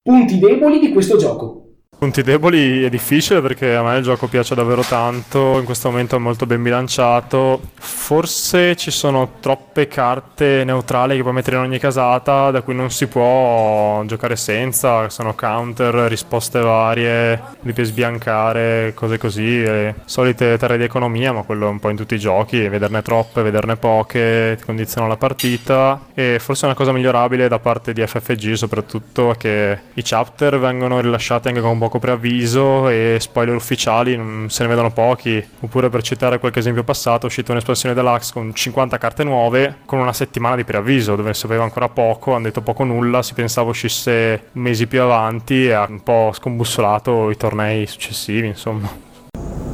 Punti 0.02 0.40
deboli 0.40 0.80
di 0.80 0.92
questo 0.92 1.18
gioco. 1.18 1.67
Punti 2.00 2.22
deboli 2.22 2.84
è 2.84 2.90
difficile 2.90 3.42
perché 3.42 3.74
a 3.74 3.82
me 3.82 3.98
il 3.98 4.04
gioco 4.04 4.28
piace 4.28 4.54
davvero 4.54 4.84
tanto, 4.84 5.58
in 5.58 5.66
questo 5.66 5.90
momento 5.90 6.16
è 6.16 6.20
molto 6.20 6.46
ben 6.46 6.62
bilanciato. 6.62 7.60
Forse 7.74 8.76
ci 8.76 8.92
sono 8.92 9.38
troppe 9.40 9.88
carte 9.88 10.64
neutrali 10.64 11.16
che 11.16 11.24
puoi 11.24 11.34
mettere 11.34 11.56
in 11.56 11.64
ogni 11.64 11.80
casata 11.80 12.52
da 12.52 12.62
cui 12.62 12.76
non 12.76 12.92
si 12.92 13.08
può 13.08 14.04
giocare 14.06 14.36
senza, 14.36 15.10
sono 15.10 15.34
counter, 15.34 15.96
risposte 16.08 16.60
varie, 16.60 17.42
li 17.62 17.74
puoi 17.74 17.86
sbiancare, 17.88 18.94
cose 18.94 19.18
così, 19.18 19.66
solite 20.06 20.56
terre 20.60 20.78
di 20.78 20.84
economia, 20.84 21.34
ma 21.34 21.42
quello 21.42 21.68
un 21.68 21.80
po' 21.80 21.90
in 21.90 21.96
tutti 21.96 22.14
i 22.14 22.20
giochi, 22.20 22.68
vederne 22.68 23.02
troppe, 23.02 23.42
vederne 23.42 23.76
poche, 23.76 24.56
ti 24.60 24.66
condizionano 24.66 25.12
la 25.12 25.18
partita 25.18 26.00
e 26.14 26.38
forse 26.40 26.66
una 26.66 26.76
cosa 26.76 26.92
migliorabile 26.92 27.48
da 27.48 27.58
parte 27.58 27.92
di 27.92 28.06
FFG 28.06 28.54
soprattutto 28.54 29.32
è 29.32 29.38
che 29.38 29.80
i 29.96 30.04
chapter 30.04 30.60
vengono 30.60 31.00
rilasciati 31.00 31.48
anche 31.48 31.60
con 31.60 31.72
un 31.72 31.86
poco 31.88 32.00
preavviso 32.00 32.90
e 32.90 33.18
spoiler 33.20 33.56
ufficiali 33.56 34.16
non 34.18 34.48
se 34.50 34.64
ne 34.64 34.70
vedono 34.70 34.92
pochi. 34.92 35.44
Oppure 35.62 35.90
per 35.90 36.04
citare 36.04 36.38
qualche 36.38 36.60
esempio 36.60 36.84
passato, 36.84 37.24
è 37.24 37.26
uscita 37.26 37.54
un'espansione 37.54 37.96
deluxe 37.96 38.34
con 38.34 38.54
50 38.54 38.98
carte 38.98 39.24
nuove 39.24 39.78
con 39.86 40.00
una 40.00 40.14
settimana 40.14 40.56
di 40.56 40.64
preavviso 40.64 41.16
dove 41.16 41.34
si 41.34 41.42
sapeva 41.42 41.64
ancora 41.64 41.90
poco, 41.90 42.34
hanno 42.34 42.44
detto 42.44 42.62
poco 42.62 42.84
nulla, 42.84 43.24
si 43.24 43.34
pensava 43.34 43.70
uscisse 43.70 44.50
mesi 44.54 44.86
più 44.88 45.02
avanti 45.02 45.66
e 45.66 45.72
ha 45.72 45.86
un 45.88 46.04
po' 46.04 46.32
scombussolato 46.34 47.30
i 47.32 47.38
tornei 47.38 47.88
successivi, 47.88 48.48
insomma. 48.48 49.06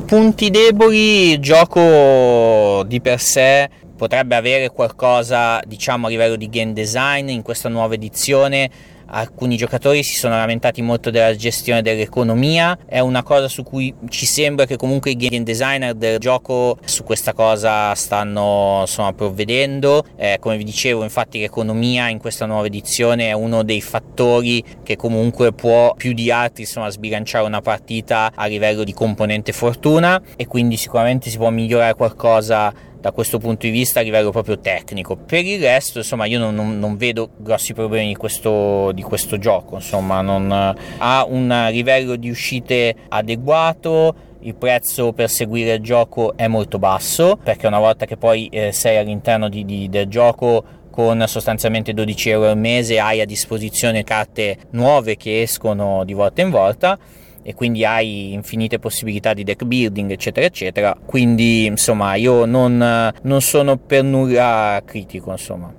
Punti 0.05 0.51
deboli, 0.51 1.39
gioco 1.39 2.83
di 2.85 3.01
per 3.01 3.19
sé 3.19 3.69
potrebbe 3.95 4.35
avere 4.35 4.69
qualcosa 4.69 5.61
diciamo 5.65 6.07
a 6.07 6.09
livello 6.09 6.35
di 6.35 6.49
game 6.49 6.73
design 6.73 7.29
in 7.29 7.41
questa 7.41 7.69
nuova 7.69 7.93
edizione 7.93 8.69
alcuni 9.13 9.55
giocatori 9.57 10.03
si 10.03 10.15
sono 10.15 10.35
lamentati 10.35 10.81
molto 10.81 11.09
della 11.09 11.35
gestione 11.35 11.81
dell'economia, 11.81 12.77
è 12.85 12.99
una 12.99 13.23
cosa 13.23 13.47
su 13.47 13.63
cui 13.63 13.93
ci 14.09 14.25
sembra 14.25 14.65
che 14.65 14.75
comunque 14.75 15.11
i 15.11 15.15
game 15.15 15.43
designer 15.43 15.93
del 15.93 16.19
gioco 16.19 16.77
su 16.83 17.03
questa 17.03 17.33
cosa 17.33 17.93
stanno 17.95 18.79
insomma, 18.81 19.13
provvedendo, 19.13 20.05
eh, 20.15 20.37
come 20.39 20.57
vi 20.57 20.63
dicevo 20.63 21.03
infatti 21.03 21.39
l'economia 21.39 22.09
in 22.09 22.19
questa 22.19 22.45
nuova 22.45 22.65
edizione 22.65 23.27
è 23.27 23.33
uno 23.33 23.63
dei 23.63 23.81
fattori 23.81 24.63
che 24.83 24.95
comunque 24.95 25.53
può 25.53 25.93
più 25.95 26.13
di 26.13 26.31
altri 26.31 26.63
insomma, 26.63 26.89
sbilanciare 26.89 27.45
una 27.45 27.61
partita 27.61 28.31
a 28.33 28.45
livello 28.45 28.83
di 28.83 28.93
componente 28.93 29.51
fortuna. 29.51 30.21
E 30.35 30.47
quindi 30.47 30.77
sicuramente 30.77 31.29
si 31.29 31.37
può 31.37 31.49
migliorare 31.49 31.93
qualcosa 31.93 32.73
da 33.03 33.11
questo 33.11 33.37
punto 33.37 33.65
di 33.65 33.69
vista 33.69 33.99
a 33.99 34.03
livello 34.03 34.31
proprio 34.31 34.59
tecnico. 34.59 35.17
Per 35.17 35.45
il 35.45 35.59
resto, 35.59 35.97
insomma, 35.97 36.23
io 36.23 36.39
non, 36.39 36.55
non, 36.55 36.79
non 36.79 36.95
vedo 36.95 37.31
grossi 37.35 37.73
problemi 37.73 38.07
di 38.07 38.15
questo, 38.15 38.93
di 38.93 39.01
questo 39.01 39.37
gioco, 39.37 39.75
insomma, 39.75 40.21
non, 40.21 40.49
ha 40.49 41.25
un 41.27 41.67
livello 41.69 42.15
di 42.15 42.29
uscite 42.29 42.95
adeguato 43.09 44.31
il 44.43 44.55
prezzo 44.55 45.11
per 45.11 45.29
seguire 45.29 45.73
il 45.73 45.81
gioco 45.81 46.35
è 46.37 46.47
molto 46.47 46.77
basso 46.79 47.37
perché 47.41 47.67
una 47.67 47.79
volta 47.79 48.05
che 48.05 48.17
poi 48.17 48.47
eh, 48.47 48.73
sei 48.73 48.97
all'interno 48.97 49.47
di, 49.47 49.63
di, 49.63 49.87
del 49.87 50.07
gioco 50.07 50.63
con 50.91 51.23
sostanzialmente 51.27 51.93
12 51.93 52.29
euro 52.29 52.49
al 52.49 52.57
mese 52.57 52.99
hai 52.99 53.21
a 53.21 53.25
disposizione 53.25 54.03
carte 54.03 54.57
nuove 54.71 55.15
che 55.15 55.43
escono 55.43 56.03
di 56.03 56.11
volta 56.11 56.41
in 56.41 56.49
volta 56.49 56.99
e 57.43 57.53
quindi 57.53 57.85
hai 57.85 58.33
infinite 58.33 58.79
possibilità 58.79 59.33
di 59.33 59.43
deck 59.43 59.63
building 59.63 60.11
eccetera 60.11 60.45
eccetera. 60.45 60.97
Quindi 61.05 61.65
insomma 61.65 62.15
io 62.15 62.45
non, 62.45 63.11
non 63.21 63.41
sono 63.41 63.77
per 63.77 64.03
nulla 64.03 64.81
critico 64.85 65.31
insomma. 65.31 65.73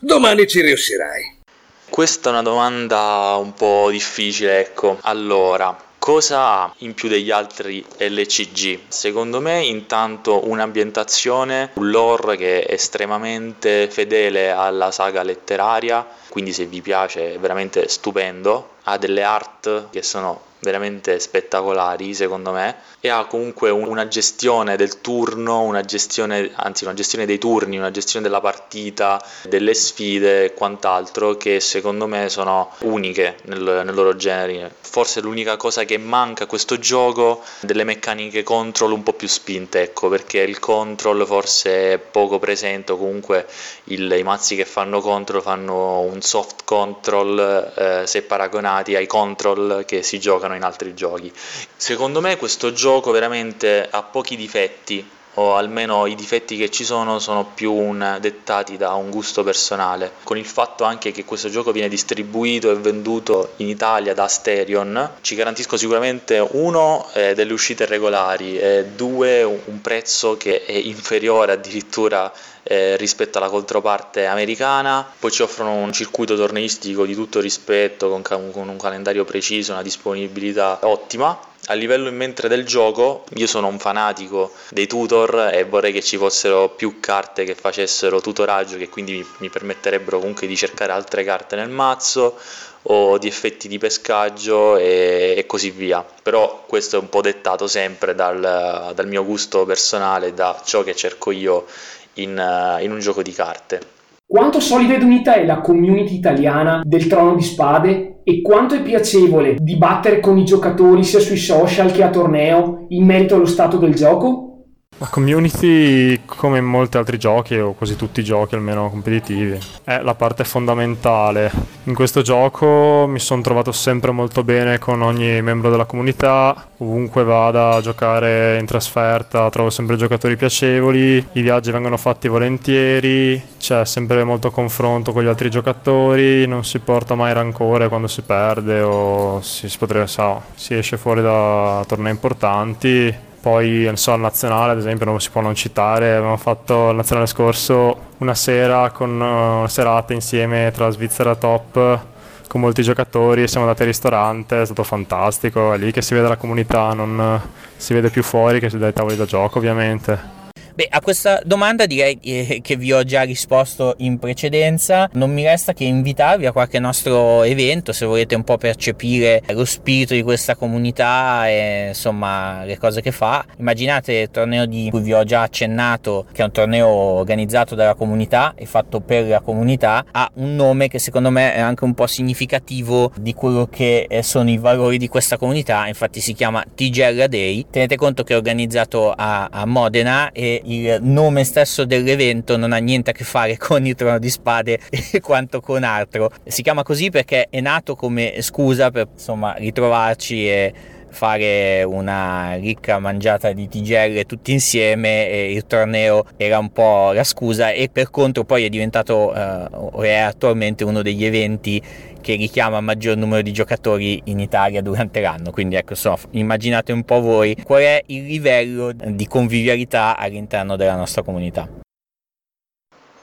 Domani 0.00 0.46
ci 0.46 0.60
riuscirai. 0.60 1.40
Questa 1.88 2.30
è 2.30 2.32
una 2.32 2.42
domanda 2.42 3.36
un 3.38 3.54
po' 3.54 3.88
difficile 3.90 4.60
ecco. 4.60 4.98
Allora 5.02 5.90
Cosa 6.02 6.40
ha 6.40 6.74
in 6.78 6.94
più 6.94 7.08
degli 7.08 7.30
altri 7.30 7.86
LCG? 7.96 8.80
Secondo 8.88 9.40
me 9.40 9.62
intanto 9.62 10.48
un'ambientazione, 10.48 11.70
un 11.74 11.90
lore 11.90 12.36
che 12.36 12.64
è 12.64 12.72
estremamente 12.72 13.88
fedele 13.88 14.50
alla 14.50 14.90
saga 14.90 15.22
letteraria, 15.22 16.04
quindi 16.28 16.52
se 16.52 16.66
vi 16.66 16.82
piace 16.82 17.34
è 17.34 17.38
veramente 17.38 17.86
stupendo, 17.86 18.70
ha 18.82 18.98
delle 18.98 19.22
art 19.22 19.90
che 19.90 20.02
sono 20.02 20.50
veramente 20.62 21.18
spettacolari 21.18 22.14
secondo 22.14 22.52
me 22.52 22.76
e 23.00 23.08
ha 23.08 23.24
comunque 23.24 23.70
una 23.70 24.06
gestione 24.06 24.76
del 24.76 25.00
turno, 25.00 25.62
una 25.62 25.80
gestione, 25.82 26.52
anzi 26.54 26.84
una 26.84 26.94
gestione 26.94 27.26
dei 27.26 27.38
turni, 27.38 27.76
una 27.76 27.90
gestione 27.90 28.24
della 28.24 28.40
partita, 28.40 29.20
delle 29.42 29.74
sfide 29.74 30.44
e 30.44 30.54
quant'altro 30.54 31.36
che 31.36 31.58
secondo 31.58 32.06
me 32.06 32.28
sono 32.28 32.70
uniche 32.82 33.38
nel, 33.46 33.82
nel 33.84 33.92
loro 33.92 34.14
genere. 34.14 34.72
Forse 34.80 35.20
l'unica 35.20 35.56
cosa 35.56 35.82
che 35.84 35.98
manca 35.98 36.44
a 36.44 36.46
questo 36.46 36.78
gioco 36.78 37.42
delle 37.60 37.82
meccaniche 37.82 38.44
control 38.44 38.92
un 38.92 39.02
po' 39.02 39.14
più 39.14 39.26
spinte, 39.26 39.82
ecco, 39.82 40.08
perché 40.08 40.38
il 40.38 40.60
control 40.60 41.26
forse 41.26 41.94
è 41.94 41.98
poco 41.98 42.38
presente 42.38 42.92
o 42.92 42.96
comunque 42.96 43.48
il, 43.84 44.14
i 44.16 44.22
mazzi 44.22 44.54
che 44.54 44.64
fanno 44.64 45.00
control 45.00 45.42
fanno 45.42 46.00
un 46.00 46.20
soft 46.22 46.62
control 46.64 47.72
eh, 47.76 48.06
se 48.06 48.22
paragonati 48.22 48.94
ai 48.94 49.06
control 49.06 49.84
che 49.84 50.04
si 50.04 50.20
giocano 50.20 50.51
in 50.56 50.62
altri 50.62 50.94
giochi. 50.94 51.32
Secondo 51.76 52.20
me 52.20 52.36
questo 52.36 52.72
gioco 52.72 53.10
veramente 53.10 53.88
ha 53.90 54.02
pochi 54.02 54.36
difetti 54.36 55.08
o 55.34 55.56
almeno 55.56 56.06
i 56.06 56.14
difetti 56.14 56.56
che 56.56 56.70
ci 56.70 56.84
sono 56.84 57.18
sono 57.18 57.44
più 57.54 57.72
un, 57.72 58.18
dettati 58.20 58.76
da 58.76 58.92
un 58.94 59.10
gusto 59.10 59.42
personale, 59.42 60.12
con 60.24 60.36
il 60.36 60.44
fatto 60.44 60.84
anche 60.84 61.12
che 61.12 61.24
questo 61.24 61.48
gioco 61.48 61.72
viene 61.72 61.88
distribuito 61.88 62.70
e 62.70 62.74
venduto 62.74 63.52
in 63.56 63.68
Italia 63.68 64.14
da 64.14 64.24
Asterion, 64.24 65.12
ci 65.20 65.34
garantisco 65.34 65.76
sicuramente 65.76 66.38
uno 66.38 67.08
eh, 67.14 67.34
delle 67.34 67.52
uscite 67.52 67.86
regolari 67.86 68.58
e 68.58 68.86
due 68.94 69.42
un 69.42 69.80
prezzo 69.80 70.36
che 70.36 70.64
è 70.64 70.72
inferiore 70.72 71.52
addirittura 71.52 72.32
eh, 72.64 72.96
rispetto 72.96 73.38
alla 73.38 73.48
controparte 73.48 74.26
americana, 74.26 75.06
poi 75.18 75.30
ci 75.30 75.42
offrono 75.42 75.74
un 75.74 75.92
circuito 75.92 76.36
torneistico 76.36 77.04
di 77.04 77.14
tutto 77.14 77.40
rispetto 77.40 78.08
con, 78.08 78.22
con 78.22 78.68
un 78.68 78.78
calendario 78.78 79.24
preciso, 79.24 79.72
una 79.72 79.82
disponibilità 79.82 80.78
ottima 80.82 81.50
a 81.66 81.74
livello 81.74 82.08
in 82.08 82.16
mente 82.16 82.48
del 82.48 82.66
gioco, 82.66 83.24
io 83.34 83.46
sono 83.46 83.68
un 83.68 83.78
fanatico 83.78 84.52
dei 84.70 84.88
tutor 84.88 85.50
e 85.52 85.64
vorrei 85.64 85.92
che 85.92 86.02
ci 86.02 86.16
fossero 86.16 86.70
più 86.70 86.98
carte 86.98 87.44
che 87.44 87.54
facessero 87.54 88.20
tutoraggio, 88.20 88.76
che 88.76 88.88
quindi 88.88 89.24
mi, 89.38 89.48
permetterebbero 89.48 90.18
comunque 90.18 90.48
di 90.48 90.56
cercare 90.56 90.92
altre 90.92 91.22
carte 91.22 91.54
nel 91.54 91.68
mazzo 91.68 92.36
o 92.84 93.16
di 93.16 93.28
effetti 93.28 93.68
di 93.68 93.78
pescaggio 93.78 94.76
e, 94.76 95.34
e, 95.36 95.46
così 95.46 95.70
via. 95.70 96.04
Però 96.22 96.64
questo 96.66 96.96
è 96.96 97.00
un 97.00 97.08
po' 97.08 97.20
dettato 97.20 97.68
sempre 97.68 98.16
dal, 98.16 98.92
dal 98.94 99.06
mio 99.06 99.24
gusto 99.24 99.64
personale, 99.64 100.34
da 100.34 100.60
ciò 100.64 100.82
che 100.82 100.96
cerco 100.96 101.30
io 101.30 101.66
in, 102.14 102.78
in 102.80 102.90
un 102.90 102.98
gioco 102.98 103.22
di 103.22 103.32
carte. 103.32 104.00
Quanto 104.32 104.60
solida 104.60 104.94
ed 104.94 105.02
unita 105.02 105.34
è 105.34 105.44
la 105.44 105.60
community 105.60 106.14
italiana 106.14 106.80
del 106.86 107.06
Trono 107.06 107.34
di 107.34 107.42
Spade 107.42 108.20
e 108.24 108.40
quanto 108.40 108.74
è 108.74 108.80
piacevole 108.80 109.56
dibattere 109.60 110.20
con 110.20 110.38
i 110.38 110.44
giocatori 110.46 111.04
sia 111.04 111.20
sui 111.20 111.36
social 111.36 111.92
che 111.92 112.02
a 112.02 112.08
torneo 112.08 112.86
in 112.88 113.04
merito 113.04 113.34
allo 113.34 113.44
stato 113.44 113.76
del 113.76 113.94
gioco? 113.94 114.51
La 114.98 115.08
community, 115.08 116.20
come 116.26 116.58
in 116.58 116.64
molti 116.64 116.96
altri 116.96 117.18
giochi, 117.18 117.58
o 117.58 117.72
quasi 117.72 117.96
tutti 117.96 118.20
i 118.20 118.24
giochi 118.24 118.54
almeno 118.54 118.88
competitivi, 118.88 119.58
è 119.82 120.00
la 120.00 120.14
parte 120.14 120.44
fondamentale. 120.44 121.50
In 121.84 121.94
questo 121.94 122.22
gioco 122.22 123.06
mi 123.08 123.18
sono 123.18 123.42
trovato 123.42 123.72
sempre 123.72 124.12
molto 124.12 124.44
bene 124.44 124.78
con 124.78 125.02
ogni 125.02 125.42
membro 125.42 125.70
della 125.70 125.86
comunità, 125.86 126.68
ovunque 126.76 127.24
vada 127.24 127.70
a 127.70 127.80
giocare 127.80 128.58
in 128.60 128.66
trasferta 128.66 129.50
trovo 129.50 129.70
sempre 129.70 129.96
giocatori 129.96 130.36
piacevoli, 130.36 131.16
i 131.32 131.42
viaggi 131.42 131.72
vengono 131.72 131.96
fatti 131.96 132.28
volentieri, 132.28 133.42
c'è 133.58 133.84
sempre 133.84 134.22
molto 134.22 134.52
confronto 134.52 135.12
con 135.12 135.24
gli 135.24 135.28
altri 135.28 135.50
giocatori, 135.50 136.46
non 136.46 136.64
si 136.64 136.78
porta 136.78 137.16
mai 137.16 137.32
rancore 137.32 137.88
quando 137.88 138.06
si 138.06 138.22
perde 138.22 138.80
o 138.82 139.40
si, 139.40 139.68
si, 139.68 139.78
potrebbe, 139.78 140.06
so, 140.06 140.42
si 140.54 140.74
esce 140.74 140.96
fuori 140.96 141.22
da 141.22 141.82
tornei 141.88 142.12
importanti 142.12 143.30
poi 143.42 143.82
non 143.86 143.96
so, 143.96 144.12
al 144.12 144.20
nazionale 144.20 144.72
ad 144.72 144.78
esempio 144.78 145.04
non 145.04 145.20
si 145.20 145.28
può 145.30 145.40
non 145.40 145.56
citare, 145.56 146.14
abbiamo 146.14 146.36
fatto 146.36 146.90
il 146.90 146.96
nazionale 146.96 147.26
scorso 147.26 148.10
una 148.18 148.36
sera 148.36 148.90
con 148.90 149.10
una 149.10 149.68
serata 149.68 150.12
insieme 150.14 150.70
tra 150.72 150.88
Svizzera 150.90 151.34
Top 151.34 152.00
con 152.46 152.60
molti 152.60 152.82
giocatori, 152.82 153.48
siamo 153.48 153.66
andati 153.66 153.82
al 153.82 153.88
ristorante, 153.88 154.60
è 154.60 154.64
stato 154.64 154.84
fantastico, 154.84 155.72
è 155.72 155.78
lì 155.78 155.90
che 155.90 156.02
si 156.02 156.14
vede 156.14 156.28
la 156.28 156.36
comunità, 156.36 156.92
non 156.92 157.40
si 157.76 157.94
vede 157.94 158.10
più 158.10 158.22
fuori 158.22 158.60
che 158.60 158.70
si 158.70 158.78
dai 158.78 158.92
tavoli 158.92 159.16
da 159.16 159.24
gioco 159.24 159.58
ovviamente. 159.58 160.41
Beh, 160.74 160.86
a 160.88 161.02
questa 161.02 161.42
domanda 161.44 161.84
direi 161.84 162.18
eh, 162.22 162.60
che 162.62 162.76
vi 162.76 162.94
ho 162.94 163.04
già 163.04 163.22
risposto 163.22 163.94
in 163.98 164.18
precedenza. 164.18 165.06
Non 165.12 165.30
mi 165.30 165.44
resta 165.44 165.74
che 165.74 165.84
invitarvi 165.84 166.46
a 166.46 166.52
qualche 166.52 166.78
nostro 166.78 167.42
evento 167.42 167.92
se 167.92 168.06
volete 168.06 168.34
un 168.34 168.42
po' 168.42 168.56
percepire 168.56 169.42
lo 169.48 169.66
spirito 169.66 170.14
di 170.14 170.22
questa 170.22 170.56
comunità 170.56 171.46
e 171.46 171.88
insomma 171.88 172.64
le 172.64 172.78
cose 172.78 173.02
che 173.02 173.12
fa. 173.12 173.44
Immaginate 173.58 174.12
il 174.12 174.30
torneo 174.30 174.64
di 174.64 174.88
cui 174.90 175.02
vi 175.02 175.12
ho 175.12 175.24
già 175.24 175.42
accennato, 175.42 176.24
che 176.32 176.40
è 176.40 176.44
un 176.46 176.52
torneo 176.52 176.88
organizzato 176.88 177.74
dalla 177.74 177.94
comunità 177.94 178.54
e 178.56 178.64
fatto 178.64 179.00
per 179.00 179.26
la 179.26 179.40
comunità, 179.40 180.06
ha 180.10 180.30
un 180.36 180.54
nome 180.54 180.88
che 180.88 180.98
secondo 180.98 181.30
me 181.30 181.52
è 181.52 181.60
anche 181.60 181.84
un 181.84 181.92
po' 181.92 182.06
significativo 182.06 183.12
di 183.20 183.34
quello 183.34 183.68
che 183.70 184.06
eh, 184.08 184.22
sono 184.22 184.48
i 184.48 184.56
valori 184.56 184.96
di 184.96 185.08
questa 185.08 185.36
comunità. 185.36 185.86
Infatti 185.86 186.20
si 186.20 186.32
chiama 186.32 186.64
TGR 186.74 187.28
Day. 187.28 187.66
Tenete 187.70 187.96
conto 187.96 188.24
che 188.24 188.32
è 188.32 188.36
organizzato 188.36 189.12
a, 189.12 189.48
a 189.50 189.66
Modena 189.66 190.32
e 190.32 190.60
il 190.64 190.98
nome 191.02 191.44
stesso 191.44 191.84
dell'evento 191.84 192.56
non 192.56 192.72
ha 192.72 192.78
niente 192.78 193.10
a 193.10 193.12
che 193.12 193.24
fare 193.24 193.56
con 193.58 193.86
il 193.86 193.94
trono 193.94 194.18
di 194.18 194.30
spade 194.30 194.78
quanto 195.20 195.60
con 195.60 195.82
altro. 195.82 196.30
Si 196.44 196.62
chiama 196.62 196.82
così 196.82 197.10
perché 197.10 197.48
è 197.50 197.60
nato 197.60 197.94
come 197.94 198.40
scusa 198.40 198.90
per 198.90 199.08
insomma 199.12 199.54
ritrovarci 199.54 200.48
e 200.48 200.72
fare 201.12 201.82
una 201.82 202.54
ricca 202.54 202.98
mangiata 202.98 203.52
di 203.52 203.68
tigelle 203.68 204.24
tutti 204.24 204.50
insieme 204.52 205.46
il 205.50 205.66
torneo 205.66 206.24
era 206.38 206.58
un 206.58 206.72
po' 206.72 207.12
la 207.12 207.22
scusa 207.22 207.70
e 207.70 207.90
per 207.92 208.10
contro 208.10 208.44
poi 208.44 208.64
è 208.64 208.68
diventato 208.70 209.30
uh, 209.30 210.00
è 210.00 210.14
attualmente 210.16 210.84
uno 210.84 211.02
degli 211.02 211.24
eventi 211.24 211.80
che 212.22 212.36
richiama 212.36 212.80
maggior 212.80 213.16
numero 213.16 213.42
di 213.42 213.52
giocatori 213.52 214.22
in 214.24 214.40
Italia 214.40 214.80
durante 214.80 215.20
l'anno. 215.20 215.50
Quindi 215.50 215.74
ecco, 215.74 215.94
so, 215.94 216.16
immaginate 216.30 216.92
un 216.92 217.04
po' 217.04 217.20
voi 217.20 217.54
qual 217.62 217.82
è 217.82 218.02
il 218.06 218.24
livello 218.24 218.92
di 218.92 219.26
convivialità 219.26 220.16
all'interno 220.16 220.76
della 220.76 220.96
nostra 220.96 221.22
comunità. 221.22 221.68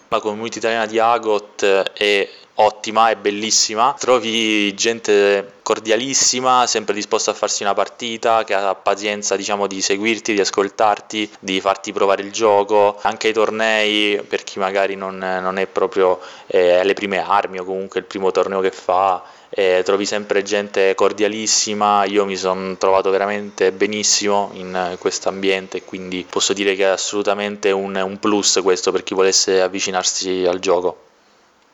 La 0.10 0.20
community 0.20 0.58
italiana 0.58 0.86
di 0.86 1.00
Agot 1.00 1.64
è 1.94 2.28
ottima, 2.62 3.10
è 3.10 3.16
bellissima, 3.16 3.96
trovi 3.98 4.74
gente 4.74 5.54
cordialissima, 5.64 6.68
sempre 6.68 6.94
disposta 6.94 7.32
a 7.32 7.34
farsi 7.34 7.64
una 7.64 7.74
partita, 7.74 8.44
che 8.44 8.54
ha 8.54 8.76
pazienza 8.76 9.36
diciamo 9.36 9.66
di 9.66 9.82
seguirti, 9.82 10.34
di 10.34 10.42
ascoltarti, 10.42 11.30
di 11.40 11.62
farti 11.62 11.94
provare 11.94 12.22
il 12.22 12.32
gioco, 12.32 12.98
anche 13.02 13.28
ai 13.28 13.34
tornei 13.34 14.22
per 14.24 14.44
chi 14.44 14.60
magari 14.60 14.96
non, 14.96 15.18
non 15.18 15.58
è 15.58 15.68
proprio 15.68 16.20
eh, 16.48 16.80
alle 16.80 16.94
prime 16.94 17.20
armi 17.20 17.60
o 17.60 17.64
comunque 17.64 18.02
il 18.02 18.06
primo 18.06 18.32
torneo 18.32 18.60
che 18.60 18.72
fa 18.72 19.24
eh, 19.50 19.82
trovi 19.86 20.06
sempre 20.06 20.44
gente 20.44 20.94
cordialissima, 20.96 22.04
io 22.06 22.26
mi 22.26 22.36
sono 22.36 22.76
trovato 22.78 23.10
veramente 23.10 23.72
benissimo 23.72 24.50
in 24.54 24.98
questo 25.00 25.30
ambiente 25.30 25.84
quindi 25.84 26.26
posso 26.30 26.54
dire 26.54 26.76
che 26.76 26.84
è 26.84 26.88
assolutamente 26.88 27.72
un, 27.72 27.96
un 27.96 28.20
plus 28.20 28.60
questo 28.62 28.92
per 28.92 29.04
chi 29.04 29.14
volesse 29.14 29.62
avvicinarsi 29.62 30.46
al 30.46 30.60
gioco. 30.60 31.08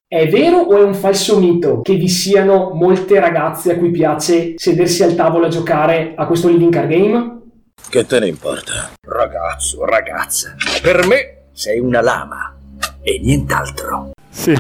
È 0.08 0.30
vero 0.30 0.58
o 0.60 0.78
è 0.78 0.84
un 0.84 0.94
falso 0.94 1.40
mito 1.40 1.82
che 1.82 1.96
vi 1.96 2.08
siano 2.08 2.70
molte 2.76 3.20
ragazze 3.20 3.74
a 3.74 3.78
cui 3.80 3.90
piace 3.90 4.54
sedersi 4.56 5.02
al 5.02 5.16
tavolo 5.16 5.48
a 5.48 5.50
giocare 5.50 6.14
a 6.16 6.28
questo 6.28 6.48
living 6.48 6.72
card 6.72 6.90
game? 6.90 7.42
Che 7.90 8.06
te 8.06 8.20
ne 8.20 8.28
importa? 8.28 8.92
Ragazzo, 9.02 9.84
ragazza, 9.84 10.54
per 10.84 11.08
me 11.08 11.48
sei 11.54 11.80
una 11.80 12.02
lama 12.02 12.56
e 13.02 13.20
nient'altro. 13.20 14.12
Sì. 14.30 14.56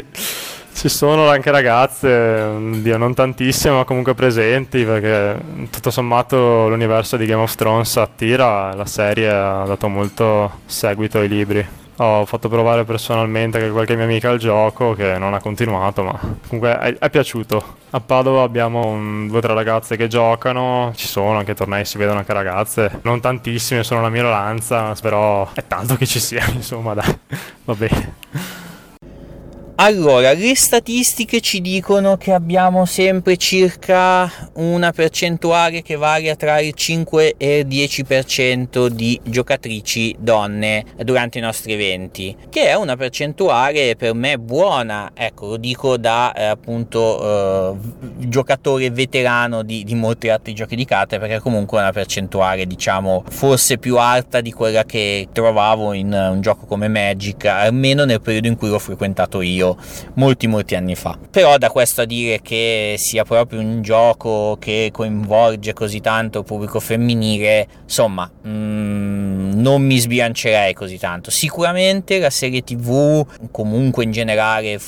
Ci 0.73 0.89
sono 0.89 1.29
anche 1.29 1.51
ragazze, 1.51 2.07
oddio, 2.07 2.97
non 2.97 3.13
tantissime, 3.13 3.75
ma 3.75 3.83
comunque 3.83 4.15
presenti, 4.15 4.83
perché 4.83 5.39
tutto 5.69 5.91
sommato 5.91 6.67
l'universo 6.69 7.17
di 7.17 7.27
Game 7.27 7.43
of 7.43 7.53
Thrones 7.53 7.95
attira, 7.97 8.73
la 8.73 8.85
serie 8.87 9.29
ha 9.29 9.63
dato 9.63 9.87
molto 9.89 10.61
seguito 10.65 11.19
ai 11.19 11.27
libri. 11.27 11.65
Ho 11.97 12.25
fatto 12.25 12.49
provare 12.49 12.83
personalmente 12.83 13.57
anche 13.57 13.71
qualche 13.71 13.95
mia 13.95 14.03
amica 14.03 14.29
al 14.29 14.37
gioco 14.37 14.93
che 14.93 15.17
non 15.17 15.33
ha 15.33 15.39
continuato, 15.39 16.03
ma 16.03 16.19
comunque 16.47 16.77
è, 16.77 16.97
è 16.97 17.09
piaciuto. 17.09 17.77
A 17.91 18.01
Padova 18.01 18.43
abbiamo 18.43 18.85
un, 18.85 19.27
due 19.27 19.37
o 19.37 19.41
tre 19.41 19.53
ragazze 19.53 19.95
che 19.95 20.07
giocano, 20.07 20.91
ci 20.95 21.07
sono 21.07 21.37
anche 21.37 21.53
tornei, 21.53 21.85
si 21.85 21.97
vedono 21.97 22.19
anche 22.19 22.33
ragazze, 22.33 22.99
non 23.03 23.21
tantissime, 23.21 23.83
sono 23.83 24.01
la 24.01 24.09
minoranza, 24.09 24.93
però 25.01 25.49
è 25.53 25.63
tanto 25.65 25.95
che 25.95 26.05
ci 26.05 26.19
sia, 26.19 26.45
insomma, 26.51 26.93
dai, 26.93 27.17
va 27.63 27.73
bene. 27.73 28.13
Allora, 29.77 30.31
le 30.31 30.55
statistiche 30.55 31.41
ci 31.41 31.59
dicono 31.59 32.15
che 32.15 32.31
abbiamo 32.31 32.85
sempre 32.85 33.35
circa 33.35 34.31
una 34.53 34.93
percentuale 34.93 35.81
che 35.81 35.97
varia 35.97 36.37
tra 36.37 36.61
il 36.61 36.71
5 36.73 37.33
e 37.35 37.59
il 37.59 37.67
10% 37.67 38.87
di 38.87 39.19
giocatrici 39.21 40.15
donne 40.17 40.85
durante 41.03 41.39
i 41.39 41.41
nostri 41.41 41.73
eventi, 41.73 42.33
che 42.49 42.67
è 42.67 42.73
una 42.75 42.95
percentuale 42.95 43.97
per 43.97 44.13
me 44.13 44.39
buona, 44.39 45.11
ecco, 45.13 45.47
lo 45.47 45.57
dico 45.57 45.97
da 45.97 46.31
eh, 46.31 46.45
appunto 46.45 47.73
eh, 47.73 48.27
giocatore 48.29 48.89
veterano 48.91 49.61
di, 49.61 49.83
di 49.83 49.93
molti 49.93 50.29
altri 50.29 50.53
giochi 50.53 50.77
di 50.77 50.85
carte, 50.85 51.19
perché 51.19 51.41
comunque 51.41 51.79
è 51.79 51.81
una 51.81 51.91
percentuale, 51.91 52.65
diciamo, 52.65 53.25
forse 53.27 53.77
più 53.77 53.97
alta 53.97 54.39
di 54.39 54.53
quella 54.53 54.85
che 54.85 55.27
trovavo 55.33 55.91
in 55.91 56.13
un 56.13 56.39
gioco 56.39 56.65
come 56.65 56.87
Magic, 56.87 57.43
almeno 57.43 58.05
nel 58.05 58.21
periodo 58.21 58.47
in 58.47 58.55
cui 58.55 58.69
l'ho 58.69 58.79
frequentato 58.79 59.41
io 59.41 59.63
io 59.65 59.77
molti 60.15 60.47
molti 60.47 60.75
anni 60.75 60.95
fa. 60.95 61.17
Però 61.29 61.57
da 61.57 61.69
questo 61.69 62.01
a 62.01 62.05
dire 62.05 62.41
che 62.41 62.95
sia 62.97 63.23
proprio 63.23 63.59
un 63.59 63.81
gioco 63.81 64.57
che 64.59 64.89
coinvolge 64.91 65.73
così 65.73 65.99
tanto 65.99 66.39
il 66.39 66.45
pubblico 66.45 66.79
femminile, 66.79 67.67
insomma, 67.83 68.29
mm, 68.47 69.59
non 69.59 69.81
mi 69.81 69.97
sbilancerei 69.97 70.73
così 70.73 70.97
tanto. 70.97 71.31
Sicuramente 71.31 72.19
la 72.19 72.29
serie 72.29 72.63
TV, 72.63 73.25
comunque 73.51 74.03
in 74.03 74.11
generale 74.11 74.73
il 74.73 74.79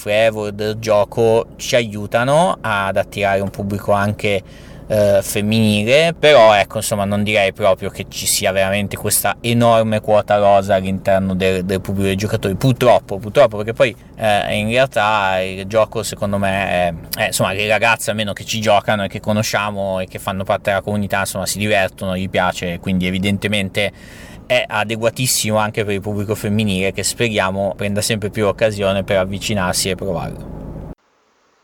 del 0.54 0.78
gioco 0.80 1.48
ci 1.56 1.76
aiutano 1.76 2.58
ad 2.62 2.98
attirare 2.98 3.40
un 3.40 3.50
pubblico 3.50 3.92
anche 3.92 4.44
eh, 4.88 5.20
femminile, 5.22 6.16
però 6.18 6.54
ecco 6.54 6.78
insomma 6.78 7.06
non 7.06 7.24
direi 7.24 7.54
proprio 7.54 7.90
che 7.90 8.06
ci 8.10 8.26
sia 8.26 8.52
veramente 8.52 8.96
questa 8.96 9.38
enorme 9.42 10.00
quota 10.00 10.38
rosa 10.38 10.76
all'interno 10.76 11.36
del, 11.36 11.66
del 11.66 11.82
pubblico 11.82 12.08
dei 12.08 12.16
giocatori, 12.16 12.56
purtroppo, 12.56 13.18
purtroppo 13.18 13.58
perché 13.58 13.74
poi 13.74 13.96
eh, 14.16 14.58
in 14.58 14.70
realtà 14.70 15.40
il 15.42 15.66
gioco 15.66 16.04
secondo 16.04 16.38
me 16.38 16.68
è, 16.68 16.94
è, 17.18 17.26
insomma 17.28 17.52
le 17.52 17.68
ragazze 17.68 18.10
almeno 18.12 18.34
che 18.34 18.46
ci 18.46 18.60
giocano 18.62 19.04
e 19.04 19.08
che 19.08 19.20
conosciamo 19.20 20.00
e 20.00 20.08
che 20.08 20.20
fanno 20.20 20.44
parte 20.44 20.70
della 20.70 20.82
comunità 20.82 21.20
insomma 21.20 21.46
si 21.46 21.58
divertono, 21.58 22.16
gli 22.16 22.30
piace, 22.30 22.80
quindi 22.80 23.08
evidentemente 23.08 23.92
è 24.46 24.64
adeguatissimo 24.66 25.58
anche 25.58 25.84
per 25.84 25.94
il 25.94 26.02
pubblico 26.02 26.34
femminile 26.34 26.94
che 26.94 27.04
speriamo 27.04 27.74
prenda 27.76 28.02
sempre 28.02 28.30
più 28.30 28.48
occasione 28.48 29.04
per 29.04 29.18
avvicinarsi 29.18 29.90
e 29.90 29.96
provarlo. 29.96 30.77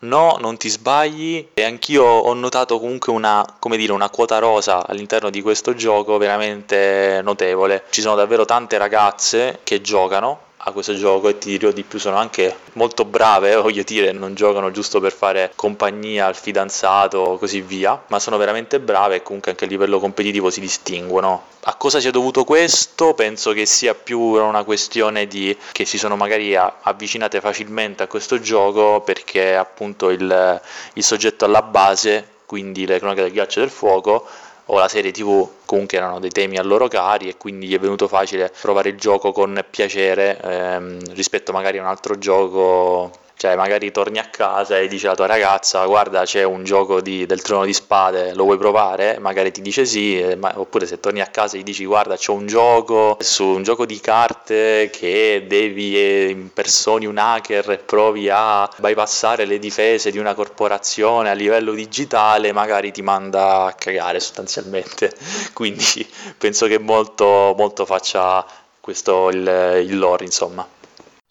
No, 0.04 0.38
non 0.40 0.58
ti 0.58 0.70
sbagli. 0.70 1.50
E 1.54 1.64
anch'io 1.64 2.04
ho 2.04 2.34
notato 2.34 2.80
comunque 2.80 3.12
una, 3.12 3.46
dire, 3.78 3.92
una 3.92 4.10
quota 4.10 4.40
rosa 4.40 4.86
all'interno 4.86 5.30
di 5.30 5.42
questo 5.42 5.74
gioco 5.74 6.18
veramente 6.18 7.22
notevole. 7.24 7.84
Ci 7.90 8.02
sono 8.02 8.16
davvero 8.16 8.46
tante 8.46 8.78
ragazze 8.78 9.60
che 9.64 9.82
giocano 9.82 10.52
a 10.66 10.72
questo 10.72 10.96
gioco 10.96 11.28
e 11.28 11.38
ti 11.38 11.50
dirò 11.58 11.72
di 11.72 11.84
più 11.84 12.00
sono 12.00 12.16
anche 12.16 12.56
molto 12.74 13.04
brave, 13.06 13.56
voglio 13.62 13.84
dire, 13.84 14.12
non 14.12 14.34
giocano 14.34 14.72
giusto 14.72 15.00
per 15.00 15.12
fare 15.12 15.52
compagnia 15.56 16.26
al 16.26 16.36
fidanzato 16.36 17.18
o 17.20 17.38
così 17.38 17.62
via, 17.62 18.02
ma 18.08 18.20
sono 18.20 18.38
veramente 18.38 18.80
brave 18.80 19.16
e 19.16 19.24
comunque 19.24 19.52
anche 19.52 19.66
a 19.66 19.68
livello 19.68 20.00
competitivo 20.00 20.50
si 20.50 20.62
distinguono. 20.62 21.52
A 21.66 21.76
cosa 21.76 22.00
sia 22.00 22.12
dovuto 22.12 22.44
questo? 22.44 23.14
Penso 23.14 23.52
che 23.52 23.66
sia 23.66 23.94
più 23.94 24.20
una 24.20 24.64
questione 24.64 25.28
di 25.28 25.56
che 25.72 25.86
si 25.86 25.98
sono 25.98 26.16
magari 26.16 26.56
avvicinate 26.56 27.40
facilmente 27.42 28.04
a 28.04 28.08
questo 28.08 28.40
gioco 28.40 29.02
perché 29.02 29.56
appunto 29.56 30.10
il, 30.10 30.62
il 30.94 31.04
soggetto 31.04 31.46
alla 31.46 31.62
base, 31.62 32.28
quindi 32.46 32.86
le 32.86 33.00
cronache 33.00 33.24
del 33.24 33.32
ghiaccio 33.32 33.60
e 33.60 33.62
del 33.64 33.72
fuoco, 33.72 34.28
o 34.68 34.80
la 34.80 34.88
serie 34.88 35.12
tv 35.12 35.48
comunque 35.66 35.98
erano 35.98 36.20
dei 36.20 36.30
temi 36.30 36.58
a 36.58 36.64
loro 36.64 36.88
cari 36.88 37.28
e 37.28 37.38
quindi 37.38 37.68
gli 37.68 37.76
è 37.76 37.80
venuto 37.80 38.08
facile 38.08 38.52
provare 38.62 38.90
il 38.90 38.98
gioco 38.98 39.32
con 39.32 39.64
piacere 39.70 40.40
ehm, 40.42 41.14
rispetto 41.14 41.52
magari 41.52 41.78
a 41.78 41.82
un 41.82 41.88
altro 41.88 42.18
gioco 42.18 43.12
cioè 43.36 43.56
magari 43.56 43.92
torni 43.92 44.20
a 44.20 44.26
casa 44.26 44.78
e 44.78 44.88
dici 44.88 45.06
alla 45.06 45.16
tua 45.16 45.26
ragazza 45.26 45.86
guarda 45.86 46.24
c'è 46.24 46.44
un 46.44 46.64
gioco 46.64 47.02
di, 47.02 47.26
del 47.26 47.42
trono 47.42 47.66
di 47.66 47.74
spade, 47.74 48.34
lo 48.34 48.44
vuoi 48.44 48.58
provare? 48.58 49.18
Magari 49.20 49.52
ti 49.52 49.62
dice 49.62 49.86
sì, 49.86 50.20
eh, 50.20 50.36
ma, 50.36 50.54
oppure 50.56 50.86
se 50.86 51.00
torni 51.00 51.22
a 51.22 51.28
casa 51.28 51.56
e 51.56 51.60
gli 51.60 51.64
dici 51.64 51.86
guarda 51.86 52.16
c'è 52.16 52.32
un 52.32 52.46
gioco 52.48 53.18
su 53.20 53.46
un 53.46 53.64
gioco 53.64 53.86
di 53.86 54.00
carte 54.00 54.90
che 54.92 55.46
devi 55.48 55.98
eh, 55.98 56.30
impersoni 56.30 57.06
un 57.06 57.18
hacker 57.18 57.72
e 57.72 57.78
provi 57.78 58.30
a 58.30 58.70
bypassare 58.78 59.46
le 59.46 59.60
difese 59.60 60.12
di 60.12 60.18
una 60.18 60.34
corporazione 60.34 61.30
a 61.30 61.34
livello 61.34 61.74
digitale, 61.74 62.52
magari 62.52 62.92
ti 62.92 63.02
manda 63.02 63.66
a 63.66 63.74
cagare 63.74 64.20
sostanzialmente. 64.20 65.14
Quindi 65.54 66.08
penso 66.38 66.68
che 66.68 66.80
molto, 66.80 67.54
molto 67.58 67.86
faccia 67.86 68.46
questo 68.80 69.30
il, 69.30 69.84
il 69.86 69.98
lore, 69.98 70.26
insomma. 70.26 70.68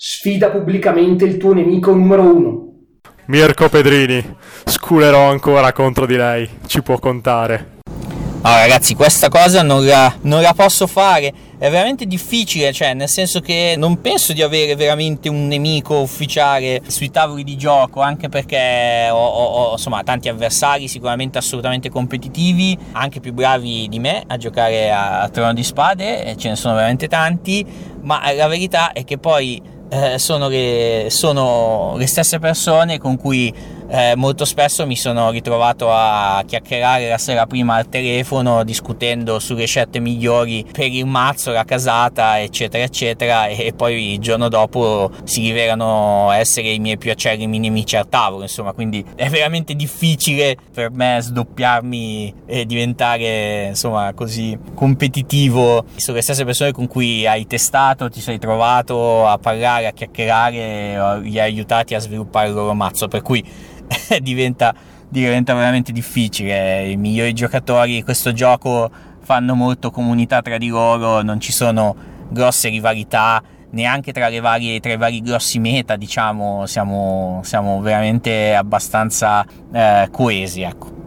Sfida 0.05 0.51
pubblicamente 0.51 1.25
il 1.25 1.37
tuo 1.37 1.53
nemico 1.53 1.95
numero 1.95 2.23
uno. 2.23 2.73
Mirko 3.27 3.69
Pedrini, 3.69 4.35
sculerò 4.65 5.31
ancora 5.31 5.73
contro 5.73 6.07
di 6.07 6.17
lei, 6.17 6.49
ci 6.67 6.83
può 6.83 6.99
contare. 6.99 7.79
No, 8.43 8.51
ragazzi, 8.51 8.97
questa 8.97 9.29
cosa 9.29 9.63
non 9.63 9.87
la, 9.87 10.13
non 10.23 10.43
la, 10.43 10.55
posso 10.55 10.89
fare. 10.89 11.33
È 11.57 11.71
veramente 11.71 12.07
difficile, 12.07 12.73
cioè, 12.73 12.95
nel 12.95 13.09
senso 13.09 13.39
che 13.39 13.77
non 13.79 14.01
penso 14.01 14.33
di 14.33 14.43
avere 14.43 14.75
veramente 14.75 15.29
un 15.29 15.47
nemico 15.47 16.01
ufficiale 16.01 16.83
sui 16.89 17.13
tavoli 17.13 17.45
di 17.45 17.57
gioco, 17.57 18.01
anche 18.01 18.29
perché 18.29 19.09
ho, 19.09 19.25
ho, 19.25 19.69
ho 19.69 19.73
insomma, 19.75 20.03
tanti 20.03 20.29
avversari 20.29 20.89
sicuramente 20.89 21.39
assolutamente 21.39 21.91
competitivi, 21.91 22.77
anche 22.91 23.21
più 23.21 23.33
bravi 23.33 23.87
di 23.89 24.01
me 24.01 24.25
a 24.27 24.37
giocare 24.37 24.91
a, 24.91 25.21
a 25.21 25.29
Trono 25.29 25.55
di 25.55 25.63
Spade, 25.63 26.25
e 26.25 26.37
ce 26.37 26.49
ne 26.49 26.57
sono 26.57 26.75
veramente 26.75 27.07
tanti, 27.07 27.65
ma 28.01 28.21
la 28.33 28.49
verità 28.49 28.91
è 28.91 29.05
che 29.05 29.19
poi 29.19 29.79
eh, 29.93 30.19
sono, 30.19 30.49
le, 30.49 31.09
sono, 31.11 31.97
le, 31.99 32.07
stesse 32.07 32.39
persone 32.39 32.97
con 32.99 33.19
cui 33.19 33.53
eh, 33.93 34.17
molto 34.17 34.47
spesso 34.47 34.87
mi 34.87 34.97
sono 34.97 35.31
ritrovato 35.31 35.93
a 35.93 36.43
chiacchierare 36.47 37.11
la 37.11 37.19
sera 37.19 37.45
prima 37.45 37.75
al 37.75 37.91
telefono 37.91 38.65
discutendo 38.65 39.39
sulle 39.39 39.67
scelte 39.67 40.01
migliori 40.01 40.65
per 40.73 40.87
il 40.87 41.05
mazzo, 41.05 41.51
la 41.51 41.65
casata, 41.65 42.41
eccetera, 42.41 42.85
eccetera, 42.85 43.49
e 43.49 43.75
poi 43.77 44.15
il 44.15 44.19
giorno 44.19 44.49
dopo 44.49 45.11
si 45.25 45.43
rivelano 45.43 46.31
essere 46.33 46.71
i 46.71 46.79
miei 46.79 46.97
più 46.97 47.11
acerrimi 47.11 47.59
nemici 47.59 47.97
al 47.97 48.09
tavolo, 48.09 48.45
insomma, 48.45 48.73
quindi 48.73 49.05
è 49.15 49.29
veramente 49.29 49.75
difficile 49.75 50.57
per 50.73 50.91
me 50.91 51.19
sdoppiarmi 51.21 52.35
e 52.47 52.65
diventare, 52.65 53.67
insomma, 53.67 54.15
così 54.15 54.59
competitivo. 54.75 55.85
Sulle 55.97 56.23
stesse 56.23 56.47
persone 56.47 56.73
con 56.73 56.89
cui 56.89 57.27
hai 57.27 57.47
testato, 57.47 58.09
ti 58.09 58.23
sei 58.23 58.39
trovato 58.39 59.27
a 59.27 59.37
parlare, 59.37 59.87
a 59.87 59.93
chiacchierare, 59.93 61.21
li 61.21 61.39
hai 61.39 61.51
aiutati 61.51 61.95
a 61.95 61.99
sviluppare 61.99 62.49
il 62.49 62.55
loro 62.55 62.73
mazzo, 62.73 63.07
per 63.07 63.21
cui 63.21 63.45
diventa, 64.21 64.75
diventa 65.09 65.55
veramente 65.55 65.93
difficile. 65.93 66.89
I 66.89 66.97
migliori 66.97 67.33
giocatori 67.33 67.95
di 67.95 68.03
questo 68.03 68.33
gioco 68.33 68.91
fanno 69.23 69.55
molto 69.55 69.91
comunità 69.91 70.43
tra 70.43 70.59
di 70.59 70.69
loro, 70.69 71.23
non 71.23 71.41
ci 71.41 71.53
sono 71.53 71.95
grosse 72.29 72.69
rivalità 72.69 73.43
neanche 73.71 74.13
tra, 74.13 74.29
varie, 74.41 74.81
tra 74.81 74.93
i 74.93 74.97
vari 74.97 75.21
grossi 75.21 75.59
meta, 75.59 75.97
diciamo, 75.97 76.67
siamo, 76.67 77.41
siamo 77.43 77.81
veramente 77.81 78.55
abbastanza 78.55 79.45
eh, 79.73 80.09
coesi, 80.11 80.63
ecco. 80.63 81.02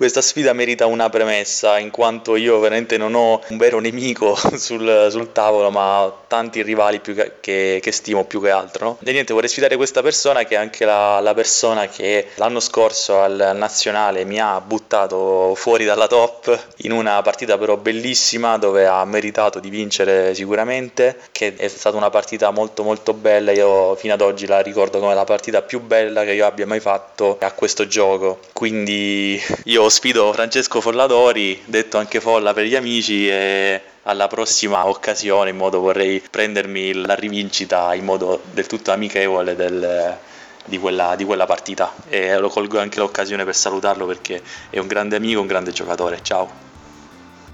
Questa 0.00 0.22
sfida 0.22 0.54
merita 0.54 0.86
una 0.86 1.10
premessa, 1.10 1.78
in 1.78 1.90
quanto 1.90 2.36
io 2.36 2.58
veramente 2.58 2.96
non 2.96 3.14
ho 3.14 3.42
un 3.48 3.58
vero 3.58 3.80
nemico 3.80 4.34
sul, 4.56 5.08
sul 5.10 5.32
tavolo, 5.32 5.70
ma 5.70 6.10
tanti 6.26 6.62
rivali 6.62 7.02
che, 7.02 7.32
che, 7.38 7.80
che, 7.82 7.92
stimo 7.92 8.24
più 8.24 8.40
che 8.40 8.48
altro. 8.48 8.84
No? 8.86 8.98
E 9.04 9.12
niente, 9.12 9.34
vorrei 9.34 9.50
sfidare 9.50 9.76
questa 9.76 10.00
persona 10.00 10.44
che 10.44 10.54
è 10.54 10.58
anche 10.58 10.86
la, 10.86 11.20
la 11.20 11.34
persona 11.34 11.86
che 11.88 12.28
l'anno 12.36 12.60
scorso 12.60 13.20
al 13.20 13.52
nazionale 13.54 14.24
mi 14.24 14.40
ha 14.40 14.58
buttato 14.62 15.54
fuori 15.54 15.84
dalla 15.84 16.06
top 16.06 16.68
in 16.76 16.92
una 16.92 17.20
partita 17.20 17.58
però 17.58 17.76
bellissima 17.76 18.56
dove 18.56 18.86
ha 18.86 19.04
meritato 19.04 19.60
di 19.60 19.68
vincere 19.68 20.34
sicuramente, 20.34 21.18
che 21.30 21.56
è 21.56 21.68
stata 21.68 21.98
una 21.98 22.08
partita 22.08 22.50
molto 22.52 22.84
molto 22.84 23.12
bella, 23.12 23.52
io 23.52 23.94
fino 23.96 24.14
ad 24.14 24.22
oggi 24.22 24.46
la 24.46 24.60
ricordo 24.60 24.98
come 24.98 25.14
la 25.14 25.24
partita 25.24 25.60
più 25.60 25.82
bella 25.82 26.24
che 26.24 26.32
io 26.32 26.46
abbia 26.46 26.66
mai 26.66 26.80
fatto 26.80 27.36
a 27.38 27.52
questo 27.52 27.86
gioco. 27.86 28.38
Quindi 28.54 29.38
io 29.64 29.88
sfido 29.90 30.32
Francesco 30.32 30.80
Folladori, 30.80 31.62
detto 31.66 31.98
anche 31.98 32.20
Folla 32.20 32.54
per 32.54 32.64
gli 32.64 32.76
amici, 32.76 33.28
e 33.28 33.80
alla 34.04 34.28
prossima 34.28 34.88
occasione 34.88 35.50
in 35.50 35.56
modo 35.56 35.80
vorrei 35.80 36.22
prendermi 36.30 36.94
la 36.94 37.14
rivincita 37.14 37.92
in 37.94 38.04
modo 38.04 38.40
del 38.52 38.66
tutto 38.66 38.92
amichevole 38.92 39.54
del, 39.54 40.16
di, 40.64 40.78
quella, 40.78 41.14
di 41.16 41.24
quella 41.24 41.44
partita 41.44 41.92
e 42.08 42.38
lo 42.38 42.48
colgo 42.48 42.78
anche 42.78 42.98
l'occasione 42.98 43.44
per 43.44 43.54
salutarlo 43.54 44.06
perché 44.06 44.40
è 44.70 44.78
un 44.78 44.86
grande 44.86 45.16
amico, 45.16 45.40
un 45.40 45.46
grande 45.46 45.72
giocatore. 45.72 46.20
Ciao! 46.22 46.68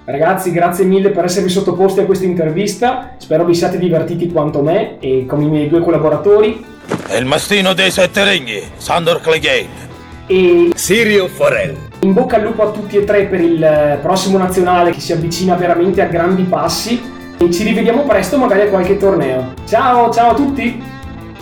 Ragazzi, 0.04 0.52
grazie 0.52 0.84
mille 0.84 1.10
per 1.10 1.24
esservi 1.24 1.48
sottoposti 1.48 1.98
a 1.98 2.04
questa 2.04 2.26
intervista. 2.26 3.16
Spero 3.18 3.44
vi 3.44 3.54
siate 3.54 3.76
divertiti 3.76 4.30
quanto 4.30 4.62
me 4.62 5.00
e 5.00 5.26
come 5.26 5.44
i 5.44 5.48
miei 5.48 5.68
due 5.68 5.80
collaboratori. 5.80 6.64
È 7.08 7.16
il 7.16 7.24
mastino 7.24 7.72
dei 7.72 7.90
sette 7.90 8.22
regni, 8.22 8.62
Sandor 8.76 9.20
Clegane. 9.20 9.84
E 10.28 10.70
Sirio 10.74 11.26
Forel. 11.26 11.85
In 12.00 12.12
bocca 12.12 12.36
al 12.36 12.42
lupo 12.42 12.62
a 12.62 12.70
tutti 12.70 12.96
e 12.96 13.04
tre 13.04 13.24
per 13.24 13.40
il 13.40 13.62
eh, 13.62 13.98
prossimo 14.02 14.38
nazionale 14.38 14.90
che 14.90 15.00
si 15.00 15.12
avvicina 15.12 15.54
veramente 15.54 16.02
a 16.02 16.06
grandi 16.06 16.42
passi 16.44 17.02
e 17.38 17.50
ci 17.50 17.64
rivediamo 17.64 18.02
presto 18.02 18.38
magari 18.38 18.62
a 18.62 18.68
qualche 18.68 18.96
torneo. 18.96 19.54
Ciao, 19.66 20.10
ciao 20.12 20.30
a 20.30 20.34
tutti! 20.34 20.94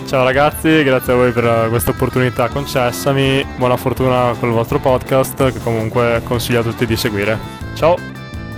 Ciao 0.07 0.23
ragazzi, 0.23 0.83
grazie 0.85 1.13
a 1.13 1.17
voi 1.17 1.33
per 1.33 1.67
questa 1.71 1.91
opportunità 1.91 2.49
concessami, 2.49 3.45
buona 3.57 3.77
fortuna 3.77 4.35
con 4.39 4.51
il 4.51 4.55
vostro 4.55 4.79
podcast 4.79 5.53
che 5.53 5.61
comunque 5.61 6.21
consiglio 6.25 6.61
a 6.61 6.63
tutti 6.63 6.87
di 6.87 6.97
seguire. 6.97 7.39
Ciao! 7.75 7.97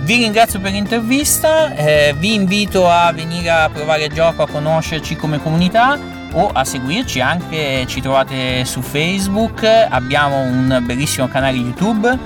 Vi 0.01 0.15
ringrazio 0.17 0.59
per 0.59 0.71
l'intervista, 0.71 1.73
eh, 1.73 2.13
vi 2.17 2.33
invito 2.33 2.87
a 2.87 3.11
venire 3.13 3.49
a 3.49 3.69
provare 3.69 4.05
il 4.05 4.13
gioco, 4.13 4.43
a 4.43 4.47
conoscerci 4.47 5.15
come 5.15 5.41
comunità 5.41 5.97
o 6.33 6.49
a 6.51 6.63
seguirci 6.63 7.19
anche, 7.19 7.85
ci 7.87 8.01
trovate 8.01 8.65
su 8.65 8.81
Facebook, 8.81 9.63
abbiamo 9.63 10.41
un 10.41 10.81
bellissimo 10.85 11.27
canale 11.27 11.57
YouTube 11.57 12.17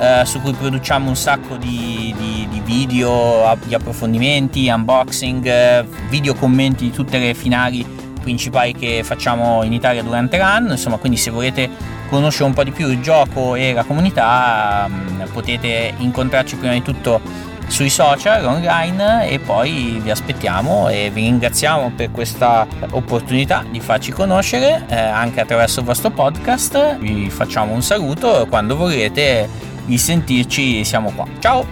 eh, 0.00 0.24
su 0.24 0.40
cui 0.40 0.52
produciamo 0.52 1.08
un 1.08 1.16
sacco 1.16 1.56
di, 1.56 2.14
di, 2.16 2.46
di, 2.48 2.60
video, 2.60 3.56
di 3.64 3.74
approfondimenti, 3.74 4.68
unboxing, 4.68 5.84
video 6.08 6.34
commenti 6.34 6.84
di 6.84 6.92
tutte 6.92 7.18
le 7.18 7.34
finali 7.34 7.84
principali 8.20 8.74
che 8.74 9.02
facciamo 9.04 9.62
in 9.64 9.72
Italia 9.72 10.02
durante 10.02 10.36
l'anno, 10.36 10.72
insomma 10.72 10.96
quindi 10.96 11.18
se 11.18 11.30
volete 11.30 11.68
conoscere 12.08 12.44
un 12.44 12.54
po' 12.54 12.64
di 12.64 12.70
più 12.70 12.88
il 12.88 13.00
gioco 13.00 13.54
e 13.54 13.72
la 13.72 13.84
comunità 13.84 14.86
mm, 14.88 15.22
potete 15.32 15.94
incontrarci 15.98 16.56
prima 16.56 16.72
di 16.72 16.82
tutto 16.82 17.20
sui 17.68 17.90
social 17.90 18.44
online 18.44 19.28
e 19.28 19.38
poi 19.38 20.00
vi 20.02 20.10
aspettiamo 20.10 20.88
e 20.88 21.10
vi 21.12 21.22
ringraziamo 21.22 21.92
per 21.94 22.10
questa 22.10 22.66
opportunità 22.90 23.64
di 23.70 23.80
farci 23.80 24.10
conoscere 24.10 24.84
eh, 24.88 24.96
anche 24.96 25.40
attraverso 25.40 25.80
il 25.80 25.86
vostro 25.86 26.10
podcast. 26.10 26.96
Vi 26.98 27.30
facciamo 27.30 27.72
un 27.72 27.82
saluto 27.82 28.46
quando 28.48 28.76
volete 28.76 29.48
di 29.84 29.96
sentirci, 29.96 30.84
siamo 30.84 31.12
qua. 31.14 31.26
Ciao! 31.38 31.64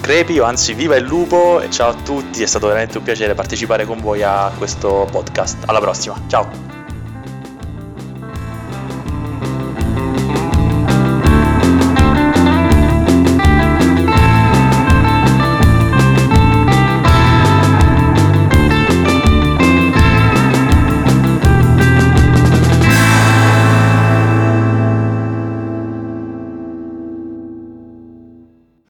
Crepi, 0.00 0.38
anzi 0.38 0.74
viva 0.74 0.96
il 0.96 1.04
lupo 1.04 1.60
e 1.60 1.70
ciao 1.70 1.88
a 1.88 1.94
tutti, 1.94 2.42
è 2.42 2.46
stato 2.46 2.66
veramente 2.66 2.98
un 2.98 3.04
piacere 3.04 3.34
partecipare 3.34 3.86
con 3.86 4.00
voi 4.00 4.22
a 4.22 4.52
questo 4.56 5.08
podcast. 5.10 5.62
Alla 5.64 5.80
prossima, 5.80 6.20
ciao! 6.26 6.73